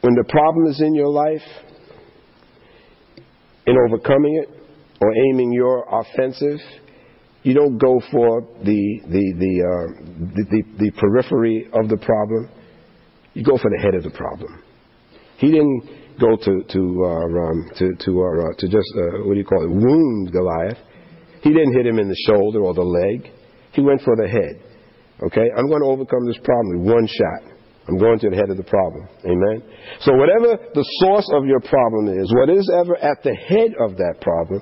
When 0.00 0.14
the 0.14 0.24
problem 0.28 0.66
is 0.66 0.80
in 0.80 0.94
your 0.94 1.08
life, 1.08 1.42
in 3.66 3.76
overcoming 3.88 4.42
it 4.42 4.48
or 5.00 5.12
aiming 5.30 5.52
your 5.52 5.84
offensive, 5.90 6.60
you 7.42 7.54
don't 7.54 7.78
go 7.78 8.00
for 8.10 8.40
the, 8.64 9.00
the, 9.06 9.34
the, 9.38 9.52
uh, 9.62 10.04
the, 10.34 10.44
the, 10.50 10.62
the 10.78 10.90
periphery 10.92 11.68
of 11.72 11.88
the 11.88 11.96
problem. 11.98 12.50
You 13.34 13.44
go 13.44 13.56
for 13.58 13.70
the 13.70 13.82
head 13.82 13.94
of 13.94 14.02
the 14.02 14.10
problem. 14.10 14.62
He 15.38 15.50
didn't 15.50 15.82
go 16.18 16.36
to 16.36 16.62
to 16.66 16.80
uh, 17.04 17.46
um, 17.46 17.70
to 17.78 17.94
to, 17.94 18.10
uh, 18.22 18.52
to 18.58 18.66
just 18.66 18.90
uh, 18.98 19.22
what 19.22 19.34
do 19.34 19.38
you 19.38 19.44
call 19.44 19.62
it 19.62 19.70
wound 19.70 20.32
Goliath. 20.32 20.78
He 21.42 21.50
didn't 21.50 21.74
hit 21.74 21.86
him 21.86 22.00
in 22.00 22.08
the 22.08 22.18
shoulder 22.26 22.60
or 22.60 22.74
the 22.74 22.82
leg. 22.82 23.30
He 23.72 23.82
went 23.82 24.02
for 24.02 24.16
the 24.16 24.28
head. 24.28 24.60
Okay, 25.26 25.46
I'm 25.56 25.68
going 25.68 25.82
to 25.82 25.88
overcome 25.88 26.26
this 26.26 26.38
problem 26.42 26.80
with 26.82 26.92
one 26.92 27.06
shot. 27.06 27.57
I'm 27.88 27.96
going 27.96 28.18
to 28.20 28.28
the 28.28 28.36
head 28.36 28.50
of 28.50 28.56
the 28.60 28.68
problem. 28.68 29.08
Amen. 29.24 29.64
So 30.04 30.12
whatever 30.12 30.60
the 30.76 30.84
source 31.00 31.28
of 31.32 31.46
your 31.48 31.60
problem 31.60 32.12
is, 32.12 32.28
what 32.36 32.52
is 32.52 32.68
ever 32.68 32.96
at 33.00 33.24
the 33.24 33.32
head 33.32 33.72
of 33.80 33.96
that 33.96 34.20
problem, 34.20 34.60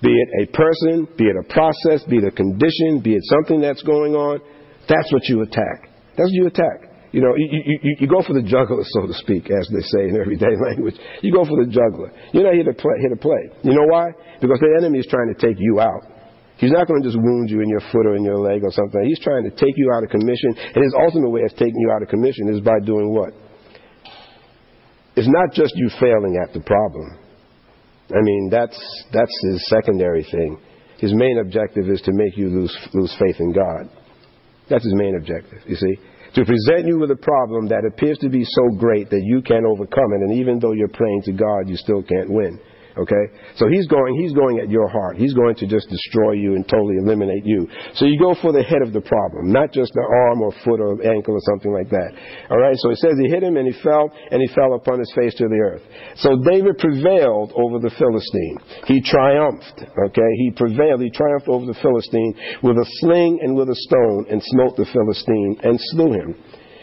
be 0.00 0.08
it 0.08 0.28
a 0.40 0.52
person, 0.56 1.08
be 1.16 1.24
it 1.28 1.36
a 1.36 1.44
process, 1.52 2.04
be 2.08 2.16
it 2.16 2.24
a 2.24 2.32
condition, 2.32 3.04
be 3.04 3.14
it 3.14 3.22
something 3.28 3.60
that's 3.60 3.82
going 3.82 4.16
on, 4.16 4.40
that's 4.88 5.12
what 5.12 5.28
you 5.28 5.42
attack. 5.42 5.92
That's 6.16 6.32
what 6.32 6.38
you 6.40 6.46
attack. 6.46 6.96
You 7.12 7.20
know, 7.20 7.32
you, 7.36 7.48
you, 7.82 7.96
you 8.00 8.08
go 8.08 8.20
for 8.20 8.32
the 8.32 8.44
juggler, 8.44 8.84
so 8.84 9.06
to 9.06 9.14
speak, 9.14 9.48
as 9.48 9.68
they 9.72 9.80
say 9.80 10.08
in 10.08 10.20
everyday 10.20 10.52
language. 10.68 10.96
You 11.22 11.32
go 11.32 11.44
for 11.44 11.60
the 11.64 11.68
juggler. 11.68 12.12
You're 12.32 12.44
not 12.44 12.54
here 12.54 12.64
to 12.64 12.76
play. 12.76 12.96
Here 13.00 13.12
to 13.12 13.20
play. 13.20 13.52
You 13.64 13.72
know 13.72 13.86
why? 13.88 14.12
Because 14.40 14.60
the 14.60 14.72
enemy 14.80 15.00
is 15.00 15.08
trying 15.08 15.32
to 15.32 15.38
take 15.38 15.56
you 15.58 15.80
out. 15.80 16.15
He's 16.58 16.72
not 16.72 16.88
going 16.88 17.02
to 17.02 17.08
just 17.08 17.20
wound 17.20 17.50
you 17.50 17.60
in 17.60 17.68
your 17.68 17.84
foot 17.92 18.06
or 18.06 18.16
in 18.16 18.24
your 18.24 18.38
leg 18.38 18.64
or 18.64 18.72
something. 18.72 19.04
He's 19.04 19.20
trying 19.20 19.44
to 19.44 19.50
take 19.50 19.76
you 19.76 19.92
out 19.94 20.04
of 20.04 20.10
commission. 20.10 20.56
And 20.56 20.82
his 20.82 20.94
ultimate 20.96 21.28
way 21.28 21.42
of 21.42 21.50
taking 21.50 21.76
you 21.76 21.92
out 21.92 22.02
of 22.02 22.08
commission 22.08 22.48
is 22.48 22.60
by 22.60 22.80
doing 22.84 23.12
what? 23.12 23.34
It's 25.16 25.28
not 25.28 25.52
just 25.52 25.72
you 25.76 25.90
failing 26.00 26.40
at 26.42 26.52
the 26.52 26.60
problem. 26.60 27.18
I 28.08 28.20
mean, 28.22 28.48
that's, 28.50 28.78
that's 29.12 29.32
his 29.42 29.68
secondary 29.68 30.24
thing. 30.24 30.58
His 30.98 31.12
main 31.14 31.38
objective 31.38 31.90
is 31.90 32.00
to 32.02 32.12
make 32.12 32.36
you 32.36 32.48
lose, 32.48 32.74
lose 32.94 33.14
faith 33.18 33.36
in 33.38 33.52
God. 33.52 33.90
That's 34.70 34.84
his 34.84 34.94
main 34.94 35.16
objective, 35.16 35.60
you 35.66 35.76
see. 35.76 35.94
To 36.34 36.44
present 36.44 36.86
you 36.86 36.98
with 36.98 37.10
a 37.10 37.16
problem 37.16 37.68
that 37.68 37.84
appears 37.86 38.18
to 38.18 38.28
be 38.28 38.44
so 38.44 38.76
great 38.76 39.10
that 39.10 39.22
you 39.24 39.42
can't 39.42 39.64
overcome 39.64 40.12
it, 40.12 40.22
and 40.22 40.34
even 40.34 40.58
though 40.58 40.72
you're 40.72 40.88
praying 40.88 41.22
to 41.24 41.32
God, 41.32 41.68
you 41.68 41.76
still 41.76 42.02
can't 42.02 42.30
win. 42.30 42.60
Okay? 42.96 43.24
So 43.56 43.68
he's 43.68 43.86
going, 43.86 44.16
he's 44.16 44.32
going 44.32 44.58
at 44.58 44.70
your 44.70 44.88
heart. 44.88 45.16
He's 45.16 45.34
going 45.34 45.54
to 45.56 45.66
just 45.66 45.88
destroy 45.88 46.32
you 46.32 46.54
and 46.54 46.66
totally 46.68 46.96
eliminate 46.96 47.44
you. 47.44 47.68
So 47.94 48.06
you 48.06 48.18
go 48.18 48.34
for 48.40 48.52
the 48.52 48.62
head 48.62 48.80
of 48.80 48.92
the 48.92 49.02
problem, 49.04 49.52
not 49.52 49.72
just 49.72 49.92
the 49.92 50.00
arm 50.00 50.40
or 50.40 50.52
foot 50.64 50.80
or 50.80 50.96
ankle 51.04 51.34
or 51.34 51.44
something 51.52 51.72
like 51.72 51.90
that. 51.90 52.10
Alright? 52.50 52.76
So 52.78 52.90
it 52.90 52.98
says 52.98 53.12
he 53.20 53.28
hit 53.28 53.42
him 53.42 53.56
and 53.56 53.68
he 53.68 53.76
fell 53.82 54.10
and 54.30 54.40
he 54.40 54.48
fell 54.54 54.74
upon 54.74 54.98
his 54.98 55.12
face 55.12 55.34
to 55.36 55.44
the 55.44 55.60
earth. 55.60 55.82
So 56.16 56.40
David 56.48 56.78
prevailed 56.78 57.52
over 57.52 57.78
the 57.78 57.92
Philistine. 58.00 58.56
He 58.88 59.04
triumphed. 59.04 59.84
Okay? 60.08 60.30
He 60.40 60.52
prevailed. 60.56 61.02
He 61.02 61.10
triumphed 61.10 61.48
over 61.48 61.66
the 61.66 61.78
Philistine 61.82 62.32
with 62.62 62.76
a 62.80 62.86
sling 63.04 63.40
and 63.42 63.54
with 63.54 63.68
a 63.68 63.76
stone 63.76 64.26
and 64.30 64.40
smote 64.42 64.76
the 64.76 64.88
Philistine 64.88 65.60
and 65.62 65.76
slew 65.92 66.12
him. 66.12 66.34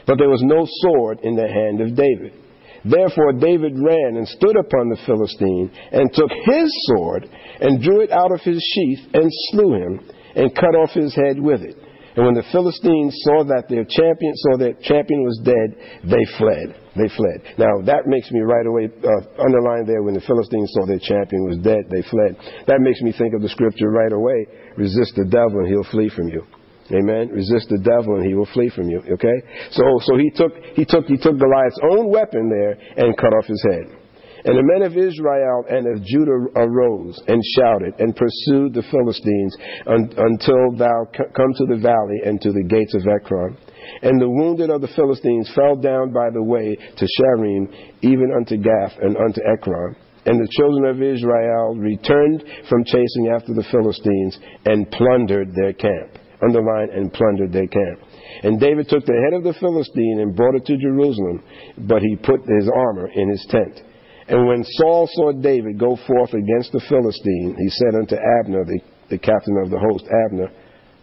But 0.05 0.17
there 0.19 0.29
was 0.29 0.43
no 0.43 0.67
sword 0.83 1.19
in 1.23 1.35
the 1.35 1.47
hand 1.47 1.81
of 1.81 1.95
David. 1.95 2.42
Therefore 2.85 3.33
David 3.33 3.79
ran 3.79 4.17
and 4.17 4.27
stood 4.27 4.57
upon 4.57 4.89
the 4.89 4.99
Philistine 5.05 5.71
and 5.91 6.13
took 6.13 6.31
his 6.31 6.69
sword 6.91 7.29
and 7.61 7.81
drew 7.81 8.01
it 8.01 8.11
out 8.11 8.31
of 8.31 8.41
his 8.41 8.59
sheath 8.59 9.07
and 9.13 9.29
slew 9.51 9.75
him 9.75 9.99
and 10.35 10.55
cut 10.55 10.75
off 10.75 10.91
his 10.91 11.15
head 11.15 11.39
with 11.39 11.61
it. 11.61 11.75
And 12.15 12.25
when 12.25 12.35
the 12.35 12.45
Philistines 12.51 13.15
saw 13.25 13.43
that 13.45 13.65
their 13.69 13.85
champion 13.89 14.33
saw 14.35 14.57
their 14.57 14.77
champion 14.85 15.23
was 15.23 15.41
dead, 15.41 15.69
they 16.05 16.21
fled. 16.37 16.77
They 16.93 17.09
fled. 17.09 17.57
Now 17.57 17.81
that 17.89 18.05
makes 18.05 18.29
me 18.29 18.41
right 18.41 18.67
away 18.67 18.85
uh, 18.85 19.41
underline 19.41 19.89
there 19.89 20.03
when 20.03 20.13
the 20.13 20.21
Philistines 20.21 20.69
saw 20.77 20.85
their 20.85 21.01
champion 21.01 21.49
was 21.49 21.57
dead, 21.65 21.89
they 21.89 22.05
fled. 22.05 22.37
That 22.67 22.85
makes 22.85 23.01
me 23.01 23.13
think 23.17 23.33
of 23.33 23.41
the 23.41 23.49
scripture 23.49 23.89
right 23.89 24.13
away: 24.13 24.45
resist 24.77 25.17
the 25.17 25.25
devil 25.25 25.65
and 25.65 25.67
he'll 25.67 25.89
flee 25.89 26.11
from 26.13 26.29
you. 26.29 26.45
Amen. 26.91 27.29
Resist 27.29 27.69
the 27.69 27.79
devil 27.79 28.15
and 28.15 28.25
he 28.25 28.33
will 28.33 28.49
flee 28.53 28.69
from 28.69 28.89
you. 28.89 28.99
Okay. 28.99 29.37
So 29.71 29.83
so 30.03 30.17
he 30.17 30.29
took 30.35 30.51
he 30.75 30.83
took 30.83 31.05
he 31.05 31.17
took 31.17 31.39
Goliath's 31.39 31.79
own 31.91 32.09
weapon 32.11 32.49
there 32.49 32.75
and 32.97 33.15
cut 33.15 33.31
off 33.33 33.45
his 33.45 33.63
head. 33.71 34.03
And 34.45 34.57
the 34.57 34.69
men 34.75 34.83
of 34.83 34.97
Israel 34.97 35.63
and 35.69 35.87
of 35.87 36.03
Judah 36.03 36.51
arose 36.59 37.15
and 37.27 37.41
shouted 37.55 37.93
and 37.99 38.13
pursued 38.13 38.73
the 38.73 38.83
Philistines 38.91 39.55
un- 39.87 40.11
until 40.17 40.75
thou 40.75 41.07
c- 41.15 41.31
come 41.31 41.53
to 41.55 41.65
the 41.71 41.79
valley 41.79 42.19
and 42.25 42.41
to 42.41 42.51
the 42.51 42.67
gates 42.67 42.93
of 42.93 43.07
Ekron. 43.07 43.55
And 44.01 44.19
the 44.19 44.29
wounded 44.29 44.69
of 44.69 44.81
the 44.81 44.91
Philistines 44.95 45.49
fell 45.55 45.77
down 45.77 46.11
by 46.11 46.29
the 46.29 46.43
way 46.43 46.75
to 46.75 47.05
Shaaraim, 47.07 47.71
even 48.01 48.33
unto 48.35 48.57
Gath 48.57 48.99
and 48.99 49.15
unto 49.15 49.39
Ekron. 49.47 49.95
And 50.25 50.39
the 50.39 50.51
children 50.51 50.91
of 50.91 51.01
Israel 51.01 51.75
returned 51.79 52.43
from 52.67 52.83
chasing 52.83 53.31
after 53.33 53.53
the 53.53 53.67
Philistines 53.71 54.39
and 54.65 54.91
plundered 54.91 55.55
their 55.55 55.71
camp. 55.71 56.19
Underline 56.43 56.89
and 56.93 57.13
plundered 57.13 57.53
their 57.53 57.67
camp. 57.67 57.99
And 58.43 58.59
David 58.59 58.89
took 58.89 59.05
the 59.05 59.21
head 59.23 59.37
of 59.37 59.43
the 59.43 59.57
Philistine 59.59 60.19
and 60.21 60.35
brought 60.35 60.55
it 60.55 60.65
to 60.65 60.77
Jerusalem, 60.77 61.43
but 61.77 62.01
he 62.01 62.15
put 62.17 62.41
his 62.41 62.69
armor 62.73 63.09
in 63.13 63.29
his 63.29 63.45
tent. 63.49 63.81
And 64.27 64.47
when 64.47 64.63
Saul 64.63 65.07
saw 65.11 65.31
David 65.31 65.79
go 65.79 65.97
forth 66.07 66.33
against 66.33 66.71
the 66.71 66.83
Philistine, 66.87 67.55
he 67.59 67.69
said 67.69 67.95
unto 67.95 68.15
Abner, 68.15 68.63
the, 68.65 68.79
the 69.09 69.17
captain 69.17 69.57
of 69.63 69.69
the 69.69 69.79
host, 69.79 70.05
Abner, 70.25 70.49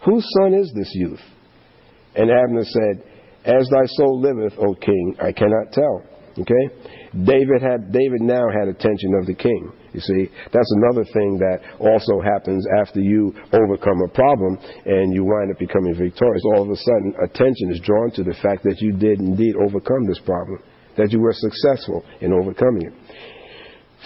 whose 0.03 0.25
son 0.39 0.53
is 0.53 0.71
this 0.75 0.91
youth? 0.93 1.21
And 2.15 2.29
Abner 2.29 2.63
said, 2.65 3.03
As 3.45 3.67
thy 3.69 3.85
soul 3.85 4.21
liveth, 4.21 4.57
O 4.59 4.73
king, 4.75 5.15
I 5.21 5.31
cannot 5.31 5.71
tell. 5.71 6.03
Okay? 6.39 6.91
David 7.23 7.61
had 7.61 7.91
David 7.91 8.21
now 8.21 8.43
had 8.49 8.67
attention 8.67 9.13
of 9.19 9.27
the 9.27 9.35
king. 9.35 9.71
You 9.93 9.99
see, 9.99 10.31
that's 10.53 10.71
another 10.79 11.03
thing 11.03 11.37
that 11.39 11.59
also 11.79 12.21
happens 12.23 12.65
after 12.79 13.01
you 13.01 13.33
overcome 13.51 14.01
a 14.01 14.13
problem 14.13 14.57
and 14.85 15.13
you 15.13 15.25
wind 15.25 15.51
up 15.51 15.59
becoming 15.59 15.95
victorious. 15.95 16.43
All 16.55 16.63
of 16.63 16.69
a 16.69 16.75
sudden, 16.75 17.13
attention 17.23 17.71
is 17.71 17.81
drawn 17.83 18.11
to 18.11 18.23
the 18.23 18.35
fact 18.41 18.63
that 18.63 18.79
you 18.79 18.93
did 18.93 19.19
indeed 19.19 19.55
overcome 19.55 20.07
this 20.07 20.19
problem, 20.19 20.63
that 20.95 21.11
you 21.11 21.19
were 21.19 21.33
successful 21.35 22.05
in 22.21 22.31
overcoming 22.31 22.87
it. 22.87 22.93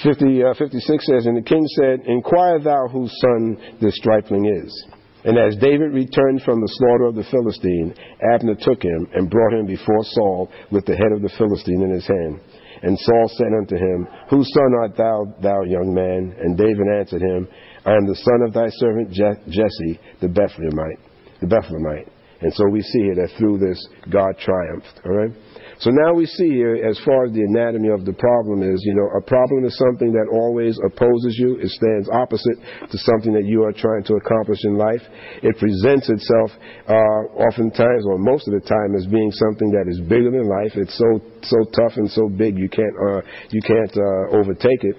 50, 0.04 0.44
uh, 0.44 0.54
56 0.58 1.06
says, 1.06 1.26
And 1.26 1.38
the 1.38 1.48
king 1.48 1.66
said, 1.80 2.02
Inquire 2.08 2.60
thou 2.60 2.88
whose 2.92 3.14
son 3.22 3.58
this 3.80 3.96
stripling 3.96 4.46
is. 4.46 4.86
And 5.24 5.40
as 5.40 5.58
David 5.58 5.94
returned 5.94 6.44
from 6.44 6.62
the 6.62 6.70
slaughter 6.78 7.06
of 7.06 7.16
the 7.16 7.26
Philistine, 7.32 7.96
Abner 8.34 8.56
took 8.62 8.84
him 8.84 9.08
and 9.14 9.30
brought 9.30 9.54
him 9.54 9.66
before 9.66 10.04
Saul 10.04 10.52
with 10.72 10.86
the 10.86 10.96
head 10.96 11.12
of 11.12 11.22
the 11.22 11.34
Philistine 11.38 11.82
in 11.82 11.90
his 11.90 12.06
hand. 12.06 12.40
And 12.86 13.00
Saul 13.00 13.32
said 13.34 13.52
unto 13.58 13.76
him, 13.76 14.08
Whose 14.30 14.48
son 14.54 14.74
art 14.80 14.96
thou, 14.96 15.26
thou 15.42 15.64
young 15.64 15.92
man? 15.92 16.36
And 16.40 16.56
David 16.56 16.86
answered 17.00 17.24
him, 17.24 17.48
I 17.84 17.94
am 17.94 18.06
the 18.06 18.16
son 18.16 18.44
of 18.46 18.54
thy 18.54 18.70
servant 18.78 19.10
Jesse, 19.10 20.00
the 20.22 20.28
Bethlehemite. 20.28 21.02
The 21.42 21.48
Bethlehemite. 21.48 22.08
And 22.42 22.54
so 22.54 22.70
we 22.70 22.84
see 22.84 23.00
here 23.00 23.16
that 23.16 23.32
through 23.40 23.58
this, 23.58 23.84
God 24.12 24.38
triumphed. 24.38 25.02
All 25.04 25.14
right? 25.14 25.32
So 25.80 25.92
now 25.92 26.14
we 26.14 26.26
see 26.26 26.50
here, 26.50 26.76
as 26.76 26.98
far 27.04 27.26
as 27.26 27.34
the 27.34 27.44
anatomy 27.44 27.90
of 27.90 28.06
the 28.06 28.14
problem 28.14 28.64
is, 28.64 28.80
you 28.84 28.96
know, 28.96 29.10
a 29.18 29.22
problem 29.22 29.66
is 29.66 29.76
something 29.78 30.12
that 30.14 30.32
always 30.32 30.80
opposes 30.80 31.36
you. 31.38 31.60
It 31.60 31.70
stands 31.70 32.08
opposite 32.08 32.58
to 32.92 32.98
something 32.98 33.34
that 33.34 33.44
you 33.44 33.64
are 33.64 33.74
trying 33.76 34.04
to 34.08 34.16
accomplish 34.16 34.60
in 34.64 34.78
life. 34.78 35.04
It 35.44 35.58
presents 35.60 36.08
itself, 36.08 36.52
uh, 36.88 37.22
oftentimes, 37.52 38.06
or 38.08 38.18
most 38.18 38.48
of 38.48 38.56
the 38.56 38.64
time, 38.64 38.96
as 38.96 39.06
being 39.08 39.32
something 39.32 39.72
that 39.76 39.92
is 39.92 40.00
bigger 40.08 40.32
than 40.32 40.48
life. 40.48 40.74
It's 40.80 40.96
so 40.96 41.20
so 41.44 41.58
tough 41.76 41.98
and 41.98 42.10
so 42.10 42.30
big 42.30 42.58
you 42.58 42.70
can't 42.70 42.96
uh, 42.96 43.22
you 43.52 43.62
can't 43.62 43.94
uh, 43.96 44.38
overtake 44.40 44.82
it. 44.84 44.96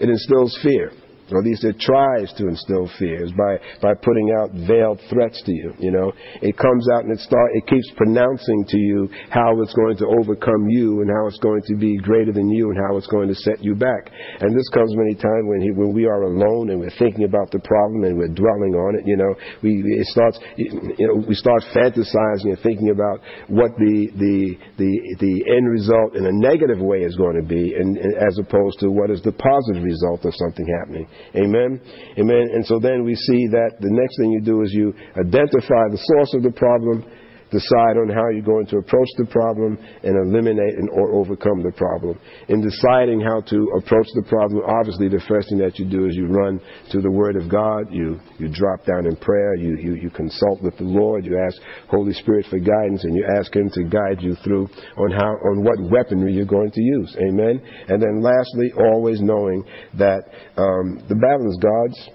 It 0.00 0.10
instills 0.10 0.58
fear 0.62 0.92
or 1.30 1.38
at 1.40 1.44
least 1.44 1.64
it 1.64 1.78
tries 1.80 2.32
to 2.34 2.48
instill 2.48 2.88
fears 2.98 3.32
by, 3.36 3.58
by 3.82 3.94
putting 3.94 4.30
out 4.38 4.50
veiled 4.66 5.00
threats 5.10 5.42
to 5.42 5.52
you. 5.52 5.74
You 5.78 5.90
know, 5.90 6.12
it 6.42 6.56
comes 6.56 6.86
out 6.94 7.04
and 7.04 7.12
it 7.12 7.20
start, 7.20 7.50
it 7.54 7.66
keeps 7.66 7.90
pronouncing 7.96 8.64
to 8.68 8.78
you 8.78 9.08
how 9.30 9.60
it's 9.60 9.74
going 9.74 9.96
to 9.98 10.06
overcome 10.06 10.68
you 10.68 11.00
and 11.02 11.10
how 11.10 11.26
it's 11.26 11.38
going 11.38 11.62
to 11.66 11.76
be 11.76 11.96
greater 11.98 12.32
than 12.32 12.48
you 12.48 12.70
and 12.70 12.78
how 12.78 12.96
it's 12.96 13.06
going 13.08 13.28
to 13.28 13.34
set 13.34 13.62
you 13.62 13.74
back. 13.74 14.10
And 14.40 14.56
this 14.56 14.68
comes 14.70 14.94
many 14.94 15.14
times 15.14 15.44
when 15.46 15.60
he, 15.60 15.70
when 15.70 15.92
we 15.92 16.06
are 16.06 16.22
alone 16.22 16.70
and 16.70 16.80
we're 16.80 16.94
thinking 16.98 17.24
about 17.24 17.50
the 17.50 17.60
problem 17.60 18.04
and 18.04 18.16
we're 18.16 18.34
dwelling 18.34 18.74
on 18.74 18.98
it. 18.98 19.06
You 19.06 19.16
know, 19.16 19.34
we 19.62 19.82
it 19.82 20.06
starts, 20.06 20.38
you 20.56 21.06
know, 21.06 21.24
we 21.26 21.34
start 21.34 21.62
fantasizing 21.74 22.54
and 22.54 22.60
thinking 22.62 22.90
about 22.90 23.20
what 23.48 23.70
the 23.78 24.08
the 24.14 24.56
the 24.78 24.92
the 25.18 25.34
end 25.56 25.70
result 25.70 26.16
in 26.16 26.26
a 26.26 26.32
negative 26.32 26.78
way 26.80 27.02
is 27.02 27.16
going 27.16 27.36
to 27.36 27.46
be, 27.46 27.74
and, 27.74 27.96
and 27.96 28.14
as 28.16 28.38
opposed 28.38 28.78
to 28.80 28.90
what 28.90 29.10
is 29.10 29.22
the 29.22 29.32
positive 29.32 29.82
result 29.82 30.24
of 30.24 30.32
something 30.34 30.66
happening. 30.80 31.06
Amen? 31.34 31.80
Amen. 32.18 32.44
And 32.54 32.64
so 32.66 32.78
then 32.78 33.04
we 33.04 33.14
see 33.14 33.46
that 33.48 33.76
the 33.80 33.90
next 33.90 34.16
thing 34.18 34.32
you 34.32 34.40
do 34.40 34.62
is 34.62 34.72
you 34.72 34.94
identify 35.16 35.88
the 35.90 36.00
source 36.16 36.34
of 36.34 36.42
the 36.42 36.52
problem, 36.52 37.04
decide 37.50 37.96
on 37.96 38.08
how 38.08 38.28
you're 38.30 38.42
going 38.42 38.66
to 38.66 38.78
approach 38.78 39.08
the 39.18 39.26
problem, 39.26 39.78
and 40.02 40.14
eliminate 40.26 40.74
and 40.74 40.90
or 40.90 41.12
overcome 41.12 41.62
the 41.62 41.72
problem. 41.76 42.18
In 42.48 42.60
deciding 42.60 43.20
how 43.20 43.40
to 43.40 43.58
approach 43.78 44.06
the 44.14 44.26
problem, 44.28 44.62
obviously 44.66 45.08
the 45.08 45.22
first 45.28 45.48
thing 45.48 45.58
that 45.58 45.78
you 45.78 45.86
do 45.86 46.06
is 46.06 46.16
you 46.16 46.26
run 46.26 46.60
to 46.90 47.00
the 47.00 47.10
Word 47.10 47.36
of 47.36 47.48
God, 47.48 47.86
you, 47.90 48.18
you 48.38 48.48
drop 48.48 48.84
down 48.84 49.06
in 49.06 49.16
prayer, 49.16 49.54
you, 49.54 49.76
you, 49.78 49.94
you 49.94 50.10
consult 50.10 50.62
with 50.62 50.76
the 50.78 50.84
Lord, 50.84 51.24
you 51.24 51.38
ask 51.38 51.56
Holy 51.88 52.12
Spirit 52.12 52.46
for 52.50 52.58
guidance, 52.58 53.04
and 53.04 53.14
you 53.14 53.24
ask 53.38 53.54
Him 53.54 53.70
to 53.74 53.84
guide 53.84 54.20
you 54.20 54.34
through 54.42 54.68
on 54.98 55.10
how 55.10 55.30
on 55.50 55.62
what 55.62 55.78
weaponry 55.90 56.34
you're 56.34 56.44
going 56.44 56.70
to 56.70 56.80
use. 56.80 57.16
Amen. 57.16 57.60
And 57.88 58.02
then 58.02 58.22
lastly, 58.22 58.72
always 58.92 59.20
knowing 59.20 59.64
that 59.98 60.22
um, 60.56 60.98
the 61.08 61.14
battle 61.14 61.48
is 61.48 61.58
God's. 61.62 62.10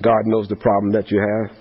God 0.00 0.22
knows 0.26 0.46
the 0.46 0.56
problem 0.56 0.92
that 0.92 1.10
you 1.10 1.18
have. 1.18 1.57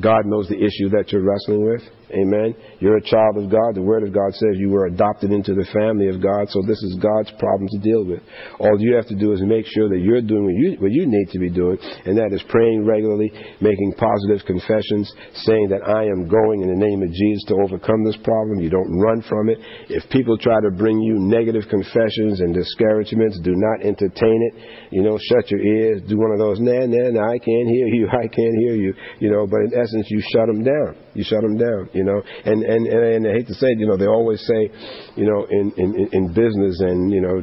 God 0.00 0.26
knows 0.26 0.48
the 0.48 0.56
issue 0.56 0.88
that 0.90 1.12
you're 1.12 1.22
wrestling 1.22 1.64
with. 1.64 1.82
Amen. 2.10 2.58
You're 2.82 2.98
a 2.98 3.06
child 3.06 3.38
of 3.38 3.46
God. 3.50 3.78
The 3.78 3.86
Word 3.86 4.02
of 4.02 4.10
God 4.10 4.34
says 4.34 4.58
you 4.58 4.70
were 4.70 4.90
adopted 4.90 5.30
into 5.30 5.54
the 5.54 5.66
family 5.70 6.10
of 6.10 6.18
God, 6.18 6.50
so 6.50 6.58
this 6.66 6.82
is 6.82 6.98
God's 6.98 7.30
problem 7.38 7.70
to 7.70 7.78
deal 7.78 8.02
with. 8.02 8.18
All 8.58 8.74
you 8.82 8.98
have 8.98 9.06
to 9.14 9.18
do 9.18 9.30
is 9.30 9.38
make 9.46 9.62
sure 9.70 9.86
that 9.86 10.02
you're 10.02 10.22
doing 10.22 10.42
what 10.42 10.58
you, 10.58 10.70
what 10.82 10.90
you 10.90 11.06
need 11.06 11.30
to 11.30 11.38
be 11.38 11.50
doing, 11.50 11.78
and 11.78 12.18
that 12.18 12.34
is 12.34 12.42
praying 12.50 12.82
regularly, 12.82 13.30
making 13.62 13.94
positive 13.94 14.42
confessions, 14.42 15.06
saying 15.46 15.70
that 15.70 15.86
I 15.86 16.10
am 16.10 16.26
going 16.26 16.66
in 16.66 16.74
the 16.74 16.82
name 16.82 16.98
of 17.06 17.14
Jesus 17.14 17.46
to 17.54 17.62
overcome 17.62 18.02
this 18.02 18.18
problem. 18.26 18.58
You 18.58 18.74
don't 18.74 18.90
run 18.98 19.22
from 19.30 19.46
it. 19.46 19.62
If 19.86 20.02
people 20.10 20.34
try 20.34 20.58
to 20.66 20.74
bring 20.74 20.98
you 20.98 21.14
negative 21.14 21.70
confessions 21.70 22.42
and 22.42 22.50
discouragements, 22.50 23.38
do 23.46 23.54
not 23.54 23.86
entertain 23.86 24.40
it. 24.50 24.52
You 24.90 25.06
know, 25.06 25.14
shut 25.30 25.46
your 25.54 25.62
ears. 25.62 26.02
Do 26.10 26.18
one 26.18 26.34
of 26.34 26.42
those, 26.42 26.58
nah, 26.58 26.90
nah, 26.90 27.14
nah, 27.14 27.30
I 27.30 27.38
can't 27.38 27.70
hear 27.70 27.86
you. 27.86 28.10
I 28.18 28.26
can't 28.26 28.56
hear 28.66 28.74
you. 28.74 28.94
You 29.22 29.30
know, 29.30 29.46
but 29.46 29.62
in 29.70 29.78
essence, 29.78 30.10
you 30.10 30.18
shut 30.34 30.50
them 30.50 30.66
down. 30.66 30.98
You 31.14 31.22
shut 31.22 31.42
them 31.42 31.54
down 31.54 31.90
you 32.00 32.06
know. 32.06 32.22
And, 32.44 32.62
and, 32.64 32.86
and, 32.86 33.28
I 33.28 33.32
hate 33.32 33.46
to 33.48 33.54
say 33.54 33.68
it, 33.68 33.78
you 33.78 33.86
know, 33.86 33.98
they 33.98 34.06
always 34.06 34.40
say, 34.40 34.72
you 35.16 35.26
know, 35.26 35.46
in, 35.50 35.72
in, 35.76 36.08
in 36.12 36.28
business 36.32 36.80
and, 36.80 37.12
you 37.12 37.20
know, 37.20 37.42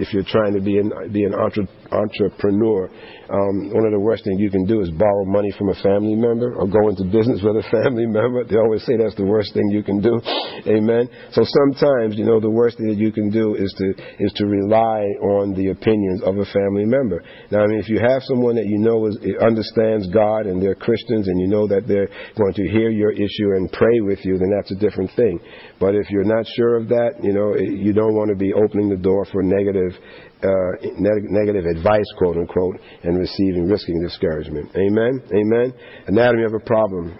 if 0.00 0.14
you're 0.14 0.24
trying 0.24 0.54
to 0.54 0.60
be 0.60 0.78
an, 0.78 0.90
be 1.12 1.24
an 1.24 1.34
entre, 1.34 1.68
entrepreneur, 1.92 2.88
um, 3.32 3.72
one 3.72 3.86
of 3.86 3.92
the 3.92 4.00
worst 4.00 4.24
things 4.24 4.40
you 4.40 4.50
can 4.50 4.66
do 4.66 4.80
is 4.80 4.90
borrow 4.90 5.24
money 5.24 5.52
from 5.56 5.70
a 5.70 5.78
family 5.80 6.14
member 6.14 6.54
or 6.54 6.66
go 6.68 6.88
into 6.88 7.04
business 7.04 7.40
with 7.40 7.56
a 7.56 7.66
family 7.82 8.06
member. 8.06 8.44
They 8.44 8.56
always 8.56 8.84
say 8.84 8.96
that's 8.96 9.16
the 9.16 9.24
worst 9.24 9.54
thing 9.54 9.68
you 9.70 9.82
can 9.82 10.00
do. 10.00 10.20
Amen. 10.68 11.08
So 11.32 11.44
sometimes, 11.44 12.16
you 12.16 12.24
know, 12.24 12.40
the 12.40 12.50
worst 12.50 12.78
thing 12.78 12.88
that 12.88 13.00
you 13.00 13.12
can 13.12 13.30
do 13.30 13.54
is 13.54 13.72
to, 13.78 13.88
is 14.20 14.32
to 14.36 14.46
rely 14.46 15.04
on 15.38 15.54
the 15.54 15.70
opinions 15.70 16.22
of 16.24 16.36
a 16.38 16.46
family 16.52 16.84
member. 16.84 17.24
Now, 17.50 17.64
I 17.64 17.66
mean, 17.66 17.80
if 17.80 17.88
you 17.88 18.00
have 18.00 18.22
someone 18.24 18.56
that 18.56 18.66
you 18.66 18.78
know 18.78 19.06
is, 19.06 19.16
understands 19.40 20.08
God 20.12 20.46
and 20.46 20.60
they're 20.60 20.76
Christians 20.76 21.28
and 21.28 21.40
you 21.40 21.48
know 21.48 21.66
that 21.68 21.88
they're 21.88 22.08
going 22.36 22.54
to 22.54 22.64
hear 22.68 22.90
your 22.90 23.12
issue 23.12 23.56
and 23.56 23.70
pray 23.72 24.00
with 24.00 24.24
you, 24.24 24.38
then 24.38 24.50
that's 24.50 24.72
a 24.72 24.76
different 24.76 25.10
thing. 25.16 25.40
But 25.80 25.94
if 25.94 26.10
you're 26.10 26.24
not 26.24 26.46
sure 26.56 26.76
of 26.76 26.88
that, 26.88 27.20
you 27.22 27.32
know, 27.32 27.56
you 27.56 27.92
don't 27.92 28.14
want 28.14 28.30
to 28.30 28.36
be 28.36 28.52
opening 28.52 28.88
the 28.88 28.96
door 28.96 29.26
for 29.32 29.42
negative, 29.42 29.92
neg- 29.92 30.31
Uh, 30.42 30.72
negative 30.98 31.66
advice, 31.66 32.04
quote 32.18 32.36
unquote, 32.36 32.80
and 33.04 33.16
receiving, 33.16 33.68
risking 33.68 34.02
discouragement. 34.02 34.68
Amen? 34.74 35.22
Amen? 35.30 35.72
Anatomy 36.08 36.42
of 36.42 36.54
a 36.54 36.66
problem. 36.66 37.16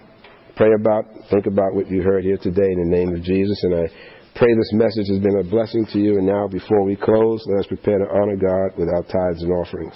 Pray 0.57 0.67
about, 0.77 1.05
think 1.31 1.45
about 1.45 1.73
what 1.73 1.89
you 1.89 2.01
heard 2.01 2.25
here 2.25 2.37
today 2.37 2.67
in 2.67 2.83
the 2.83 2.97
name 2.97 3.15
of 3.15 3.23
Jesus, 3.23 3.57
and 3.63 3.75
I 3.75 3.87
pray 4.35 4.53
this 4.53 4.73
message 4.73 5.07
has 5.07 5.19
been 5.19 5.39
a 5.39 5.43
blessing 5.43 5.85
to 5.93 5.99
you. 5.99 6.17
And 6.17 6.27
now, 6.27 6.47
before 6.47 6.83
we 6.83 6.97
close, 6.97 7.43
let 7.47 7.61
us 7.61 7.67
prepare 7.67 7.99
to 7.99 8.05
honor 8.11 8.35
God 8.35 8.77
with 8.77 8.89
our 8.89 9.03
tithes 9.03 9.41
and 9.41 9.53
offerings. 9.53 9.95